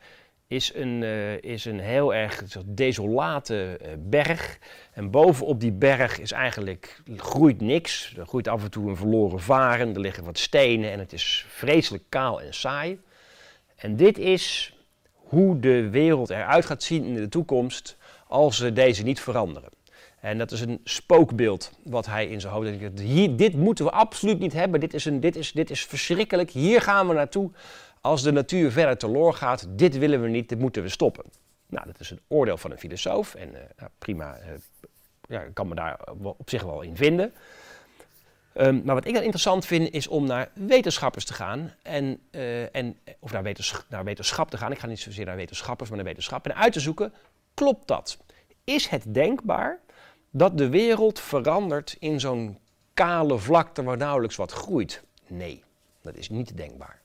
is 0.50 0.74
een, 0.74 1.02
uh, 1.02 1.42
is 1.42 1.66
een 1.66 1.80
heel 1.80 2.14
erg 2.14 2.44
desolate 2.66 3.80
uh, 3.82 3.88
berg. 3.98 4.60
En 4.94 5.12
bovenop 5.12 5.60
die 5.60 5.72
berg 5.72 6.20
is 6.20 6.32
eigenlijk, 6.32 7.02
groeit 7.18 7.62
niks. 7.62 8.14
Er 8.18 8.26
groeit 8.26 8.48
af 8.48 8.64
en 8.64 8.72
toe 8.72 8.90
een 8.90 8.96
verloren 8.96 9.40
varen, 9.40 9.94
er 9.94 10.00
liggen 10.00 10.24
wat 10.24 10.38
stenen 10.38 10.92
en 10.92 11.00
het 11.00 11.14
is 11.14 11.46
vreselijk 11.48 12.04
kaal 12.10 12.42
en 12.42 12.54
saai. 12.54 13.00
En 13.76 13.96
dit 13.96 14.18
is 14.18 14.74
hoe 15.14 15.60
de 15.60 15.90
wereld 15.90 16.30
eruit 16.30 16.66
gaat 16.66 16.84
zien 16.84 17.04
in 17.04 17.16
de 17.16 17.30
toekomst 17.30 17.98
als 18.28 18.58
ze 18.58 18.74
deze 18.74 19.04
niet 19.04 19.20
veranderen. 19.20 19.70
En 20.20 20.38
dat 20.38 20.52
is 20.52 20.62
een 20.62 20.80
spookbeeld 20.84 21.72
wat 21.84 22.06
hij 22.06 22.28
in 22.28 22.42
zijn 22.42 22.54
hoofd 22.54 22.70
heeft. 22.70 23.00
Hier, 23.00 23.36
dit 23.36 23.54
moeten 23.54 23.86
we 23.86 23.92
absoluut 23.92 24.40
niet 24.40 24.54
hebben. 24.54 24.80
Dit 24.80 24.94
is, 24.94 25.06
een, 25.06 25.20
dit, 25.20 25.36
is, 25.36 25.52
dit 25.52 25.70
is 25.70 25.86
verschrikkelijk. 25.86 26.50
Hier 26.52 26.82
gaan 26.82 27.08
we 27.08 27.14
naartoe 27.14 27.52
als 28.02 28.22
de 28.24 28.32
natuur 28.32 28.72
verder 28.72 28.98
teloor 28.98 29.34
gaat, 29.34 29.68
dit 29.70 29.98
willen 29.98 30.22
we 30.22 30.28
niet, 30.28 30.50
dit 30.50 30.60
moeten 30.60 30.82
we 30.82 30.90
stoppen. 30.90 31.26
Nou, 31.68 31.86
dat 31.86 32.00
is 32.00 32.10
een 32.12 32.22
oordeel 32.28 32.58
van 32.58 32.72
een 32.72 32.78
filosoof 32.78 33.36
en 33.36 33.50
uh, 33.50 33.60
nou, 33.78 33.92
prima, 33.98 34.38
uh, 34.40 34.46
ja, 35.28 35.44
kan 35.54 35.68
me 35.68 35.76
daar 35.76 36.00
op 36.22 36.50
zich 36.50 36.64
wel 36.64 36.82
in 36.82 36.96
vinden. 36.96 37.34
Um, 38.54 38.82
maar 38.86 38.96
wat 38.96 39.06
ik 39.06 39.14
dan 39.14 39.24
interessant 39.24 39.66
vind, 39.66 39.94
is 39.94 40.08
om 40.08 40.26
naar 40.26 40.50
wetenschappers 40.54 41.26
te 41.26 41.34
gaan. 41.34 41.74
En, 41.82 42.20
uh, 42.32 42.76
en, 42.76 42.98
of 43.20 43.32
naar, 43.32 43.56
naar 43.90 44.04
wetenschap 44.04 44.50
te 44.50 44.58
gaan. 44.58 44.72
Ik 44.72 44.80
ga 44.80 44.88
niet 44.88 45.00
zozeer 45.00 45.26
naar 45.26 45.36
wetenschappers, 45.36 45.90
maar 45.90 45.98
naar 45.98 46.08
wetenschap. 46.08 46.46
En 46.46 46.56
uit 46.56 46.74
te 46.74 46.80
zoeken, 46.80 47.14
klopt 47.54 47.88
dat? 47.88 48.18
Is 48.64 48.88
het 48.88 49.14
denkbaar 49.14 49.80
dat 50.30 50.58
de 50.58 50.70
wereld 50.70 51.20
verandert 51.20 51.96
in 52.00 52.20
zo'n 52.20 52.58
kale 52.94 53.38
vlakte 53.38 53.84
waar 53.84 53.98
nauwelijks 53.98 54.36
wat 54.36 54.52
groeit? 54.52 55.04
Nee, 55.28 55.64
dat 56.02 56.16
is 56.16 56.30
niet 56.30 56.58
denkbaar 56.58 56.99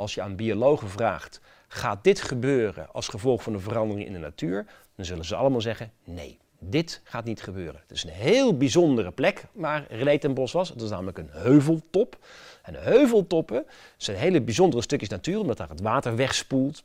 als 0.00 0.14
je 0.14 0.22
aan 0.22 0.36
biologen 0.36 0.88
vraagt, 0.88 1.40
gaat 1.68 2.04
dit 2.04 2.20
gebeuren 2.22 2.92
als 2.92 3.08
gevolg 3.08 3.42
van 3.42 3.54
een 3.54 3.60
verandering 3.60 4.06
in 4.06 4.12
de 4.12 4.18
natuur? 4.18 4.66
Dan 4.96 5.04
zullen 5.04 5.24
ze 5.24 5.36
allemaal 5.36 5.60
zeggen, 5.60 5.92
nee, 6.04 6.38
dit 6.58 7.00
gaat 7.04 7.24
niet 7.24 7.42
gebeuren. 7.42 7.80
Het 7.86 7.96
is 7.96 8.04
een 8.04 8.10
heel 8.10 8.56
bijzondere 8.56 9.10
plek 9.10 9.44
waar 9.52 9.86
René 9.88 10.32
was. 10.34 10.68
Het 10.68 10.80
is 10.80 10.90
namelijk 10.90 11.18
een 11.18 11.30
heuveltop. 11.30 12.18
En 12.62 12.74
heuveltoppen 12.74 13.66
zijn 13.96 14.16
hele 14.16 14.40
bijzondere 14.40 14.82
stukjes 14.82 15.08
natuur, 15.08 15.38
omdat 15.38 15.56
daar 15.56 15.68
het 15.68 15.80
water 15.80 16.16
wegspoelt. 16.16 16.82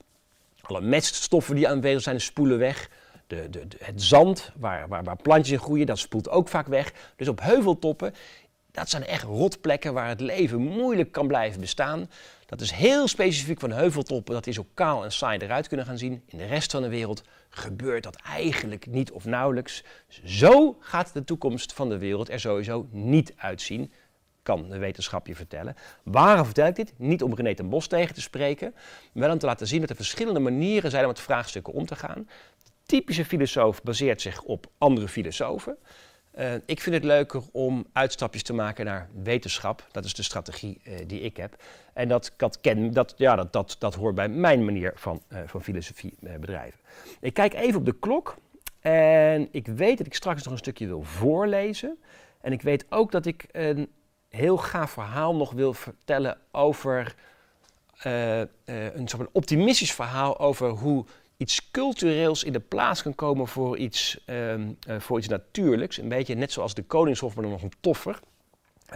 Alle 0.61 0.81
meststoffen 0.81 1.55
die 1.55 1.67
aanwezig 1.67 2.01
zijn, 2.01 2.21
spoelen 2.21 2.57
weg. 2.57 2.89
De, 3.27 3.49
de, 3.49 3.67
het 3.77 4.03
zand, 4.03 4.51
waar, 4.55 4.87
waar, 4.87 5.03
waar 5.03 5.21
plantjes 5.21 5.51
in 5.53 5.59
groeien, 5.63 5.85
dat 5.85 5.99
spoelt 5.99 6.29
ook 6.29 6.47
vaak 6.47 6.67
weg. 6.67 6.93
Dus 7.15 7.27
op 7.27 7.41
heuveltoppen, 7.41 8.13
dat 8.71 8.89
zijn 8.89 9.05
echt 9.05 9.23
rotplekken 9.23 9.93
waar 9.93 10.07
het 10.07 10.19
leven 10.21 10.61
moeilijk 10.61 11.11
kan 11.11 11.27
blijven 11.27 11.61
bestaan. 11.61 12.09
Dat 12.45 12.61
is 12.61 12.71
heel 12.71 13.07
specifiek 13.07 13.59
van 13.59 13.71
heuveltoppen, 13.71 14.33
dat 14.33 14.43
die 14.43 14.53
zo 14.53 14.65
kaal 14.73 15.03
en 15.03 15.11
saai 15.11 15.39
eruit 15.39 15.67
kunnen 15.67 15.85
gaan 15.85 15.97
zien. 15.97 16.23
In 16.25 16.37
de 16.37 16.45
rest 16.45 16.71
van 16.71 16.81
de 16.81 16.89
wereld 16.89 17.23
gebeurt 17.49 18.03
dat 18.03 18.15
eigenlijk 18.15 18.87
niet 18.87 19.11
of 19.11 19.25
nauwelijks. 19.25 19.83
Zo 20.25 20.77
gaat 20.79 21.13
de 21.13 21.23
toekomst 21.23 21.73
van 21.73 21.89
de 21.89 21.97
wereld 21.97 22.29
er 22.29 22.39
sowieso 22.39 22.87
niet 22.91 23.33
uitzien, 23.37 23.91
kan 24.43 24.69
de 24.69 24.77
wetenschap 24.77 25.27
je 25.27 25.35
vertellen. 25.35 25.75
Waarom 26.03 26.45
vertel 26.45 26.67
ik 26.67 26.75
dit? 26.75 26.93
Niet 26.97 27.23
om 27.23 27.35
René 27.35 27.55
ten 27.55 27.69
Bos 27.69 27.87
tegen 27.87 28.15
te 28.15 28.21
spreken, 28.21 28.75
maar 29.13 29.31
om 29.31 29.37
te 29.37 29.45
laten 29.45 29.67
zien 29.67 29.81
dat 29.81 29.89
er 29.89 29.95
verschillende 29.95 30.39
manieren 30.39 30.91
zijn 30.91 31.03
om 31.03 31.09
met 31.09 31.19
vraagstukken 31.19 31.73
om 31.73 31.85
te 31.85 31.95
gaan. 31.95 32.27
De 32.63 32.71
typische 32.85 33.25
filosoof 33.25 33.83
baseert 33.83 34.21
zich 34.21 34.41
op 34.41 34.67
andere 34.77 35.07
filosofen. 35.07 35.77
Uh, 36.39 36.53
ik 36.65 36.81
vind 36.81 36.95
het 36.95 37.03
leuker 37.03 37.41
om 37.51 37.85
uitstapjes 37.93 38.43
te 38.43 38.53
maken 38.53 38.85
naar 38.85 39.09
wetenschap. 39.23 39.87
Dat 39.91 40.05
is 40.05 40.13
de 40.13 40.23
strategie 40.23 40.81
uh, 40.83 40.93
die 41.07 41.21
ik 41.21 41.37
heb. 41.37 41.55
En 41.93 42.07
dat, 42.07 42.31
dat, 42.37 42.61
ken, 42.61 42.91
dat, 42.91 43.13
ja, 43.17 43.35
dat, 43.35 43.53
dat, 43.53 43.75
dat 43.79 43.95
hoort 43.95 44.15
bij 44.15 44.29
mijn 44.29 44.65
manier 44.65 44.91
van, 44.95 45.21
uh, 45.29 45.39
van 45.45 45.63
filosofie 45.63 46.13
bedrijven. 46.19 46.79
Ik 47.19 47.33
kijk 47.33 47.53
even 47.53 47.79
op 47.79 47.85
de 47.85 47.99
klok. 47.99 48.35
En 48.79 49.47
ik 49.51 49.67
weet 49.67 49.97
dat 49.97 50.07
ik 50.07 50.13
straks 50.13 50.43
nog 50.43 50.53
een 50.53 50.59
stukje 50.59 50.87
wil 50.87 51.03
voorlezen. 51.03 51.97
En 52.41 52.51
ik 52.51 52.61
weet 52.61 52.85
ook 52.89 53.11
dat 53.11 53.25
ik 53.25 53.45
een 53.51 53.89
heel 54.29 54.57
gaaf 54.57 54.91
verhaal 54.91 55.35
nog 55.35 55.51
wil 55.51 55.73
vertellen 55.73 56.37
over 56.51 57.15
een 58.65 59.07
soort 59.07 59.29
optimistisch 59.31 59.93
verhaal 59.93 60.39
over 60.39 60.69
hoe 60.69 61.05
iets 61.37 61.71
cultureels 61.71 62.43
in 62.43 62.53
de 62.53 62.59
plaats 62.59 63.01
kan 63.01 63.15
komen 63.15 63.47
voor 63.47 63.77
iets, 63.77 64.19
uh, 64.25 64.53
voor 64.97 65.17
iets 65.17 65.27
natuurlijks. 65.27 65.97
Een 65.97 66.09
beetje 66.09 66.35
net 66.35 66.51
zoals 66.51 66.73
de 66.73 66.83
Koningshof, 66.83 67.35
maar 67.35 67.43
dan 67.43 67.53
nog 67.53 67.61
een 67.61 67.73
toffer. 67.79 68.19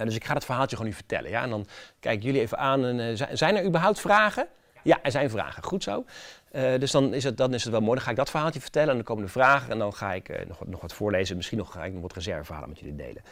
dus 0.04 0.16
ik 0.16 0.24
ga 0.24 0.34
het 0.34 0.46
verhaaltje 0.46 0.76
gewoon 0.76 0.92
nu 0.92 0.98
vertellen. 0.98 1.30
Ja? 1.30 1.44
En 1.44 1.50
dan 1.50 1.68
kijken 2.00 2.26
jullie 2.26 2.42
even 2.42 2.58
aan. 2.58 2.86
En, 2.86 3.18
zijn 3.38 3.56
er 3.56 3.66
überhaupt 3.66 4.00
vragen? 4.00 4.48
Ja, 4.84 5.00
er 5.04 5.12
zijn 5.12 5.30
vragen. 5.30 5.64
Goed 5.64 5.84
zo. 5.84 6.06
dus 6.52 6.92
dan 6.92 7.14
is, 7.14 7.24
het, 7.24 7.38
dan 7.38 7.54
is 7.54 7.64
het 7.64 7.72
wel 7.72 7.82
mooi. 7.82 7.96
Dan 7.96 8.04
ga 8.04 8.12
ik 8.12 8.18
dat 8.18 8.30
verhaaltje 8.30 8.62
vertellen 8.62 8.90
en 8.90 8.96
dan 8.96 9.04
komen 9.04 9.24
de 9.24 9.32
vragen. 9.32 9.72
En 9.72 9.78
dan 9.78 9.94
ga 9.94 10.14
ik 10.14 10.48
nog, 10.48 10.66
nog 10.66 10.82
wat 10.82 10.94
voorlezen. 10.94 11.36
Misschien 11.36 11.58
nog, 11.58 11.72
ga 11.72 11.86
ik 11.86 11.94
nog 11.94 12.02
wat 12.02 12.14
reserveverhalen 12.14 12.70
met 12.70 12.80
jullie 12.80 12.96
delen. 12.96 13.24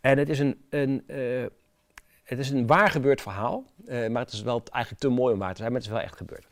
En 0.00 0.18
het 0.18 0.28
is 0.28 0.38
een, 0.38 0.66
een 0.70 1.04
het 2.24 2.38
is 2.38 2.50
een 2.50 2.66
waar 2.66 2.90
gebeurd 2.90 3.20
verhaal, 3.20 3.64
maar 3.86 4.22
het 4.22 4.32
is 4.32 4.42
wel 4.42 4.62
eigenlijk 4.70 5.02
te 5.02 5.08
mooi 5.08 5.32
om 5.32 5.38
waar 5.38 5.50
te 5.50 5.56
zijn, 5.56 5.72
maar 5.72 5.80
het 5.80 5.90
is 5.90 5.96
wel 5.96 6.04
echt 6.04 6.16
gebeurd. 6.16 6.46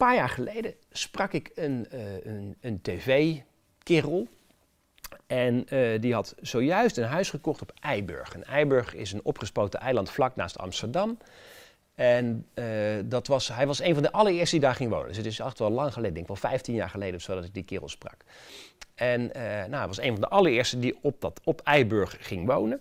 Paar 0.00 0.14
jaar 0.14 0.28
geleden 0.28 0.74
sprak 0.90 1.32
ik 1.32 1.50
een, 1.54 1.86
uh, 1.94 2.24
een, 2.24 2.56
een 2.60 2.80
tv-kerel. 2.82 4.28
En 5.26 5.66
uh, 5.72 6.00
die 6.00 6.14
had 6.14 6.34
zojuist 6.40 6.96
een 6.96 7.04
huis 7.04 7.30
gekocht 7.30 7.62
op 7.62 7.72
Eiburg. 7.80 8.34
En 8.34 8.44
Eiburg 8.44 8.94
is 8.94 9.12
een 9.12 9.24
opgespoten 9.24 9.80
eiland 9.80 10.10
vlak 10.10 10.36
naast 10.36 10.58
Amsterdam. 10.58 11.18
En 11.94 12.46
dat 13.04 13.26
was, 13.26 13.48
hij 13.48 13.66
was 13.66 13.80
een 13.80 13.94
van 13.94 14.02
de 14.02 14.12
allereerste 14.12 14.56
die 14.56 14.64
daar 14.64 14.74
ging 14.74 14.90
wonen. 14.90 15.08
Dus 15.08 15.16
het 15.16 15.26
is 15.26 15.38
echt 15.38 15.58
wel 15.58 15.70
lang 15.70 15.92
geleden, 15.92 16.08
ik 16.08 16.14
denk 16.14 16.28
wel 16.28 16.50
15 16.50 16.74
jaar 16.74 16.90
geleden 16.90 17.14
of 17.14 17.22
zo, 17.22 17.34
dat 17.34 17.44
ik 17.44 17.54
die 17.54 17.64
kerel 17.64 17.88
sprak. 17.88 18.16
En 18.94 19.30
nou, 19.32 19.74
hij 19.74 19.86
was 19.86 20.00
een 20.00 20.12
van 20.12 20.20
de 20.20 20.28
allereerste 20.28 20.78
die 20.78 20.98
op, 21.02 21.20
dat, 21.20 21.40
op 21.44 21.60
Eiburg 21.60 22.16
ging 22.20 22.46
wonen. 22.46 22.80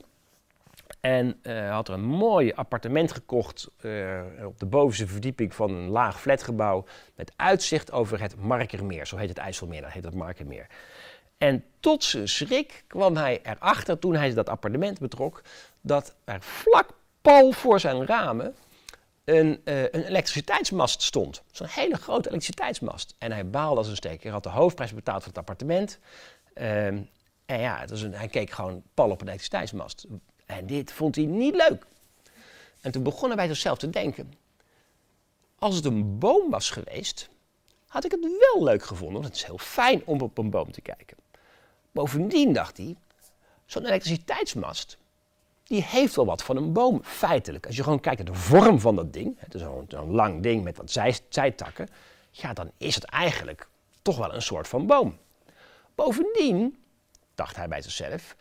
En 1.01 1.39
uh, 1.43 1.71
had 1.71 1.88
er 1.88 1.93
een 1.93 2.05
mooi 2.05 2.51
appartement 2.53 3.12
gekocht 3.12 3.69
uh, 3.81 4.21
op 4.45 4.59
de 4.59 4.65
bovenste 4.65 5.07
verdieping 5.07 5.55
van 5.55 5.71
een 5.71 5.88
laag 5.88 6.21
flatgebouw 6.21 6.85
met 7.15 7.33
uitzicht 7.35 7.91
over 7.91 8.21
het 8.21 8.35
Markermeer. 8.35 9.07
Zo 9.07 9.17
heet 9.17 9.29
het 9.29 9.38
IJsselmeer, 9.38 9.81
dat 9.81 9.91
heet 9.91 10.03
het 10.03 10.13
Markermeer. 10.13 10.67
En 11.38 11.63
tot 11.79 12.03
zijn 12.03 12.27
schrik 12.27 12.83
kwam 12.88 13.15
hij 13.15 13.39
erachter 13.43 13.99
toen 13.99 14.15
hij 14.15 14.33
dat 14.33 14.49
appartement 14.49 14.99
betrok, 14.99 15.41
dat 15.81 16.15
er 16.25 16.41
vlak 16.41 16.89
pal 17.21 17.51
voor 17.51 17.79
zijn 17.79 18.05
ramen 18.05 18.55
een, 19.23 19.62
uh, 19.65 19.81
een 19.81 20.03
elektriciteitsmast 20.03 21.01
stond. 21.01 21.43
Zo'n 21.51 21.67
hele 21.69 21.95
grote 21.95 22.29
elektriciteitsmast. 22.29 23.15
En 23.17 23.31
hij 23.31 23.49
baalde 23.49 23.77
als 23.77 23.88
een 23.88 23.95
steek. 23.95 24.23
Hij 24.23 24.31
had 24.31 24.43
de 24.43 24.49
hoofdprijs 24.49 24.93
betaald 24.93 25.17
voor 25.17 25.27
het 25.27 25.38
appartement. 25.38 25.99
Ehm, 26.53 27.01
en 27.45 27.59
ja, 27.59 27.79
het 27.79 27.89
was 27.89 28.01
een, 28.01 28.13
hij 28.13 28.27
keek 28.27 28.49
gewoon 28.49 28.83
pal 28.93 29.09
op 29.09 29.21
een 29.21 29.27
elektriciteitsmast. 29.27 30.05
En 30.49 30.65
dit 30.65 30.91
vond 30.91 31.15
hij 31.15 31.25
niet 31.25 31.55
leuk. 31.55 31.85
En 32.81 32.91
toen 32.91 33.03
begonnen 33.03 33.38
wij 33.38 33.47
zichzelf 33.47 33.77
te 33.77 33.89
denken. 33.89 34.33
Als 35.55 35.75
het 35.75 35.85
een 35.85 36.17
boom 36.17 36.49
was 36.49 36.69
geweest, 36.69 37.29
had 37.88 38.05
ik 38.05 38.12
het 38.12 38.21
wel 38.21 38.63
leuk 38.63 38.83
gevonden. 38.83 39.21
Want 39.21 39.25
het 39.25 39.35
is 39.35 39.43
heel 39.43 39.57
fijn 39.57 40.01
om 40.05 40.21
op 40.21 40.38
een 40.38 40.49
boom 40.49 40.71
te 40.71 40.81
kijken. 40.81 41.17
Bovendien 41.91 42.53
dacht 42.53 42.77
hij, 42.77 42.95
zo'n 43.65 43.85
elektriciteitsmast, 43.85 44.97
die 45.63 45.83
heeft 45.83 46.15
wel 46.15 46.25
wat 46.25 46.43
van 46.43 46.57
een 46.57 46.73
boom, 46.73 47.03
feitelijk. 47.03 47.65
Als 47.65 47.75
je 47.75 47.83
gewoon 47.83 47.99
kijkt 47.99 48.23
naar 48.23 48.33
de 48.33 48.39
vorm 48.39 48.79
van 48.79 48.95
dat 48.95 49.13
ding, 49.13 49.35
het 49.39 49.53
is 49.53 49.62
zo'n 49.62 50.12
lang 50.12 50.43
ding 50.43 50.63
met 50.63 50.77
wat 50.77 50.91
zij, 50.91 51.17
zijtakken, 51.29 51.89
ja, 52.31 52.53
dan 52.53 52.71
is 52.77 52.95
het 52.95 53.03
eigenlijk 53.03 53.69
toch 54.01 54.17
wel 54.17 54.33
een 54.33 54.41
soort 54.41 54.67
van 54.67 54.88
boom. 54.88 55.17
Bovendien, 55.95 56.83
dacht 57.35 57.55
hij 57.55 57.67
bij 57.67 57.81
zichzelf, 57.81 58.35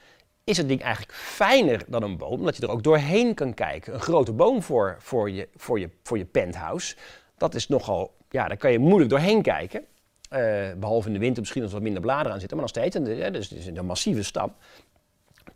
is 0.49 0.57
het 0.57 0.69
ding 0.69 0.83
eigenlijk 0.83 1.13
fijner 1.15 1.85
dan 1.87 2.03
een 2.03 2.17
boom, 2.17 2.33
omdat 2.33 2.57
je 2.57 2.63
er 2.63 2.71
ook 2.71 2.83
doorheen 2.83 3.35
kan 3.35 3.55
kijken. 3.55 3.95
Een 3.95 4.01
grote 4.01 4.33
boom 4.33 4.63
voor, 4.63 4.97
voor, 4.99 5.31
je, 5.31 5.49
voor, 5.57 5.81
je, 5.81 5.91
voor 6.03 6.19
je 6.19 6.25
penthouse, 6.25 6.97
dat 7.37 7.55
is 7.55 7.69
nogal, 7.69 8.15
ja, 8.31 8.49
daar 8.49 8.57
kan 8.57 8.73
je 8.73 8.79
moeilijk 8.79 9.11
doorheen 9.11 9.43
kijken. 9.43 9.85
Uh, 10.33 10.73
behalve 10.77 11.07
in 11.07 11.13
de 11.13 11.19
winter 11.19 11.41
misschien 11.41 11.63
als 11.63 11.71
er 11.71 11.77
wat 11.77 11.85
minder 11.85 12.03
bladeren 12.03 12.33
aan 12.33 12.41
zitten, 12.41 12.57
maar 12.57 12.67
nog 12.67 12.77
steeds, 12.77 12.97
een, 12.97 13.33
dus 13.33 13.67
een 13.67 13.87
massieve 13.87 14.23
stam. 14.23 14.53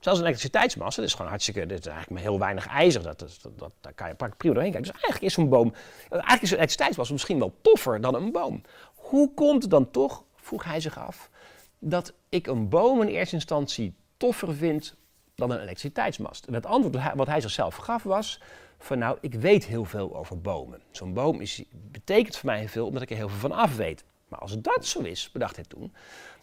Zelfs 0.00 0.18
een 0.18 0.24
elektriciteitsmast, 0.24 0.96
dat 0.96 1.05
is 1.05 1.12
gewoon 1.12 1.31
hartstikke, 1.31 1.66
dit 1.66 1.78
is 1.78 1.87
eigenlijk 1.87 2.11
maar 2.11 2.31
heel 2.31 2.38
weinig 2.38 2.66
ijzer, 2.66 3.02
dat, 3.02 3.18
dat, 3.18 3.40
dat, 3.57 3.72
daar 3.81 3.92
kan 3.92 4.09
je 4.09 4.14
prima 4.14 4.55
doorheen 4.55 4.72
kijken. 4.72 4.83
Dus 4.83 5.02
eigenlijk 5.02 5.22
is 5.22 5.33
zo'n 5.33 5.48
boom, 5.48 5.74
eigenlijk 6.11 6.42
is 6.42 6.50
een 6.50 6.57
elektriciteitsmast 6.57 7.11
misschien 7.11 7.38
wel 7.38 7.55
toffer 7.62 8.00
dan 8.00 8.14
een 8.14 8.33
boom. 8.33 8.62
Hoe 8.94 9.35
komt 9.35 9.62
het 9.62 9.70
dan 9.70 9.90
toch, 9.90 10.24
vroeg 10.37 10.64
hij 10.64 10.81
zich 10.81 10.98
af, 10.98 11.31
dat 11.78 12.12
ik 12.28 12.46
een 12.46 12.68
boom 12.68 13.02
in 13.02 13.09
eerste 13.09 13.35
instantie 13.35 13.94
toffer 14.22 14.54
vindt 14.54 14.96
dan 15.35 15.50
een 15.50 15.61
elektriciteitsmast. 15.61 16.46
En 16.46 16.54
het 16.54 16.66
antwoord 16.66 17.14
wat 17.14 17.26
hij 17.26 17.40
zichzelf 17.40 17.76
gaf 17.76 18.02
was 18.02 18.40
van 18.78 18.98
nou, 18.98 19.18
ik 19.20 19.35
weet 19.35 19.64
heel 19.64 19.85
veel 19.85 20.16
over 20.16 20.40
bomen. 20.40 20.80
Zo'n 20.90 21.12
boom 21.12 21.40
is, 21.40 21.62
betekent 21.70 22.37
voor 22.37 22.48
mij 22.48 22.58
heel 22.58 22.68
veel 22.68 22.87
omdat 22.87 23.02
ik 23.02 23.11
er 23.11 23.16
heel 23.16 23.28
veel 23.28 23.38
van 23.38 23.52
af 23.52 23.76
weet. 23.76 24.04
Maar 24.28 24.38
als 24.38 24.61
dat 24.61 24.87
zo 24.87 25.00
is, 25.00 25.30
bedacht 25.32 25.56
hij 25.56 25.64
toen, 25.68 25.92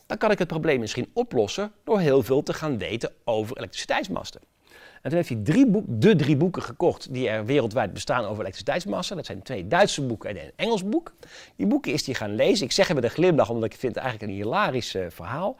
dan 0.05 0.17
kan 0.17 0.31
ik 0.31 0.39
het 0.39 0.47
probleem 0.47 0.79
misschien 0.79 1.09
oplossen 1.13 1.71
door 1.83 1.99
heel 1.99 2.23
veel 2.23 2.43
te 2.43 2.53
gaan 2.53 2.77
weten 2.77 3.11
over 3.23 3.57
elektriciteitsmasten. 3.57 4.41
En 5.01 5.09
toen 5.09 5.13
heeft 5.13 5.29
hij 5.29 5.39
drie 5.43 5.67
boek, 5.67 5.85
de 5.87 6.15
drie 6.15 6.37
boeken 6.37 6.61
gekocht 6.61 7.13
die 7.13 7.29
er 7.29 7.45
wereldwijd 7.45 7.93
bestaan 7.93 8.23
over 8.23 8.39
elektriciteitsmassen. 8.39 9.15
Dat 9.15 9.25
zijn 9.25 9.41
twee 9.41 9.67
Duitse 9.67 10.01
boeken 10.01 10.29
en 10.29 10.37
een 10.37 10.51
Engels 10.55 10.85
boek. 10.85 11.13
Die 11.55 11.67
boeken 11.67 11.91
is 11.91 12.05
hij 12.05 12.15
gaan 12.15 12.35
lezen. 12.35 12.65
Ik 12.65 12.71
zeg 12.71 12.87
hem 12.87 12.95
met 12.95 13.05
een 13.05 13.09
glimlach, 13.09 13.49
omdat 13.49 13.73
ik 13.73 13.79
vind 13.79 13.95
het 13.95 14.03
eigenlijk 14.03 14.31
een 14.31 14.37
hilarisch 14.37 14.95
uh, 14.95 15.05
verhaal. 15.09 15.57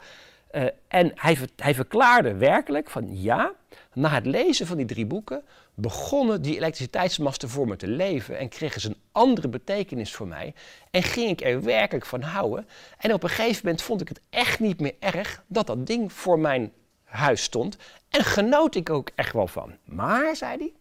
Uh, 0.52 0.64
en 0.88 1.12
hij, 1.14 1.38
hij 1.56 1.74
verklaarde 1.74 2.34
werkelijk 2.34 2.90
van 2.90 3.22
ja, 3.22 3.52
na 3.92 4.08
het 4.08 4.26
lezen 4.26 4.66
van 4.66 4.76
die 4.76 4.86
drie 4.86 5.06
boeken 5.06 5.42
begonnen 5.74 6.42
die 6.42 6.56
elektriciteitsmasten 6.56 7.48
voor 7.48 7.68
me 7.68 7.76
te 7.76 7.88
leven 7.88 8.38
en 8.38 8.48
kregen 8.48 8.80
ze 8.80 8.88
een 8.88 9.00
andere 9.12 9.48
betekenis 9.48 10.14
voor 10.14 10.26
mij 10.26 10.54
en 10.90 11.02
ging 11.02 11.30
ik 11.30 11.40
er 11.40 11.62
werkelijk 11.62 12.06
van 12.06 12.22
houden. 12.22 12.68
En 12.98 13.12
op 13.12 13.22
een 13.22 13.28
gegeven 13.28 13.60
moment 13.64 13.82
vond 13.82 14.00
ik 14.00 14.08
het 14.08 14.20
echt 14.30 14.60
niet 14.60 14.80
meer 14.80 14.94
erg 14.98 15.42
dat 15.46 15.66
dat 15.66 15.86
ding 15.86 16.12
voor 16.12 16.38
mijn 16.38 16.72
huis 17.04 17.42
stond 17.42 17.76
en 18.08 18.24
genoot 18.24 18.74
ik 18.74 18.90
ook 18.90 19.10
echt 19.14 19.32
wel 19.32 19.46
van. 19.46 19.76
Maar, 19.84 20.36
zei 20.36 20.58
hij, 20.58 20.72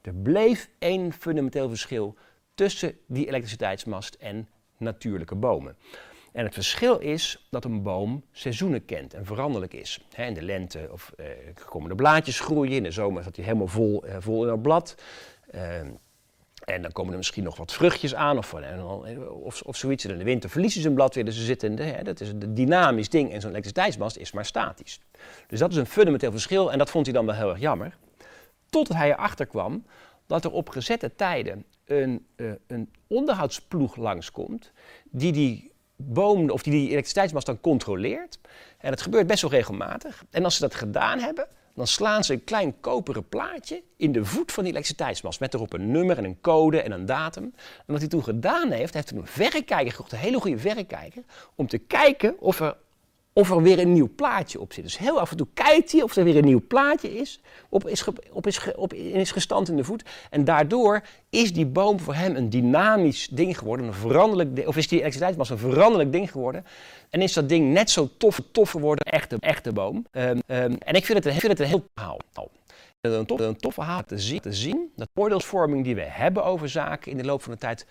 er 0.00 0.14
bleef 0.14 0.68
één 0.78 1.12
fundamenteel 1.12 1.68
verschil 1.68 2.16
tussen 2.54 2.98
die 3.06 3.26
elektriciteitsmast 3.26 4.14
en 4.14 4.48
natuurlijke 4.76 5.34
bomen. 5.34 5.76
En 6.32 6.44
het 6.44 6.54
verschil 6.54 6.98
is 6.98 7.46
dat 7.50 7.64
een 7.64 7.82
boom 7.82 8.24
seizoenen 8.32 8.84
kent 8.84 9.14
en 9.14 9.26
veranderlijk 9.26 9.74
is. 9.74 10.00
in 10.16 10.34
de 10.34 10.42
lente 10.42 10.88
of, 10.92 11.12
eh, 11.16 11.26
komen 11.68 11.88
de 11.88 11.94
blaadjes 11.94 12.40
groeien, 12.40 12.72
in 12.72 12.82
de 12.82 12.90
zomer 12.90 13.22
staat 13.22 13.36
hij 13.36 13.44
helemaal 13.44 13.66
vol, 13.66 14.04
eh, 14.04 14.16
vol 14.18 14.44
in 14.44 14.50
het 14.50 14.62
blad. 14.62 14.94
Ehm, 15.50 15.90
en 16.64 16.82
dan 16.82 16.92
komen 16.92 17.12
er 17.12 17.18
misschien 17.18 17.44
nog 17.44 17.56
wat 17.56 17.72
vruchtjes 17.72 18.14
aan 18.14 18.38
of, 18.38 18.54
of, 19.28 19.62
of 19.62 19.76
zoiets. 19.76 20.04
En 20.04 20.10
in 20.10 20.18
de 20.18 20.24
winter 20.24 20.50
verliezen 20.50 20.82
ze 20.82 20.88
een 20.88 20.94
blad 20.94 21.14
weer. 21.14 21.24
Dus 21.24 21.36
ze 21.36 21.44
zitten, 21.44 21.78
hè, 21.78 22.02
dat 22.02 22.20
is 22.20 22.28
een 22.28 22.54
dynamisch 22.54 23.08
ding 23.08 23.32
en 23.32 23.40
zo'n 23.40 23.50
elektriciteitsmast 23.50 24.16
is 24.16 24.32
maar 24.32 24.44
statisch. 24.44 25.00
Dus 25.46 25.58
dat 25.58 25.70
is 25.70 25.76
een 25.76 25.86
fundamenteel 25.86 26.30
verschil 26.30 26.72
en 26.72 26.78
dat 26.78 26.90
vond 26.90 27.06
hij 27.06 27.14
dan 27.14 27.26
wel 27.26 27.34
heel 27.34 27.48
erg 27.48 27.60
jammer. 27.60 27.96
Totdat 28.70 28.96
hij 28.96 29.10
erachter 29.10 29.46
kwam 29.46 29.84
dat 30.26 30.44
er 30.44 30.50
op 30.50 30.68
gezette 30.68 31.14
tijden 31.14 31.64
een, 31.84 32.26
uh, 32.36 32.52
een 32.66 32.90
onderhoudsploeg 33.06 33.96
langskomt 33.96 34.72
die 35.10 35.32
die 35.32 35.71
boom 36.08 36.50
of 36.50 36.62
die 36.62 36.72
die 36.72 36.88
elektriciteitsmast 36.88 37.46
dan 37.46 37.60
controleert. 37.60 38.38
En 38.78 38.90
dat 38.90 39.02
gebeurt 39.02 39.26
best 39.26 39.42
wel 39.42 39.50
regelmatig. 39.50 40.24
En 40.30 40.44
als 40.44 40.54
ze 40.54 40.60
dat 40.60 40.74
gedaan 40.74 41.18
hebben, 41.18 41.46
dan 41.74 41.86
slaan 41.86 42.24
ze 42.24 42.32
een 42.32 42.44
klein 42.44 42.80
koperen 42.80 43.28
plaatje 43.28 43.82
in 43.96 44.12
de 44.12 44.24
voet 44.24 44.52
van 44.52 44.62
die 44.62 44.72
elektriciteitsmast. 44.72 45.40
Met 45.40 45.54
erop 45.54 45.72
een 45.72 45.90
nummer 45.90 46.18
en 46.18 46.24
een 46.24 46.40
code 46.40 46.82
en 46.82 46.92
een 46.92 47.06
datum. 47.06 47.44
En 47.54 47.84
wat 47.86 48.00
hij 48.00 48.08
toen 48.08 48.24
gedaan 48.24 48.70
heeft, 48.70 48.94
heeft 48.94 49.10
hij 49.10 49.18
een 49.18 49.26
verrekijker 49.26 49.92
gekocht, 49.92 50.12
een 50.12 50.18
hele 50.18 50.40
goede 50.40 50.58
verrekijker, 50.58 51.22
om 51.54 51.66
te 51.66 51.78
kijken 51.78 52.40
of 52.40 52.60
er 52.60 52.76
of 53.32 53.50
er 53.50 53.62
weer 53.62 53.78
een 53.78 53.92
nieuw 53.92 54.10
plaatje 54.16 54.60
op 54.60 54.72
zit. 54.72 54.84
Dus 54.84 54.98
heel 54.98 55.20
af 55.20 55.30
en 55.30 55.36
toe 55.36 55.46
kijkt 55.54 55.92
hij 55.92 56.02
of 56.02 56.16
er 56.16 56.24
weer 56.24 56.36
een 56.36 56.44
nieuw 56.44 56.66
plaatje 56.68 57.14
is, 57.14 57.40
op 57.68 57.88
is, 57.88 58.04
op 58.30 58.46
is, 58.46 58.60
op 58.74 58.92
is 58.92 59.30
gestand 59.30 59.68
in 59.68 59.76
de 59.76 59.84
voet. 59.84 60.02
En 60.30 60.44
daardoor 60.44 61.02
is 61.30 61.52
die 61.52 61.66
boom 61.66 62.00
voor 62.00 62.14
hem 62.14 62.36
een 62.36 62.50
dynamisch 62.50 63.28
ding 63.28 63.58
geworden, 63.58 63.86
een 63.86 63.94
veranderlijk 63.94 64.68
of 64.68 64.76
is 64.76 64.88
die 64.88 64.98
elektriciteitsmast 64.98 65.50
een 65.50 65.58
veranderlijk 65.58 66.12
ding 66.12 66.30
geworden. 66.30 66.64
En 67.10 67.20
is 67.20 67.32
dat 67.32 67.48
ding 67.48 67.72
net 67.72 67.90
zo 67.90 68.08
tof, 68.18 68.40
tof 68.52 68.70
geworden, 68.70 69.06
echte, 69.06 69.36
echte 69.40 69.72
boom. 69.72 70.06
Um, 70.12 70.22
um, 70.22 70.78
en 70.78 70.94
ik 70.94 71.04
vind 71.04 71.24
het, 71.24 71.34
ik 71.34 71.40
vind 71.40 71.52
het 71.52 71.60
een 71.60 71.66
heel 71.66 71.88
verhaal. 71.94 72.18
Een 73.00 73.26
tof, 73.26 73.40
een 73.40 73.56
tof 73.56 73.74
verhaal 73.74 74.04
te 74.04 74.18
zien, 74.18 74.40
te 74.40 74.52
zien 74.52 74.92
dat 74.96 75.08
oordeelsvorming 75.14 75.84
die 75.84 75.94
we 75.94 76.00
hebben 76.00 76.44
over 76.44 76.68
zaken 76.68 77.10
in 77.10 77.16
de 77.16 77.24
loop 77.24 77.42
van 77.42 77.52
de 77.52 77.58
tijd 77.58 77.86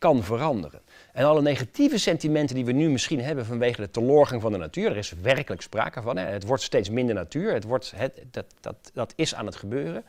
kan 0.00 0.22
veranderen. 0.22 0.80
En 1.12 1.24
alle 1.24 1.42
negatieve 1.42 1.98
sentimenten 1.98 2.54
die 2.54 2.64
we 2.64 2.72
nu 2.72 2.90
misschien 2.90 3.20
hebben 3.20 3.46
vanwege 3.46 3.80
de 3.80 3.90
teloorgang 3.90 4.42
van 4.42 4.52
de 4.52 4.58
natuur, 4.58 4.90
er 4.90 4.96
is 4.96 5.12
werkelijk 5.22 5.62
sprake 5.62 6.02
van. 6.02 6.16
Hè. 6.16 6.24
Het 6.24 6.46
wordt 6.46 6.62
steeds 6.62 6.90
minder 6.90 7.14
natuur, 7.14 7.52
het 7.52 7.64
wordt, 7.64 7.92
het, 7.96 8.22
dat, 8.30 8.46
dat, 8.60 8.90
dat 8.94 9.12
is 9.16 9.34
aan 9.34 9.46
het 9.46 9.56
gebeuren. 9.56 10.04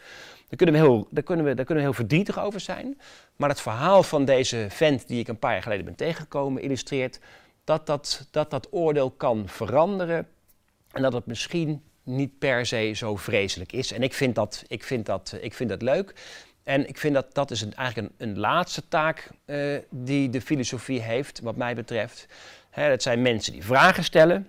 Daar 0.48 0.56
kunnen, 0.56 0.76
we 0.76 0.82
heel, 0.82 1.08
daar, 1.10 1.24
kunnen 1.24 1.46
we, 1.46 1.54
daar 1.54 1.66
kunnen 1.66 1.84
we 1.84 1.90
heel 1.90 2.00
verdrietig 2.00 2.40
over 2.40 2.60
zijn. 2.60 3.00
Maar 3.36 3.50
het 3.50 3.62
verhaal 3.62 4.04
van 4.04 4.26
deze 4.26 4.66
vent 4.70 5.08
die 5.08 5.20
ik 5.20 5.28
een 5.28 5.40
paar 5.40 5.52
jaar 5.52 5.62
geleden 5.62 5.86
ben 5.86 5.96
tegengekomen 5.96 6.62
illustreert 6.62 7.20
dat 7.64 7.86
dat, 7.86 8.28
dat, 8.32 8.50
dat 8.50 8.68
oordeel 8.72 9.12
kan 9.12 9.48
veranderen 9.48 10.28
en 10.92 11.02
dat 11.02 11.14
het 11.14 11.26
misschien 11.26 11.82
niet 12.04 12.40
per 12.40 12.66
se 12.66 12.92
zo 12.94 13.16
vreselijk 13.16 13.72
is. 13.72 13.92
En 13.92 14.04
ik 14.04 14.14
vind 14.14 14.36
dat, 14.36 14.64
ik 14.68 14.84
vind 14.84 15.06
dat, 15.06 15.38
ik 15.42 15.54
vind 15.54 15.70
dat 15.70 15.82
leuk. 15.82 16.14
En 16.64 16.88
ik 16.88 16.98
vind 16.98 17.14
dat 17.14 17.34
dat 17.34 17.52
is 17.52 17.66
eigenlijk 17.70 18.14
een, 18.18 18.30
een 18.30 18.40
laatste 18.40 18.88
taak 18.88 19.30
uh, 19.46 19.78
die 19.90 20.30
de 20.30 20.42
filosofie 20.42 21.02
heeft, 21.02 21.40
wat 21.40 21.56
mij 21.56 21.76
betreft. 21.76 22.28
Hè, 22.70 22.84
het 22.84 23.04
zijn 23.04 23.22
mensen 23.22 23.54
die 23.54 23.64
vragen 23.64 24.04
stellen. 24.04 24.48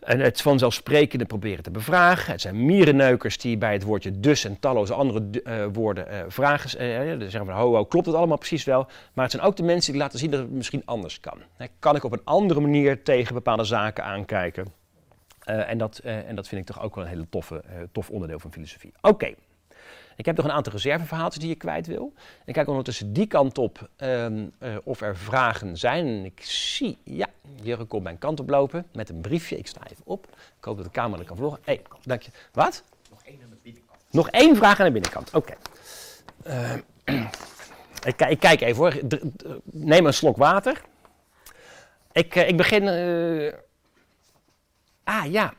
En 0.00 0.20
het 0.20 0.42
vanzelfsprekende 0.42 1.24
proberen 1.24 1.62
te 1.62 1.70
bevragen. 1.70 2.32
Het 2.32 2.40
zijn 2.40 2.66
mierenneukers 2.66 3.38
die 3.38 3.58
bij 3.58 3.72
het 3.72 3.82
woordje 3.82 4.20
dus 4.20 4.44
en 4.44 4.58
talloze 4.60 4.94
andere 4.94 5.22
uh, 5.44 5.66
woorden 5.72 6.06
uh, 6.10 6.20
vragen. 6.28 6.82
Uh, 6.82 7.20
zeggen 7.20 7.46
van 7.46 7.54
ho, 7.54 7.74
ho, 7.74 7.84
klopt 7.84 8.06
het 8.06 8.14
allemaal 8.14 8.36
precies 8.36 8.64
wel? 8.64 8.86
Maar 9.12 9.24
het 9.24 9.32
zijn 9.32 9.46
ook 9.46 9.56
de 9.56 9.62
mensen 9.62 9.92
die 9.92 10.00
laten 10.00 10.18
zien 10.18 10.30
dat 10.30 10.40
het 10.40 10.50
misschien 10.50 10.82
anders 10.84 11.20
kan. 11.20 11.38
Kan 11.78 11.96
ik 11.96 12.04
op 12.04 12.12
een 12.12 12.24
andere 12.24 12.60
manier 12.60 13.02
tegen 13.02 13.34
bepaalde 13.34 13.64
zaken 13.64 14.04
aankijken? 14.04 14.66
en, 15.44 15.78
dat, 15.78 15.98
en 15.98 16.34
dat 16.34 16.48
vind 16.48 16.60
ik 16.60 16.66
toch 16.66 16.82
ook 16.82 16.94
wel 16.94 17.04
een 17.04 17.10
hele 17.10 17.26
toffe, 17.28 17.64
tof 17.92 18.10
onderdeel 18.10 18.38
van 18.38 18.52
filosofie. 18.52 18.92
Oké. 19.00 19.34
Ik 20.16 20.24
heb 20.24 20.36
nog 20.36 20.44
een 20.44 20.52
aantal 20.52 20.72
reserveverhaaltjes 20.72 21.42
die 21.42 21.48
je 21.48 21.56
kwijt 21.56 21.86
wil. 21.86 22.12
Ik 22.44 22.54
kijk 22.54 22.68
ondertussen 22.68 23.12
die 23.12 23.26
kant 23.26 23.58
op 23.58 23.88
um, 23.96 24.52
uh, 24.60 24.76
of 24.84 25.00
er 25.00 25.16
vragen 25.16 25.76
zijn. 25.76 26.24
Ik 26.24 26.40
zie, 26.42 26.98
ja, 27.04 27.26
Jurre 27.62 27.84
komt 27.84 28.02
mijn 28.02 28.18
kant 28.18 28.40
op 28.40 28.48
lopen 28.48 28.86
met 28.92 29.08
een 29.08 29.20
briefje. 29.20 29.58
Ik 29.58 29.66
sta 29.66 29.80
even 29.90 30.02
op. 30.06 30.26
Ik 30.58 30.64
hoop 30.64 30.76
dat 30.76 30.84
de 30.84 30.90
camera 30.90 31.22
kan 31.22 31.36
vloggen. 31.36 31.60
Hé, 31.64 31.72
hey, 31.72 31.82
dank 32.02 32.22
je. 32.22 32.30
Wat? 32.52 32.82
Nog 33.10 33.22
één 33.24 33.38
aan 33.42 33.50
de 33.50 33.56
binnenkant. 33.62 34.00
Nog 34.10 34.30
één 34.30 34.56
vraag 34.56 34.80
aan 34.80 34.86
de 34.86 34.92
binnenkant, 34.92 35.34
oké. 35.34 35.54
Okay. 36.44 36.80
Uh, 37.06 37.22
ik, 38.10 38.20
ik, 38.20 38.40
kijk 38.40 38.60
even 38.60 38.76
hoor. 38.76 39.00
Neem 39.64 40.06
een 40.06 40.14
slok 40.14 40.36
water. 40.36 40.82
Ik, 42.12 42.34
uh, 42.36 42.48
ik 42.48 42.56
begin... 42.56 42.88
ah, 45.04 45.24
ja. 45.32 45.54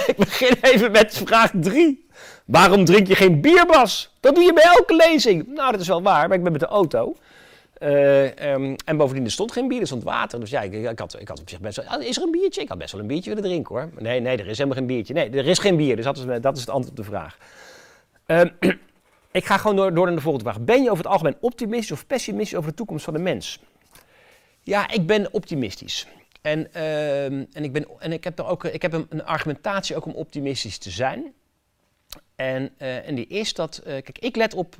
ik 0.07 0.15
begin 0.17 0.55
even 0.61 0.91
met 0.91 1.17
vraag 1.25 1.51
3. 1.53 2.05
Waarom 2.45 2.85
drink 2.85 3.07
je 3.07 3.15
geen 3.15 3.41
bierbas? 3.41 4.13
Dat 4.19 4.35
doe 4.35 4.43
je 4.43 4.53
bij 4.53 4.63
elke 4.63 4.95
lezing. 4.95 5.47
Nou, 5.47 5.71
dat 5.71 5.81
is 5.81 5.87
wel 5.87 6.01
waar, 6.01 6.27
maar 6.27 6.37
ik 6.37 6.43
ben 6.43 6.51
met 6.51 6.61
de 6.61 6.67
auto. 6.67 7.15
Uh, 7.79 8.51
um, 8.53 8.75
en 8.85 8.97
bovendien, 8.97 9.25
er 9.25 9.31
stond 9.31 9.51
geen 9.51 9.67
bier, 9.67 9.79
er 9.79 9.85
stond 9.87 10.03
water. 10.03 10.39
Dus 10.39 10.49
ja, 10.49 10.61
ik, 10.61 10.73
ik, 10.73 10.99
had, 10.99 11.19
ik 11.19 11.27
had 11.27 11.39
op 11.39 11.49
zich 11.49 11.59
best 11.59 11.75
wel... 11.75 12.01
Is 12.01 12.17
er 12.17 12.23
een 12.23 12.31
biertje? 12.31 12.61
Ik 12.61 12.69
had 12.69 12.77
best 12.77 12.91
wel 12.91 13.01
een 13.01 13.07
biertje 13.07 13.29
willen 13.29 13.49
drinken 13.49 13.75
hoor. 13.75 13.89
Nee, 13.99 14.19
nee, 14.19 14.37
er 14.37 14.47
is 14.47 14.57
helemaal 14.57 14.77
geen 14.77 14.87
biertje. 14.87 15.13
Nee, 15.13 15.29
er 15.29 15.47
is 15.47 15.59
geen 15.59 15.75
bier, 15.75 15.95
dus 15.95 16.05
dat 16.05 16.17
is, 16.17 16.23
dat 16.41 16.55
is 16.55 16.61
het 16.61 16.69
antwoord 16.69 16.99
op 16.99 17.05
de 17.05 17.11
vraag. 17.11 17.37
Um, 18.25 18.51
ik 19.31 19.45
ga 19.45 19.57
gewoon 19.57 19.75
door, 19.75 19.93
door 19.93 20.05
naar 20.05 20.15
de 20.15 20.21
volgende 20.21 20.49
vraag. 20.49 20.65
Ben 20.65 20.83
je 20.83 20.89
over 20.91 21.03
het 21.03 21.13
algemeen 21.13 21.37
optimistisch 21.39 21.91
of 21.91 22.07
pessimistisch 22.07 22.57
over 22.57 22.69
de 22.69 22.75
toekomst 22.75 23.03
van 23.03 23.13
de 23.13 23.19
mens? 23.19 23.59
Ja, 24.61 24.89
ik 24.89 25.07
ben 25.07 25.33
optimistisch. 25.33 26.07
En, 26.47 26.67
uh, 26.75 27.25
en, 27.25 27.63
ik, 27.63 27.71
ben, 27.71 27.87
en 27.99 28.11
ik 28.11 28.23
heb, 28.23 28.39
er 28.39 28.45
ook, 28.45 28.63
ik 28.63 28.81
heb 28.81 28.93
een, 28.93 29.25
argumentatie 29.25 29.95
ook 29.95 30.05
om 30.05 30.13
optimistisch 30.13 30.77
te 30.77 30.89
zijn. 30.89 31.33
En, 32.35 32.71
uh, 32.77 33.07
en 33.07 33.15
die 33.15 33.27
is 33.27 33.53
dat, 33.53 33.79
uh, 33.79 33.85
kijk, 33.85 34.19
ik 34.19 34.35
let 34.35 34.53
op 34.53 34.75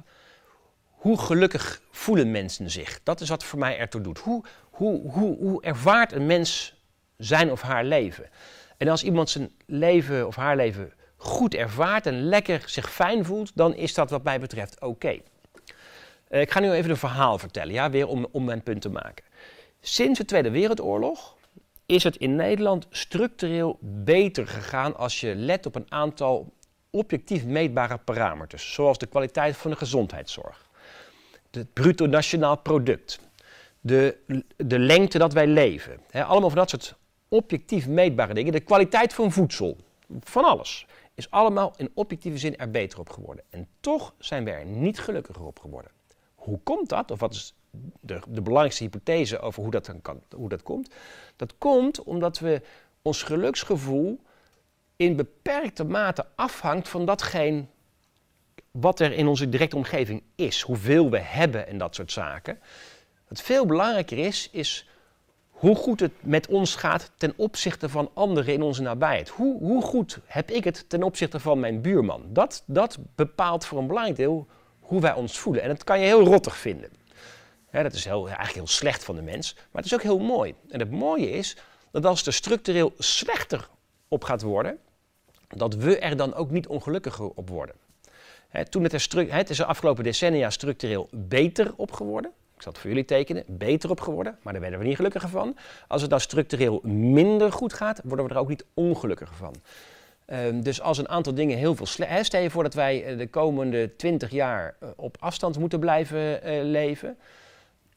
hoe 0.88 1.20
gelukkig 1.20 1.82
voelen 1.92 2.32
mensen 2.32 2.70
zich. 2.70 3.00
Dat 3.04 3.22
is 3.22 3.30
wat 3.30 3.44
voor 3.44 3.60
mij 3.60 3.78
ertoe 3.78 4.02
doet. 4.02 4.20
Hoe, 4.20 4.44
hoe, 4.70 5.12
hoe, 5.12 5.38
hoe 5.38 5.62
ervaart 5.64 6.12
een 6.12 6.26
mens 6.26 6.82
zijn 7.18 7.52
of 7.52 7.62
haar 7.62 7.84
leven? 7.84 8.30
En 8.78 8.88
als 8.88 9.04
iemand 9.04 9.30
zijn 9.30 9.52
leven 9.66 10.28
of 10.28 10.36
haar 10.36 10.56
leven 10.56 10.94
goed 11.16 11.54
ervaart 11.54 12.06
en 12.06 12.24
lekker 12.24 12.64
zich 12.66 12.92
fijn 12.92 13.26
voelt, 13.26 13.52
dan 13.56 13.76
is 13.76 13.94
dat 13.94 14.10
wat 14.10 14.24
mij 14.24 14.40
betreft 14.40 14.82
oké. 14.82 15.20
Uh, 16.30 16.42
ik 16.42 16.52
ga 16.52 16.60
nu 16.60 16.72
even 16.72 16.90
een 16.90 16.98
verhaal 16.98 17.38
vertellen, 17.38 17.74
ja, 17.74 17.90
weer 17.90 18.08
om, 18.08 18.28
om 18.32 18.44
mijn 18.44 18.64
punt 18.64 18.82
te 18.82 18.90
maken. 18.90 19.26
Sinds 19.82 20.20
de 20.20 20.26
Tweede 20.26 20.50
Wereldoorlog 20.50 21.37
is 21.88 22.04
het 22.04 22.16
in 22.16 22.36
Nederland 22.36 22.88
structureel 22.90 23.78
beter 23.82 24.48
gegaan 24.48 24.96
als 24.96 25.20
je 25.20 25.36
let 25.36 25.66
op 25.66 25.76
een 25.76 25.92
aantal 25.92 26.54
objectief 26.90 27.46
meetbare 27.46 27.98
parameters, 27.98 28.74
zoals 28.74 28.98
de 28.98 29.06
kwaliteit 29.06 29.58
van 29.58 29.72
de 29.72 29.78
gezondheidszorg, 29.78 30.70
het 31.52 31.74
bruto 31.74 32.06
nationaal 32.06 32.58
product, 32.58 33.20
de, 33.80 34.18
de 34.56 34.80
lengte 34.80 35.18
dat 35.18 35.34
wij 35.34 35.48
leven. 35.48 36.00
allemaal 36.12 36.50
van 36.50 36.60
dat 36.60 36.70
soort 36.70 36.96
objectief 37.28 37.88
meetbare 37.88 38.34
dingen. 38.34 38.52
De 38.52 38.60
kwaliteit 38.60 39.14
van 39.14 39.32
voedsel, 39.32 39.78
van 40.20 40.44
alles, 40.44 40.86
is 41.14 41.32
allemaal 41.32 41.74
in 41.78 41.92
objectieve 41.94 42.38
zin 42.38 42.58
er 42.58 42.72
beter 42.72 43.00
op 43.00 43.10
geworden. 43.10 43.44
En 43.50 43.68
toch 43.80 44.14
zijn 44.20 44.44
we 44.44 44.52
er 44.52 44.66
niet 44.66 45.00
gelukkiger 45.00 45.46
op 45.46 45.60
geworden. 45.60 45.92
Hoe 46.36 46.60
komt 46.64 46.90
dat? 46.90 47.12
Of 47.12 47.20
wat 47.20 47.34
is 47.34 47.54
de, 48.00 48.20
de 48.28 48.42
belangrijkste 48.42 48.84
hypothese 48.84 49.40
over 49.40 49.62
hoe 49.62 49.72
dat, 49.72 49.92
kan, 50.02 50.22
hoe 50.36 50.50
dat 50.50 50.64
komt? 50.64 50.90
Dat 51.36 51.54
komt 51.58 52.04
omdat 52.04 52.40
we 52.40 52.62
ons 53.02 53.24
geluksgevoel 53.24 54.20
in 54.96 55.16
beperkte 55.16 55.84
mate 55.84 56.26
afhangt 56.36 56.90
van 56.90 57.06
datgene 57.06 57.66
wat 58.72 59.00
er 59.00 59.12
in 59.12 59.28
onze 59.28 59.50
directe 59.50 59.76
omgeving 59.76 60.24
is, 60.36 60.62
hoeveel 60.62 61.10
we 61.10 61.20
hebben 61.20 61.68
en 61.68 61.78
dat 61.78 61.96
soort 61.96 62.12
zaken. 62.12 62.60
Wat 63.28 63.42
veel 63.42 63.66
belangrijker 63.66 64.18
is, 64.18 64.50
is 64.52 64.88
hoe 65.50 65.76
goed 65.76 66.00
het 66.00 66.12
met 66.20 66.48
ons 66.48 66.76
gaat 66.76 67.12
ten 67.18 67.34
opzichte 67.36 67.90
van 67.90 68.10
anderen 68.14 68.54
in 68.54 68.62
onze 68.62 68.82
nabijheid. 68.82 69.30
Hoe, 69.30 69.60
hoe 69.60 69.82
goed 69.82 70.20
heb 70.26 70.52
ik 70.52 70.64
het 70.64 70.90
ten 70.90 71.04
opzichte 71.04 71.40
van 71.40 71.60
mijn 71.60 71.82
buurman? 71.82 72.24
Dat, 72.28 72.64
dat 72.66 72.98
bepaalt 73.16 73.66
voor 73.66 73.80
een 73.80 73.88
belangrijk 73.88 74.18
deel 74.18 74.48
hoe 74.80 75.02
wij 75.02 75.14
ons 75.14 75.40
voelen. 75.40 75.62
En 75.62 75.68
dat 75.68 75.84
kan 75.84 76.00
je 76.00 76.06
heel 76.06 76.24
rottig 76.24 76.58
vinden. 76.58 76.90
Dat 77.72 77.94
is 77.94 78.06
heel, 78.06 78.26
eigenlijk 78.26 78.54
heel 78.54 78.68
slecht 78.68 79.04
van 79.04 79.16
de 79.16 79.22
mens, 79.22 79.54
maar 79.54 79.82
het 79.82 79.86
is 79.86 79.94
ook 79.94 80.04
heel 80.04 80.20
mooi. 80.20 80.56
En 80.70 80.80
het 80.80 80.92
mooie 80.92 81.32
is 81.32 81.58
dat 81.92 82.06
als 82.06 82.18
het 82.18 82.28
er 82.28 82.34
structureel 82.34 82.94
slechter 82.98 83.70
op 84.08 84.24
gaat 84.24 84.42
worden, 84.42 84.78
dat 85.48 85.76
we 85.76 86.00
er 86.00 86.18
dan 86.18 86.34
ook 86.34 86.50
niet 86.52 86.68
ongelukkiger 86.68 87.30
op 87.30 87.50
worden. 87.50 87.76
toen 88.70 88.84
het, 88.84 88.94
er 88.94 89.34
het 89.34 89.50
is 89.50 89.58
de 89.58 89.66
afgelopen 89.66 90.04
decennia 90.04 90.50
structureel 90.50 91.10
beter 91.12 91.74
op 91.76 91.92
geworden. 91.92 92.32
Ik 92.56 92.64
zal 92.64 92.72
het 92.72 92.82
voor 92.82 92.90
jullie 92.90 93.06
tekenen, 93.06 93.44
beter 93.48 93.90
op 93.90 94.02
geworden, 94.02 94.38
maar 94.42 94.54
daar 94.54 94.62
werden 94.62 94.80
we 94.80 94.86
niet 94.86 94.96
gelukkiger 94.96 95.30
van. 95.30 95.58
Als 95.88 96.02
het 96.02 96.10
nou 96.10 96.22
structureel 96.22 96.80
minder 96.84 97.52
goed 97.52 97.74
gaat, 97.74 98.02
worden 98.04 98.26
we 98.26 98.34
er 98.34 98.40
ook 98.40 98.50
niet 98.50 98.66
ongelukkiger 98.74 99.36
van. 99.36 99.56
Um, 100.34 100.64
dus 100.64 100.82
als 100.82 100.98
een 100.98 101.10
aantal 101.10 101.34
dingen 101.34 101.58
heel 101.58 101.76
veel 101.76 101.86
slecht... 101.86 102.26
Stel 102.26 102.42
je 102.42 102.50
voor 102.50 102.64
dat 102.64 102.74
wij 102.74 103.06
eh, 103.06 103.18
de 103.18 103.28
komende 103.28 103.96
20 103.96 104.32
jaar 104.32 104.76
uh, 104.84 104.90
op 104.96 105.18
afstand 105.20 105.60
moeten 105.60 105.80
blijven 105.80 106.50
uh, 106.50 106.64
leven. 106.64 107.18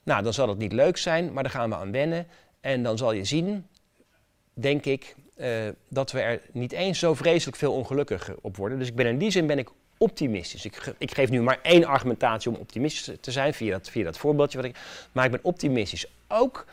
Nou, 0.03 0.23
dan 0.23 0.33
zal 0.33 0.49
het 0.49 0.59
niet 0.59 0.73
leuk 0.73 0.97
zijn, 0.97 1.33
maar 1.33 1.43
daar 1.43 1.53
gaan 1.53 1.71
we 1.71 1.77
aan 1.77 1.93
wennen. 1.93 2.27
En 2.61 2.83
dan 2.83 2.99
zal 2.99 3.13
je 3.13 3.25
zien, 3.25 3.67
denk 4.55 4.85
ik, 4.85 5.15
uh, 5.37 5.69
dat 5.89 6.13
we 6.13 6.21
er 6.21 6.41
niet 6.53 6.73
eens 6.73 6.99
zo 6.99 7.15
vreselijk 7.15 7.57
veel 7.57 7.73
ongelukkiger 7.73 8.35
op 8.41 8.57
worden. 8.57 8.79
Dus 8.79 8.89
ik 8.89 8.95
ben 8.95 9.07
in 9.07 9.19
die 9.19 9.31
zin 9.31 9.47
ben 9.47 9.59
ik 9.59 9.69
optimistisch. 9.99 10.65
Ik, 10.65 10.95
ik, 10.99 11.15
geef 11.15 11.31
nu 11.31 11.43
maar 11.43 11.59
één 11.63 11.85
argumentatie 11.85 12.51
om 12.51 12.57
optimistisch 12.57 13.17
te 13.21 13.31
zijn 13.31 13.55
via 13.55 13.71
dat, 13.71 13.91
via 13.91 14.05
dat 14.05 14.19
voorbeeldje. 14.19 14.59
Wat 14.59 14.67
ik, 14.67 14.77
maar 15.13 15.25
ik 15.25 15.31
ben 15.31 15.41
optimistisch. 15.43 16.07
Ook 16.29 16.67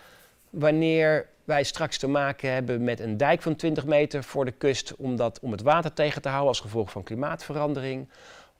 wanneer 0.49 1.27
wij 1.43 1.63
straks 1.63 1.97
te 1.97 2.07
maken 2.07 2.51
hebben 2.51 2.83
met 2.83 2.99
een 2.99 3.17
dijk 3.17 3.41
van 3.41 3.55
20 3.55 3.85
meter 3.85 4.23
voor 4.23 4.45
de 4.45 4.51
kust 4.51 4.95
om, 4.95 5.15
dat, 5.15 5.39
om 5.39 5.51
het 5.51 5.61
water 5.61 5.93
tegen 5.93 6.21
te 6.21 6.27
houden 6.27 6.49
als 6.49 6.59
gevolg 6.59 6.91
van 6.91 7.03
klimaatverandering. 7.03 8.07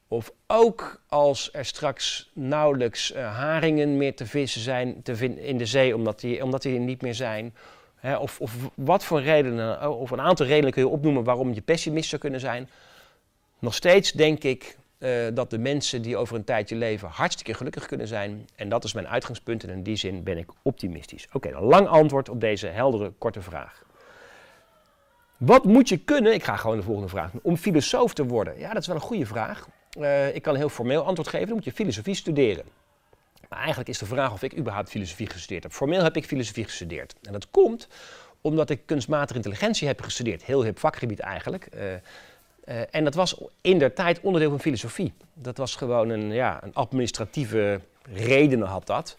Of 0.08 0.32
ook 0.48 1.02
als 1.08 1.50
er 1.54 1.66
straks 1.66 2.32
nauwelijks 2.34 3.14
uh, 3.14 3.36
haringen 3.36 3.98
meer 3.98 4.16
te 4.16 4.26
vissen 4.26 4.62
zijn 4.62 5.02
te 5.04 5.36
in 5.36 5.58
de 5.58 5.66
zee 5.66 5.96
omdat 5.96 6.20
die, 6.20 6.44
omdat 6.44 6.62
die 6.62 6.74
er 6.74 6.84
niet 6.84 7.02
meer 7.02 7.16
zijn 7.16 7.54
of, 8.16 8.42
of, 8.42 8.56
wat 8.76 9.04
voor 9.04 9.22
redenen, 9.22 9.80
eh, 9.80 10.00
of 10.00 10.12
een 10.12 10.22
aantal 10.22 10.46
redenen 10.46 10.72
kun 10.72 10.82
je 10.82 10.88
opnoemen 10.88 11.24
waarom 11.24 11.54
je 11.54 11.62
pessimist 11.62 12.10
zou 12.10 12.22
kunnen 12.22 12.40
zijn. 12.40 12.70
Nog 13.60 13.74
steeds 13.74 14.12
denk 14.12 14.44
ik 14.44 14.78
uh, 15.00 15.28
dat 15.34 15.50
de 15.50 15.58
mensen 15.58 16.02
die 16.02 16.18
over 16.18 16.36
een 16.36 16.44
tijdje 16.44 16.76
leven 16.76 17.08
hartstikke 17.08 17.54
gelukkig 17.54 17.86
kunnen 17.86 18.08
zijn. 18.08 18.48
En 18.56 18.70
dat 18.70 18.84
is 18.84 18.94
mijn 18.94 19.08
uitgangspunt 19.08 19.64
en 19.64 19.70
in 19.70 19.84
die 19.84 19.96
zin 19.96 20.24
ben 20.24 20.38
ik 20.38 20.50
optimistisch. 20.62 21.28
Oké, 21.34 21.50
een 21.50 21.64
lang 21.64 21.88
antwoord 21.88 22.30
op 22.30 22.42
deze 22.42 22.68
heldere, 22.68 23.12
korte 23.18 23.42
vraag. 23.42 23.86
Wat 25.38 25.64
moet 25.64 25.90
je 25.90 25.98
kunnen, 25.98 26.34
ik 26.34 26.44
ga 26.44 26.56
gewoon 26.56 26.78
de 26.78 26.84
volgende 26.84 27.10
vraag 27.10 27.32
om 27.42 27.58
filosoof 27.58 28.14
te 28.14 28.26
worden? 28.26 28.60
Ja, 28.60 28.74
dat 28.74 28.82
is 28.82 28.88
wel 28.88 28.96
een 28.96 29.02
goede 29.02 29.26
vraag. 29.26 29.68
Uh, 30.00 30.36
ik 30.36 30.42
kan 30.42 30.54
een 30.54 30.60
heel 30.60 30.70
formeel 30.70 31.04
antwoord 31.04 31.30
geven, 31.30 31.48
dan 31.48 31.56
moet 31.56 31.66
je 31.66 31.72
filosofie 31.72 32.16
studeren. 32.16 32.66
Maar 33.50 33.60
eigenlijk 33.60 33.90
is 33.90 33.98
de 33.98 34.06
vraag 34.06 34.32
of 34.32 34.44
ik 34.44 34.58
überhaupt 34.58 34.90
filosofie 34.90 35.30
gestudeerd 35.30 35.64
heb. 35.64 35.72
Formeel 35.72 36.04
heb 36.04 36.16
ik 36.16 36.26
filosofie 36.26 36.64
gestudeerd. 36.64 37.16
En 37.22 37.32
dat 37.32 37.52
komt 37.52 37.88
omdat 38.42 38.70
ik 38.70 38.86
kunstmatige 38.86 39.36
intelligentie 39.36 39.88
heb 39.88 40.02
gestudeerd. 40.02 40.44
Heel 40.44 40.64
hip 40.64 40.80
vakgebied 40.80 41.20
eigenlijk. 41.20 41.68
Uh, 41.76 41.82
uh, 41.84 42.82
en 42.92 43.04
dat 43.04 43.14
was 43.14 43.42
in 43.62 43.80
der 43.80 43.94
tijd 43.94 44.20
onderdeel 44.20 44.50
van 44.50 44.60
filosofie. 44.60 45.14
Dat 45.34 45.58
was 45.58 45.76
gewoon 45.76 46.10
een, 46.10 46.32
ja, 46.34 46.64
een 46.64 46.74
administratieve 46.74 47.80
redenen 48.14 48.68
had 48.68 48.88
dat. 48.88 49.18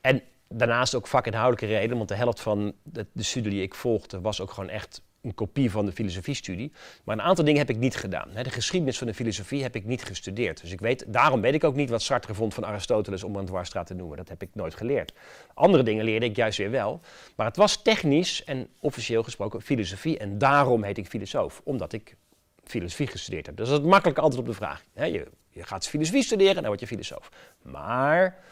En 0.00 0.22
daarnaast 0.48 0.94
ook 0.94 1.06
vakinhoudelijke 1.06 1.66
redenen, 1.66 1.96
want 1.96 2.08
de 2.08 2.14
helft 2.14 2.40
van 2.40 2.74
de, 2.82 3.06
de 3.12 3.22
studie 3.22 3.50
die 3.50 3.62
ik 3.62 3.74
volgde 3.74 4.20
was 4.20 4.40
ook 4.40 4.50
gewoon 4.50 4.70
echt 4.70 5.02
een 5.22 5.34
kopie 5.34 5.70
van 5.70 5.86
de 5.86 5.92
filosofiestudie. 5.92 6.72
Maar 7.04 7.18
een 7.18 7.24
aantal 7.24 7.44
dingen 7.44 7.60
heb 7.60 7.70
ik 7.70 7.76
niet 7.76 7.96
gedaan. 7.96 8.28
De 8.42 8.50
geschiedenis 8.50 8.98
van 8.98 9.06
de 9.06 9.14
filosofie 9.14 9.62
heb 9.62 9.74
ik 9.74 9.84
niet 9.84 10.04
gestudeerd. 10.04 10.60
Dus 10.60 10.72
ik 10.72 10.80
weet, 10.80 11.04
daarom 11.06 11.40
weet 11.40 11.54
ik 11.54 11.64
ook 11.64 11.74
niet 11.74 11.90
wat 11.90 12.02
Sartre 12.02 12.34
vond 12.34 12.54
van 12.54 12.64
Aristoteles 12.64 13.24
om 13.24 13.36
een 13.36 13.44
dwarsstraat 13.44 13.86
te 13.86 13.94
noemen. 13.94 14.16
Dat 14.16 14.28
heb 14.28 14.42
ik 14.42 14.48
nooit 14.52 14.74
geleerd. 14.74 15.12
Andere 15.54 15.82
dingen 15.82 16.04
leerde 16.04 16.26
ik 16.26 16.36
juist 16.36 16.58
weer 16.58 16.70
wel. 16.70 17.00
Maar 17.36 17.46
het 17.46 17.56
was 17.56 17.82
technisch 17.82 18.44
en 18.44 18.68
officieel 18.80 19.22
gesproken 19.22 19.62
filosofie. 19.62 20.18
En 20.18 20.38
daarom 20.38 20.82
heet 20.82 20.98
ik 20.98 21.06
filosoof, 21.06 21.60
omdat 21.64 21.92
ik 21.92 22.16
filosofie 22.64 23.06
gestudeerd 23.06 23.46
heb. 23.46 23.56
Dus 23.56 23.66
dat 23.68 23.76
is 23.76 23.82
het 23.82 23.90
makkelijke 23.90 24.20
antwoord 24.20 24.46
op 24.46 24.52
de 24.52 24.58
vraag. 24.58 24.84
Je 24.94 25.26
je 25.58 25.64
gaat 25.64 25.88
filosofie 25.88 26.22
studeren, 26.22 26.54
dan 26.54 26.66
word 26.66 26.80
je 26.80 26.86
filosoof. 26.86 27.30
Maar 27.62 28.44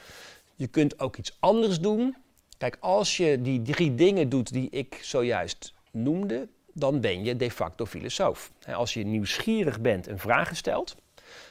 je 0.54 0.66
kunt 0.66 1.00
ook 1.00 1.16
iets 1.16 1.36
anders 1.40 1.80
doen. 1.80 2.16
Kijk, 2.58 2.76
als 2.80 3.16
je 3.16 3.42
die 3.42 3.62
drie 3.62 3.94
dingen 3.94 4.28
doet 4.28 4.52
die 4.52 4.70
ik 4.70 4.98
zojuist 5.02 5.74
noemde, 5.90 6.48
dan 6.78 7.00
ben 7.00 7.24
je 7.24 7.36
de 7.36 7.50
facto 7.50 7.86
filosoof. 7.86 8.50
Als 8.72 8.94
je 8.94 9.04
nieuwsgierig 9.04 9.80
bent 9.80 10.06
en 10.06 10.18
vragen 10.18 10.56
stelt 10.56 10.96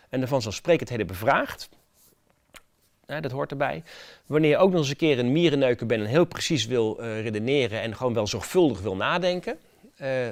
en 0.10 0.22
er 0.22 0.28
vanzelfsprekendheden 0.28 1.08
bevraagt, 1.08 1.70
dat 3.06 3.32
hoort 3.32 3.52
erbij. 3.52 3.84
Wanneer 4.26 4.50
je 4.50 4.58
ook 4.58 4.72
nog 4.72 4.80
eens 4.80 4.90
een 4.90 4.96
keer 4.96 5.20
een 5.20 5.32
mierenneuker 5.32 5.86
bent 5.86 6.02
en 6.04 6.10
heel 6.10 6.26
precies 6.26 6.66
wil 6.66 6.98
uh, 7.00 7.22
redeneren 7.22 7.82
en 7.82 7.96
gewoon 7.96 8.14
wel 8.14 8.28
zorgvuldig 8.28 8.82
wil 8.82 8.96
nadenken, 8.96 9.58
uh, 10.02 10.28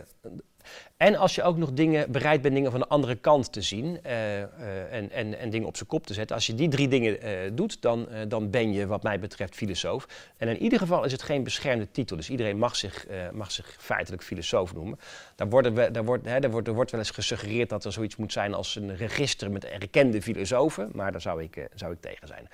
en 0.97 1.15
als 1.15 1.35
je 1.35 1.43
ook 1.43 1.57
nog 1.57 1.73
dingen, 1.73 2.11
bereid 2.11 2.41
bent 2.41 2.53
dingen 2.55 2.71
van 2.71 2.79
de 2.79 2.87
andere 2.87 3.15
kant 3.15 3.51
te 3.51 3.61
zien 3.61 3.85
uh, 3.85 4.39
uh, 4.39 4.45
en, 4.91 5.11
en, 5.11 5.39
en 5.39 5.49
dingen 5.49 5.67
op 5.67 5.75
zijn 5.75 5.89
kop 5.89 6.07
te 6.07 6.13
zetten. 6.13 6.35
Als 6.35 6.47
je 6.47 6.55
die 6.55 6.69
drie 6.69 6.87
dingen 6.87 7.25
uh, 7.25 7.51
doet, 7.53 7.81
dan, 7.81 8.07
dan 8.27 8.49
ben 8.49 8.73
je 8.73 8.87
wat 8.87 9.03
mij 9.03 9.19
betreft 9.19 9.55
filosoof. 9.55 10.07
En 10.37 10.47
in 10.47 10.61
ieder 10.61 10.79
geval 10.79 11.03
is 11.03 11.11
het 11.11 11.21
geen 11.21 11.43
beschermde 11.43 11.91
titel. 11.91 12.15
Dus 12.15 12.29
iedereen 12.29 12.57
mag 12.57 12.75
zich, 12.75 13.07
mag 13.33 13.51
zich 13.51 13.75
feitelijk 13.79 14.23
filosoof 14.23 14.73
noemen. 14.73 14.99
Daar, 15.35 15.49
worden 15.49 15.73
we, 15.73 15.91
daar, 15.91 16.05
wordt, 16.05 16.25
hè, 16.25 16.49
wordt, 16.49 16.67
er 16.67 16.73
wordt 16.73 16.91
wel 16.91 16.99
eens 16.99 17.09
gesuggereerd 17.09 17.69
dat 17.69 17.85
er 17.85 17.91
zoiets 17.91 18.15
moet 18.15 18.31
zijn 18.31 18.53
als 18.53 18.75
een 18.75 18.95
register 18.95 19.51
met 19.51 19.65
erkende 19.65 20.21
filosofen. 20.21 20.89
Maar 20.93 21.11
daar 21.11 21.21
zou 21.21 21.43
ik, 21.43 21.67
zou 21.75 21.93
ik 21.93 22.01
tegen 22.01 22.27
zijn. 22.27 22.47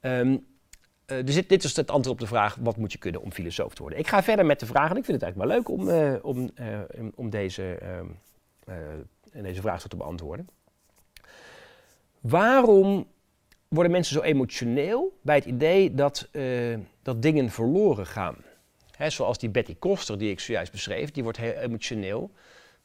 Um, 0.00 0.46
dus 1.24 1.34
dit, 1.34 1.48
dit, 1.48 1.64
is 1.64 1.76
het 1.76 1.90
antwoord 1.90 2.20
op 2.20 2.20
de 2.20 2.34
vraag: 2.34 2.56
wat 2.60 2.76
moet 2.76 2.92
je 2.92 2.98
kunnen 2.98 3.22
om 3.22 3.32
filosoof 3.32 3.74
te 3.74 3.82
worden? 3.82 3.98
Ik 3.98 4.08
ga 4.08 4.22
verder 4.22 4.46
met 4.46 4.60
de 4.60 4.66
vraag, 4.66 4.90
en 4.90 4.96
ik 4.96 5.04
vind 5.04 5.22
het 5.22 5.22
eigenlijk 5.22 5.52
wel 5.52 5.58
leuk 5.58 5.68
om, 5.68 5.88
uh, 5.88 6.24
om, 6.24 6.50
uh, 6.60 7.08
om 7.14 7.30
deze, 7.30 7.78
deze 9.32 9.60
vraag 9.60 9.88
te 9.88 9.96
beantwoorden. 9.96 10.48
Waarom 12.20 13.06
worden 13.68 13.92
mensen 13.92 14.14
zo 14.14 14.22
emotioneel 14.22 15.18
bij 15.22 15.36
het 15.36 15.44
idee 15.44 15.94
dat, 15.94 16.28
dat 17.02 17.22
dingen 17.22 17.50
verloren 17.50 18.06
gaan? 18.06 18.36
Hè, 18.96 19.10
zoals 19.10 19.38
die 19.38 19.50
Betty 19.50 19.76
Koster, 19.78 20.18
die 20.18 20.30
ik 20.30 20.40
zojuist 20.40 20.72
beschreef, 20.72 21.10
die 21.10 21.22
wordt 21.22 21.38
heel 21.38 21.52
emotioneel 21.52 22.30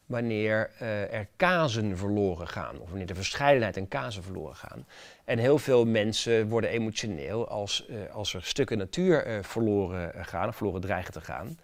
wanneer 0.07 0.71
uh, 0.81 1.13
er 1.13 1.27
kazen 1.35 1.97
verloren 1.97 2.47
gaan, 2.47 2.79
of 2.79 2.89
wanneer 2.89 3.07
de 3.07 3.15
verscheidenheid 3.15 3.77
en 3.77 3.87
kazen 3.87 4.23
verloren 4.23 4.55
gaan. 4.55 4.87
En 5.25 5.37
heel 5.37 5.57
veel 5.57 5.85
mensen 5.85 6.47
worden 6.47 6.69
emotioneel 6.69 7.47
als, 7.47 7.85
uh, 7.89 8.13
als 8.13 8.33
er 8.33 8.43
stukken 8.43 8.77
natuur 8.77 9.27
uh, 9.27 9.43
verloren 9.43 10.25
gaan, 10.25 10.47
of 10.47 10.55
verloren 10.55 10.81
dreigen 10.81 11.13
te 11.13 11.21
gaan. 11.21 11.59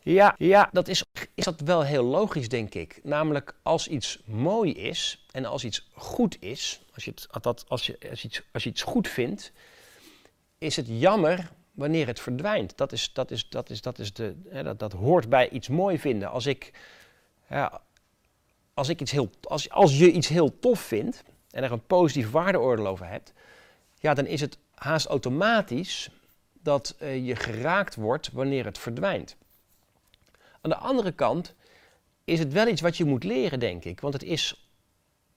Ja, 0.00 0.34
ja 0.38 0.68
dat 0.72 0.88
is, 0.88 1.04
is 1.34 1.44
dat 1.44 1.60
wel 1.60 1.84
heel 1.84 2.04
logisch, 2.04 2.48
denk 2.48 2.74
ik. 2.74 3.00
Namelijk 3.02 3.54
als 3.62 3.88
iets 3.88 4.22
mooi 4.24 4.72
is 4.72 5.26
en 5.30 5.44
als 5.44 5.64
iets 5.64 5.88
goed 5.94 6.36
is, 6.40 6.84
als 6.94 7.04
je, 7.04 7.10
het, 7.10 7.42
dat, 7.42 7.64
als 7.68 7.86
je, 7.86 7.98
als 8.10 8.24
iets, 8.24 8.42
als 8.52 8.64
je 8.64 8.70
iets 8.70 8.82
goed 8.82 9.08
vindt, 9.08 9.52
is 10.58 10.76
het 10.76 10.86
jammer 10.88 11.50
wanneer 11.72 12.06
het 12.06 12.20
verdwijnt. 12.20 12.76
Dat, 12.76 12.92
is, 12.92 13.12
dat, 13.12 13.30
is, 13.30 13.48
dat, 13.48 13.70
is, 13.70 13.82
dat, 13.82 13.98
is 13.98 14.12
de, 14.12 14.34
dat, 14.62 14.78
dat 14.78 14.92
hoort 14.92 15.28
bij 15.28 15.48
iets 15.48 15.68
mooi 15.68 15.98
vinden. 15.98 16.30
Als 16.30 16.46
ik 16.46 16.72
ja, 17.48 17.80
als, 18.74 18.88
ik 18.88 19.00
iets 19.00 19.10
heel, 19.10 19.30
als, 19.42 19.70
als 19.70 19.98
je 19.98 20.12
iets 20.12 20.28
heel 20.28 20.58
tof 20.58 20.80
vindt 20.80 21.22
en 21.50 21.62
er 21.62 21.72
een 21.72 21.86
positief 21.86 22.30
waardeoordeel 22.30 22.86
over 22.86 23.08
hebt, 23.08 23.32
ja, 23.98 24.14
dan 24.14 24.26
is 24.26 24.40
het 24.40 24.58
haast 24.74 25.06
automatisch 25.06 26.10
dat 26.52 26.96
uh, 27.00 27.26
je 27.26 27.36
geraakt 27.36 27.94
wordt 27.94 28.32
wanneer 28.32 28.64
het 28.64 28.78
verdwijnt. 28.78 29.36
Aan 30.60 30.70
de 30.70 30.76
andere 30.76 31.12
kant 31.12 31.54
is 32.24 32.38
het 32.38 32.52
wel 32.52 32.68
iets 32.68 32.80
wat 32.80 32.96
je 32.96 33.04
moet 33.04 33.24
leren, 33.24 33.58
denk 33.58 33.84
ik. 33.84 34.00
Want 34.00 34.14
het 34.14 34.22
is 34.22 34.70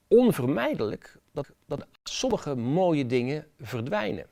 onvermijdelijk 0.07 1.17
dat, 1.31 1.51
dat 1.65 1.87
sommige 2.03 2.55
mooie 2.55 3.05
dingen 3.05 3.47
verdwijnen. 3.59 4.27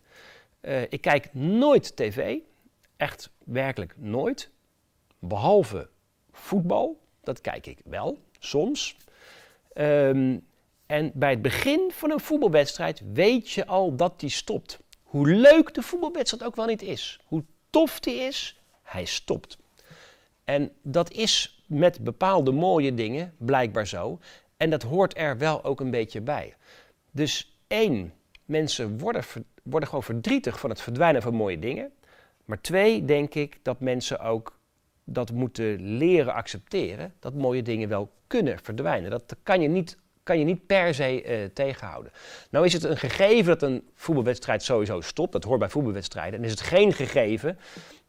Uh, 0.61 0.81
ik 0.81 1.01
kijk 1.01 1.33
nooit 1.33 1.95
tv, 1.95 2.37
echt 2.95 3.29
werkelijk 3.43 3.93
nooit, 3.97 4.49
behalve 5.19 5.89
voetbal. 6.31 7.01
Dat 7.27 7.41
kijk 7.41 7.65
ik 7.65 7.77
wel, 7.83 8.17
soms. 8.39 8.97
Um, 9.73 10.45
en 10.85 11.11
bij 11.13 11.29
het 11.29 11.41
begin 11.41 11.91
van 11.93 12.11
een 12.11 12.19
voetbalwedstrijd 12.19 13.01
weet 13.13 13.49
je 13.49 13.65
al 13.65 13.95
dat 13.95 14.19
die 14.19 14.29
stopt. 14.29 14.79
Hoe 15.03 15.27
leuk 15.27 15.73
de 15.73 15.81
voetbalwedstrijd 15.81 16.43
ook 16.43 16.55
wel 16.55 16.65
niet 16.65 16.81
is, 16.81 17.19
hoe 17.25 17.43
tof 17.69 17.99
die 17.99 18.15
is, 18.15 18.59
hij 18.83 19.05
stopt. 19.05 19.57
En 20.43 20.71
dat 20.81 21.11
is 21.11 21.63
met 21.65 22.03
bepaalde 22.03 22.51
mooie 22.51 22.93
dingen 22.93 23.33
blijkbaar 23.37 23.87
zo. 23.87 24.19
En 24.57 24.69
dat 24.69 24.83
hoort 24.83 25.17
er 25.17 25.37
wel 25.37 25.63
ook 25.63 25.79
een 25.79 25.91
beetje 25.91 26.21
bij. 26.21 26.55
Dus 27.11 27.57
één, 27.67 28.13
mensen 28.45 28.99
worden, 28.99 29.23
worden 29.63 29.89
gewoon 29.89 30.03
verdrietig 30.03 30.59
van 30.59 30.69
het 30.69 30.81
verdwijnen 30.81 31.21
van 31.21 31.33
mooie 31.33 31.59
dingen. 31.59 31.91
Maar 32.45 32.61
twee, 32.61 33.05
denk 33.05 33.35
ik 33.35 33.59
dat 33.61 33.79
mensen 33.79 34.19
ook 34.19 34.56
dat 35.09 35.31
moeten 35.31 35.97
leren 35.97 36.33
accepteren 36.33 37.13
dat 37.19 37.33
mooie 37.33 37.61
dingen 37.61 37.89
wel 37.89 38.11
kunnen 38.27 38.59
verdwijnen. 38.63 39.09
Dat 39.09 39.35
kan 39.43 39.61
je 39.61 39.67
niet, 39.67 39.97
kan 40.23 40.39
je 40.39 40.45
niet 40.45 40.65
per 40.65 40.93
se 40.93 41.23
uh, 41.23 41.49
tegenhouden. 41.53 42.11
Nou 42.49 42.65
is 42.65 42.73
het 42.73 42.83
een 42.83 42.97
gegeven 42.97 43.45
dat 43.45 43.61
een 43.61 43.87
voetbalwedstrijd 43.95 44.63
sowieso 44.63 45.01
stopt, 45.01 45.31
dat 45.31 45.43
hoort 45.43 45.59
bij 45.59 45.69
voetbalwedstrijden. 45.69 46.39
En 46.39 46.45
is 46.45 46.51
het 46.51 46.61
geen 46.61 46.93
gegeven 46.93 47.57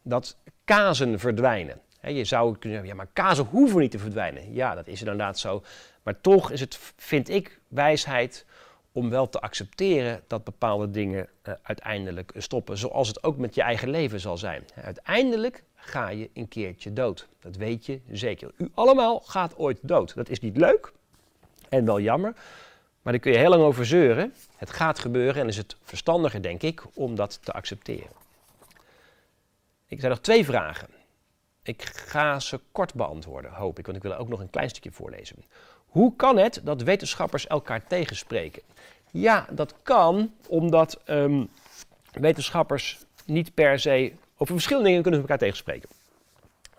dat 0.02 0.36
kazen 0.64 1.18
verdwijnen. 1.18 1.80
Je 2.02 2.24
zou 2.24 2.58
kunnen 2.58 2.78
zeggen, 2.78 2.88
ja, 2.88 2.94
maar 2.94 3.12
kazen 3.12 3.44
hoeven 3.44 3.80
niet 3.80 3.90
te 3.90 3.98
verdwijnen. 3.98 4.52
Ja, 4.54 4.74
dat 4.74 4.86
is 4.86 5.00
inderdaad 5.00 5.38
zo. 5.38 5.62
Maar 6.02 6.20
toch 6.20 6.50
is 6.50 6.60
het, 6.60 6.78
vind 6.96 7.28
ik, 7.28 7.60
wijsheid 7.68 8.46
om 8.92 9.10
wel 9.10 9.28
te 9.28 9.40
accepteren 9.40 10.22
dat 10.26 10.44
bepaalde 10.44 10.90
dingen 10.90 11.28
uh, 11.48 11.54
uiteindelijk 11.62 12.32
stoppen. 12.36 12.78
Zoals 12.78 13.08
het 13.08 13.22
ook 13.22 13.36
met 13.36 13.54
je 13.54 13.62
eigen 13.62 13.90
leven 13.90 14.20
zal 14.20 14.36
zijn. 14.36 14.64
Uiteindelijk 14.74 15.64
ga 15.88 16.08
je 16.08 16.30
een 16.34 16.48
keertje 16.48 16.92
dood. 16.92 17.28
Dat 17.40 17.56
weet 17.56 17.86
je 17.86 18.00
zeker. 18.10 18.50
U 18.56 18.70
allemaal 18.74 19.20
gaat 19.20 19.56
ooit 19.56 19.78
dood. 19.82 20.14
Dat 20.14 20.28
is 20.28 20.40
niet 20.40 20.56
leuk 20.56 20.92
en 21.68 21.84
wel 21.84 22.00
jammer, 22.00 22.32
maar 23.02 23.12
daar 23.12 23.22
kun 23.22 23.32
je 23.32 23.38
heel 23.38 23.50
lang 23.50 23.62
over 23.62 23.86
zeuren. 23.86 24.34
Het 24.56 24.70
gaat 24.70 24.98
gebeuren 24.98 25.42
en 25.42 25.48
is 25.48 25.56
het 25.56 25.76
verstandiger, 25.82 26.42
denk 26.42 26.62
ik, 26.62 26.82
om 26.94 27.14
dat 27.14 27.38
te 27.42 27.52
accepteren. 27.52 28.16
Ik 29.86 29.98
zijn 29.98 30.12
nog 30.12 30.20
twee 30.20 30.44
vragen. 30.44 30.88
Ik 31.62 31.82
ga 31.82 32.40
ze 32.40 32.60
kort 32.72 32.94
beantwoorden, 32.94 33.52
hoop 33.52 33.78
ik, 33.78 33.84
want 33.84 33.96
ik 33.96 34.02
wil 34.02 34.16
ook 34.16 34.28
nog 34.28 34.40
een 34.40 34.50
klein 34.50 34.68
stukje 34.68 34.90
voorlezen. 34.90 35.44
Hoe 35.86 36.16
kan 36.16 36.38
het 36.38 36.60
dat 36.64 36.82
wetenschappers 36.82 37.46
elkaar 37.46 37.86
tegenspreken? 37.86 38.62
Ja, 39.10 39.46
dat 39.50 39.74
kan 39.82 40.34
omdat 40.48 41.00
um, 41.06 41.50
wetenschappers 42.12 42.98
niet 43.24 43.54
per 43.54 43.78
se 43.78 44.12
over 44.38 44.54
verschillende 44.54 44.88
dingen 44.88 45.02
kunnen 45.02 45.20
ze 45.20 45.26
elkaar 45.26 45.46
tegenspreken. 45.46 45.88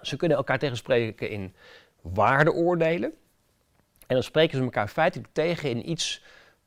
Ze 0.02 0.16
kunnen 0.16 0.38
elkaar 0.38 0.60
tegenspreken 0.60 1.30
in 1.30 1.54
waardeoordelen. 2.02 3.14
En 4.08 4.16
dan 4.16 4.24
spreken 4.24 4.58
ze 4.58 4.64
elkaar 4.64 4.88
feitelijk 4.88 5.30
tegen 5.32 5.70
in 5.70 5.90
iets 5.90 6.24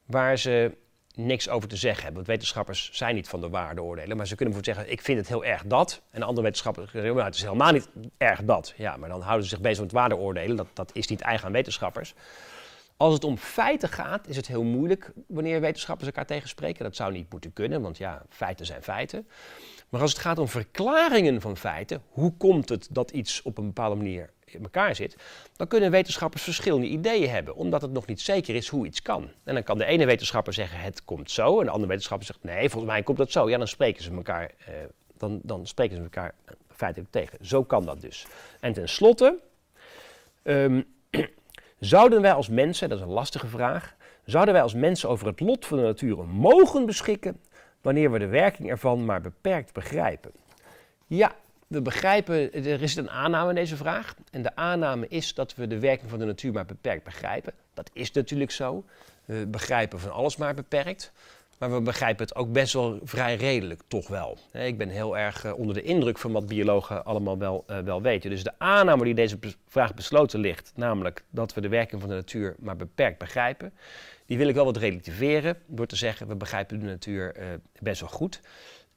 waar 0.07 0.39
ze 0.39 0.73
niks 1.15 1.49
over 1.49 1.69
te 1.69 1.77
zeggen 1.77 2.03
hebben. 2.03 2.15
Want 2.15 2.27
wetenschappers 2.27 2.91
zijn 2.93 3.15
niet 3.15 3.29
van 3.29 3.41
de 3.41 3.49
waardeoordelen. 3.49 4.17
Maar 4.17 4.27
ze 4.27 4.37
kunnen 4.37 4.55
bijvoorbeeld 4.55 4.87
zeggen, 4.87 4.99
ik 4.99 5.05
vind 5.05 5.19
het 5.19 5.29
heel 5.29 5.45
erg 5.45 5.63
dat. 5.65 6.03
En 6.11 6.23
andere 6.23 6.43
wetenschappers 6.43 6.91
zeggen, 6.91 7.15
nou, 7.15 7.27
het 7.27 7.35
is 7.35 7.43
helemaal 7.43 7.73
niet 7.73 7.89
erg 8.17 8.45
dat. 8.45 8.75
Ja, 8.77 8.97
maar 8.97 9.09
dan 9.09 9.21
houden 9.21 9.43
ze 9.43 9.49
zich 9.49 9.61
bezig 9.61 9.83
met 9.83 9.93
waardeoordelen. 9.93 10.57
Dat, 10.57 10.69
dat 10.73 10.91
is 10.95 11.07
niet 11.07 11.21
eigen 11.21 11.47
aan 11.47 11.53
wetenschappers. 11.53 12.15
Als 12.97 13.15
het 13.15 13.25
om 13.25 13.37
feiten 13.37 13.89
gaat, 13.89 14.29
is 14.29 14.37
het 14.37 14.47
heel 14.47 14.63
moeilijk 14.63 15.13
wanneer 15.27 15.61
wetenschappers 15.61 16.07
elkaar 16.07 16.27
tegenspreken. 16.27 16.85
Dat 16.85 16.97
zou 16.97 17.13
niet 17.13 17.31
moeten 17.31 17.53
kunnen, 17.53 17.83
want 17.83 17.99
ja, 17.99 18.23
feiten 18.29 18.67
zijn 18.67 18.83
feiten. 18.83 19.29
Maar 19.93 20.01
als 20.01 20.13
het 20.13 20.21
gaat 20.21 20.39
om 20.39 20.49
verklaringen 20.49 21.41
van 21.41 21.57
feiten, 21.57 22.03
hoe 22.09 22.37
komt 22.37 22.69
het 22.69 22.89
dat 22.91 23.11
iets 23.11 23.43
op 23.43 23.59
een 23.59 23.67
bepaalde 23.67 23.97
manier 23.97 24.31
in 24.45 24.63
elkaar 24.63 24.95
zit, 24.95 25.17
dan 25.57 25.67
kunnen 25.67 25.91
wetenschappers 25.91 26.43
verschillende 26.43 26.87
ideeën 26.87 27.31
hebben, 27.31 27.55
omdat 27.55 27.83
het 27.83 27.93
nog 27.93 28.07
niet 28.07 28.21
zeker 28.21 28.55
is 28.55 28.69
hoe 28.69 28.87
iets 28.87 29.03
kan. 29.03 29.31
En 29.45 29.55
dan 29.55 29.63
kan 29.63 29.79
de 29.79 29.85
ene 29.85 30.07
wetenschapper 30.07 30.53
zeggen 30.53 30.79
het 30.81 31.05
komt 31.05 31.31
zo, 31.31 31.59
en 31.59 31.65
de 31.65 31.71
andere 31.71 31.89
wetenschapper 31.89 32.27
zegt 32.27 32.43
nee, 32.43 32.71
volgens 32.71 32.93
mij 32.93 33.03
komt 33.03 33.19
dat 33.19 33.33
zo. 33.33 33.51
Ja, 33.51 33.59
dan 33.59 33.69
spreken 33.69 34.03
ze 34.03 34.11
elkaar, 34.11 34.51
eh, 34.67 34.75
dan, 35.17 35.41
dan 35.43 35.67
spreken 35.67 35.97
ze 35.97 36.03
elkaar 36.03 36.35
feitelijk 36.75 37.11
tegen. 37.11 37.39
Zo 37.47 37.65
kan 37.65 37.85
dat 37.85 38.01
dus. 38.01 38.27
En 38.61 38.73
tenslotte, 38.73 39.39
um, 40.43 40.85
zouden 41.79 42.21
wij 42.21 42.33
als 42.33 42.49
mensen, 42.49 42.89
dat 42.89 42.99
is 42.99 43.05
een 43.05 43.11
lastige 43.11 43.49
vraag, 43.49 43.97
zouden 44.25 44.55
wij 44.55 44.63
als 44.63 44.75
mensen 44.75 45.09
over 45.09 45.27
het 45.27 45.41
lot 45.41 45.67
van 45.67 45.79
de 45.79 45.85
natuur 45.85 46.19
mogen 46.25 46.87
beschikken 46.87 47.41
wanneer 47.83 48.11
we 48.11 48.19
de 48.19 48.27
werking 48.27 48.71
ervan 48.71 49.05
maar 49.05 49.21
beperkt 49.21 49.73
begrijpen? 49.73 50.31
Ja, 51.07 51.33
we 51.67 51.83
begrijpen, 51.83 52.53
er 52.53 52.83
is 52.83 52.97
een 52.97 53.11
aanname 53.11 53.49
in 53.49 53.55
deze 53.55 53.77
vraag. 53.77 54.15
En 54.31 54.43
de 54.43 54.57
aanname 54.57 55.09
is 55.09 55.35
dat 55.35 55.55
we 55.55 55.67
de 55.67 55.79
werking 55.79 56.11
van 56.11 56.19
de 56.19 56.25
natuur 56.25 56.53
maar 56.53 56.67
beperkt 56.67 57.05
begrijpen. 57.05 57.53
Dat 57.75 57.91
is 57.93 58.13
natuurlijk 58.13 58.51
zo. 58.51 58.85
We 59.25 59.47
begrijpen 59.47 60.01
van 60.01 60.13
alles 60.13 60.37
maar 60.37 60.55
beperkt. 60.55 61.13
maar 61.59 61.73
we 61.73 61.81
begrijpen 61.81 62.25
het 62.25 62.35
ook 62.35 62.53
best 62.53 62.73
wel 62.73 62.99
vrij 63.05 63.35
redelijk, 63.37 63.81
toch 63.89 64.09
wel. 64.09 64.39
Ik 64.53 64.79
ben 64.79 64.89
heel 64.89 65.19
erg 65.19 65.45
eh, 65.45 65.59
onder 65.59 65.75
de 65.75 65.83
indruk 65.83 66.19
van 66.19 66.33
wat 66.33 66.47
biologen 66.47 67.05
allemaal 67.05 67.39
wel, 67.39 67.65
uh, 67.71 67.79
wel 67.79 68.03
weten. 68.03 68.31
Dus 68.31 68.43
de 68.43 68.59
aanname 68.59 69.05
die 69.05 69.15
deze 69.15 69.39
vraag 69.69 69.95
besloten 69.95 70.41
ligt, 70.41 70.73
namelijk 70.75 71.25
dat 71.31 71.55
we 71.55 71.61
de 71.61 71.69
werking 71.69 72.01
van 72.01 72.11
de 72.11 72.17
natuur 72.17 72.55
maar 72.59 72.77
beperkt 72.77 73.19
begrijpen, 73.19 73.73
die 74.33 74.41
wil 74.41 74.51
ik 74.51 74.55
wel 74.55 74.65
wat 74.65 74.77
relativeren 74.77 75.57
door 75.67 75.87
te 75.87 75.97
zeggen, 75.97 76.29
we 76.29 76.37
begrijpen 76.37 76.79
de 76.79 76.87
natuur 76.87 77.37
uh, 77.39 77.47
best 77.81 78.01
wel 78.01 78.09
goed. 78.09 78.41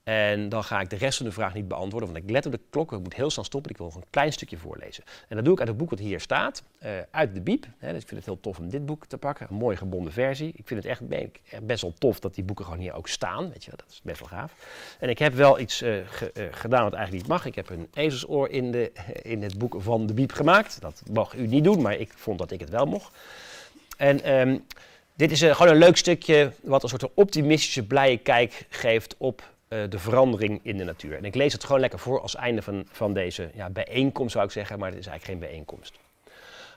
En 0.03 0.49
dan 0.49 0.63
ga 0.63 0.79
ik 0.81 0.89
de 0.89 0.95
rest 0.95 1.17
van 1.17 1.25
de 1.25 1.31
vraag 1.31 1.53
niet 1.53 1.67
beantwoorden, 1.67 2.11
want 2.11 2.23
ik 2.23 2.29
let 2.29 2.45
op 2.45 2.51
de 2.51 2.59
klok. 2.69 2.91
Ik 2.91 2.99
moet 2.99 3.15
heel 3.15 3.29
snel 3.29 3.43
stoppen. 3.43 3.71
Ik 3.71 3.77
wil 3.77 3.85
nog 3.85 3.95
een 3.95 4.09
klein 4.09 4.33
stukje 4.33 4.57
voorlezen. 4.57 5.03
En 5.27 5.35
dat 5.35 5.45
doe 5.45 5.53
ik 5.53 5.59
uit 5.59 5.67
het 5.67 5.77
boek 5.77 5.89
wat 5.89 5.99
hier 5.99 6.19
staat, 6.19 6.63
uh, 6.83 6.89
uit 7.11 7.33
de 7.33 7.41
Biep. 7.41 7.65
Hè, 7.77 7.91
dus 7.91 8.01
ik 8.01 8.07
vind 8.07 8.19
het 8.19 8.25
heel 8.25 8.39
tof 8.39 8.59
om 8.59 8.69
dit 8.69 8.85
boek 8.85 9.05
te 9.05 9.17
pakken. 9.17 9.47
Een 9.49 9.55
mooi 9.55 9.77
gebonden 9.77 10.13
versie. 10.13 10.51
Ik 10.55 10.67
vind 10.67 10.83
het 10.83 10.91
echt, 10.91 11.01
best 11.63 11.81
wel 11.81 11.93
tof 11.97 12.19
dat 12.19 12.35
die 12.35 12.43
boeken 12.43 12.65
gewoon 12.65 12.79
hier 12.79 12.93
ook 12.93 13.07
staan. 13.07 13.49
Weet 13.49 13.63
je, 13.63 13.71
dat 13.71 13.85
is 13.89 14.01
best 14.03 14.19
wel 14.19 14.29
gaaf. 14.29 14.53
En 14.99 15.09
ik 15.09 15.19
heb 15.19 15.33
wel 15.33 15.59
iets 15.59 15.81
uh, 15.81 15.97
gedaan 16.51 16.83
wat 16.83 16.93
eigenlijk 16.93 17.11
niet 17.11 17.27
mag. 17.27 17.45
Ik 17.45 17.55
heb 17.55 17.69
een 17.69 17.87
ezelsoor 17.93 18.49
in, 18.49 18.71
de, 18.71 18.91
in 19.33 19.43
het 19.43 19.57
boek 19.57 19.75
van 19.79 20.05
de 20.05 20.13
Biep 20.13 20.31
gemaakt. 20.31 20.81
Dat 20.81 21.03
mag 21.11 21.35
u 21.35 21.47
niet 21.47 21.63
doen, 21.63 21.81
maar 21.81 21.95
ik 21.95 22.13
vond 22.15 22.39
dat 22.39 22.51
ik 22.51 22.59
het 22.59 22.69
wel 22.69 22.85
mocht. 22.85 23.15
En 23.97 24.33
um, 24.33 24.65
dit 25.15 25.31
is 25.31 25.41
gewoon 25.41 25.67
een 25.67 25.77
leuk 25.77 25.97
stukje 25.97 26.51
wat 26.63 26.83
een 26.83 26.89
soort 26.89 27.13
optimistische, 27.13 27.83
blije 27.83 28.17
kijk 28.17 28.65
geeft 28.69 29.15
op 29.17 29.53
uh, 29.69 29.83
de 29.89 29.99
verandering 29.99 30.59
in 30.63 30.77
de 30.77 30.83
natuur. 30.83 31.17
En 31.17 31.25
ik 31.25 31.35
lees 31.35 31.53
het 31.53 31.63
gewoon 31.63 31.81
lekker 31.81 31.99
voor 31.99 32.21
als 32.21 32.35
einde 32.35 32.61
van, 32.61 32.87
van 32.91 33.13
deze 33.13 33.49
ja, 33.53 33.69
bijeenkomst, 33.69 34.33
zou 34.33 34.45
ik 34.45 34.51
zeggen, 34.51 34.79
maar 34.79 34.89
het 34.89 34.99
is 34.99 35.07
eigenlijk 35.07 35.39
geen 35.39 35.49
bijeenkomst. 35.49 35.93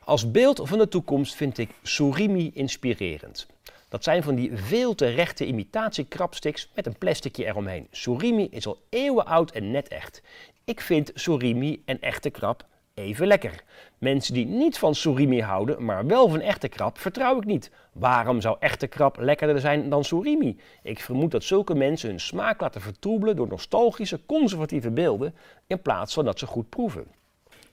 Als 0.05 0.31
beeld 0.31 0.61
van 0.65 0.79
de 0.79 0.89
toekomst 0.89 1.35
vind 1.35 1.59
ik 1.59 1.71
surimi 1.83 2.51
inspirerend. 2.55 3.47
Dat 3.89 4.05
zijn 4.05 4.23
van 4.23 4.35
die 4.35 4.51
veel 4.55 4.95
te 4.95 5.07
rechte 5.07 5.47
imitatiekrabsticks 5.47 6.71
met 6.75 6.87
een 6.87 6.99
plasticje 6.99 7.45
eromheen. 7.45 7.87
Surimi 7.91 8.49
is 8.51 8.67
al 8.67 8.81
eeuwen 8.89 9.27
oud 9.27 9.51
en 9.51 9.71
net 9.71 9.89
echt. 9.89 10.23
Ik 10.65 10.81
vind 10.81 11.11
surimi 11.15 11.83
en 11.85 12.01
echte 12.01 12.31
krab 12.31 12.67
even 12.99 13.27
lekker. 13.27 13.63
Mensen 13.99 14.35
die 14.35 14.47
niet 14.47 14.79
van 14.79 14.95
surimi 14.95 15.43
houden, 15.43 15.85
maar 15.85 16.07
wel 16.07 16.29
van 16.29 16.41
echte 16.41 16.69
krab, 16.69 16.99
vertrouw 16.99 17.39
ik 17.39 17.45
niet. 17.45 17.71
Waarom 17.93 18.41
zou 18.41 18.57
echte 18.61 18.87
krab 18.87 19.17
lekkerder 19.21 19.61
zijn 19.61 19.89
dan 19.89 20.05
surimi? 20.05 20.57
Ik 20.83 21.01
vermoed 21.01 21.31
dat 21.31 21.45
zulke 21.45 21.75
mensen 21.75 22.09
hun 22.09 22.21
smaak 22.21 22.61
laten 22.61 22.81
vertroebelen 22.81 23.37
door 23.37 23.49
nostalgische, 23.49 24.21
conservatieve 24.27 24.91
beelden 24.91 25.35
in 25.67 25.83
plaats 25.83 26.15
van 26.15 26.25
dat 26.25 26.39
ze 26.39 26.47
goed 26.47 26.69
proeven. 26.69 27.07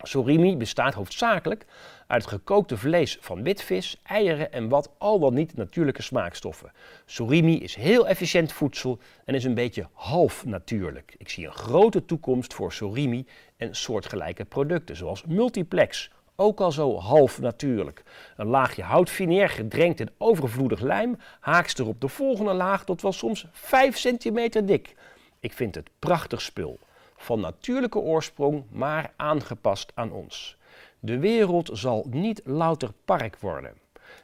Surimi 0.01 0.57
bestaat 0.57 0.93
hoofdzakelijk 0.93 1.65
uit 2.07 2.27
gekookte 2.27 2.77
vlees 2.77 3.17
van 3.21 3.43
witvis, 3.43 3.97
eieren 4.03 4.51
en 4.51 4.69
wat 4.69 4.91
al 4.97 5.19
wat 5.19 5.33
niet 5.33 5.55
natuurlijke 5.55 6.01
smaakstoffen. 6.01 6.71
Surimi 7.05 7.59
is 7.59 7.75
heel 7.75 8.07
efficiënt 8.07 8.51
voedsel 8.51 8.99
en 9.25 9.35
is 9.35 9.43
een 9.43 9.53
beetje 9.53 9.87
half 9.93 10.45
natuurlijk. 10.45 11.15
Ik 11.17 11.29
zie 11.29 11.45
een 11.45 11.53
grote 11.53 12.05
toekomst 12.05 12.53
voor 12.53 12.73
surimi 12.73 13.25
en 13.57 13.75
soortgelijke 13.75 14.45
producten, 14.45 14.95
zoals 14.95 15.23
multiplex, 15.25 16.11
ook 16.35 16.59
al 16.59 16.71
zo 16.71 16.97
half 16.97 17.39
natuurlijk. 17.39 18.03
Een 18.37 18.47
laagje 18.47 18.83
houtfineer 18.83 19.49
gedrenkt 19.49 19.99
in 19.99 20.09
overvloedig 20.17 20.79
lijm 20.79 21.17
haakst 21.39 21.79
er 21.79 21.87
op 21.87 22.01
de 22.01 22.07
volgende 22.07 22.53
laag 22.53 22.85
tot 22.85 23.01
wel 23.01 23.11
soms 23.11 23.47
5 23.51 23.97
centimeter 23.97 24.65
dik. 24.65 24.95
Ik 25.39 25.53
vind 25.53 25.75
het 25.75 25.89
prachtig 25.99 26.41
spul. 26.41 26.79
Van 27.15 27.39
natuurlijke 27.39 27.99
oorsprong, 27.99 28.63
maar 28.69 29.13
aangepast 29.15 29.91
aan 29.95 30.11
ons. 30.11 30.57
De 30.99 31.19
wereld 31.19 31.69
zal 31.73 32.05
niet 32.09 32.41
louter 32.43 32.91
park 33.05 33.37
worden. 33.39 33.73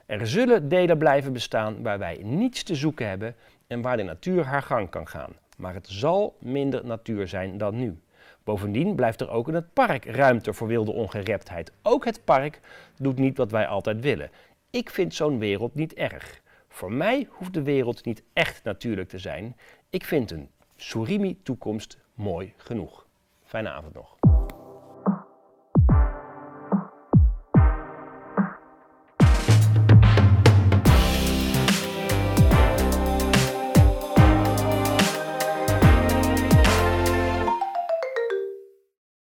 Er 0.06 0.28
zullen 0.28 0.70
delen 0.70 0.98
blijven 0.98 1.34
bestaan 1.34 1.84
waar 1.84 2.00
wij 2.00 2.20
niets 2.24 2.64
te 2.64 2.76
zoeken 2.76 3.08
hebben 3.08 3.36
en 3.68 3.82
waar 3.82 3.98
de 3.98 4.04
natuur 4.04 4.46
haar 4.46 4.62
gang 4.62 4.90
kan 4.90 5.08
gaan. 5.08 5.32
Maar 5.58 5.74
het 5.74 5.88
zal 5.88 6.36
minder 6.40 6.86
natuur 6.86 7.28
zijn 7.28 7.58
dan 7.58 7.76
nu. 7.76 8.00
Bovendien 8.44 8.96
blijft 8.96 9.22
er 9.22 9.30
ook 9.30 9.48
in 9.48 9.54
het 9.54 9.74
park 9.74 10.06
ruimte 10.06 10.54
voor 10.54 10.68
wilde 10.68 10.92
ongereptheid. 10.92 11.72
Ook 11.82 12.06
het 12.06 12.24
park 12.24 12.60
doet 12.98 13.18
niet 13.18 13.38
wat 13.38 13.52
wij 13.52 13.68
altijd 13.68 14.02
willen. 14.02 14.30
Ik 14.70 14.90
vind 14.90 15.14
zo'n 15.14 15.40
wereld 15.40 15.76
niet 15.76 15.94
erg. 15.94 16.42
Voor 16.68 16.92
mij 16.92 17.28
hoeft 17.30 17.54
de 17.54 17.62
wereld 17.62 18.06
niet 18.06 18.24
echt 18.34 18.64
natuurlijk 18.64 19.10
te 19.10 19.20
zijn. 19.20 19.56
Ik 19.90 20.06
vind 20.06 20.32
een 20.32 20.50
Surimi-toekomst 20.76 21.98
mooi 22.14 22.54
genoeg. 22.58 23.06
Fijne 23.44 23.70
avond 23.70 23.94
nog. 23.94 24.31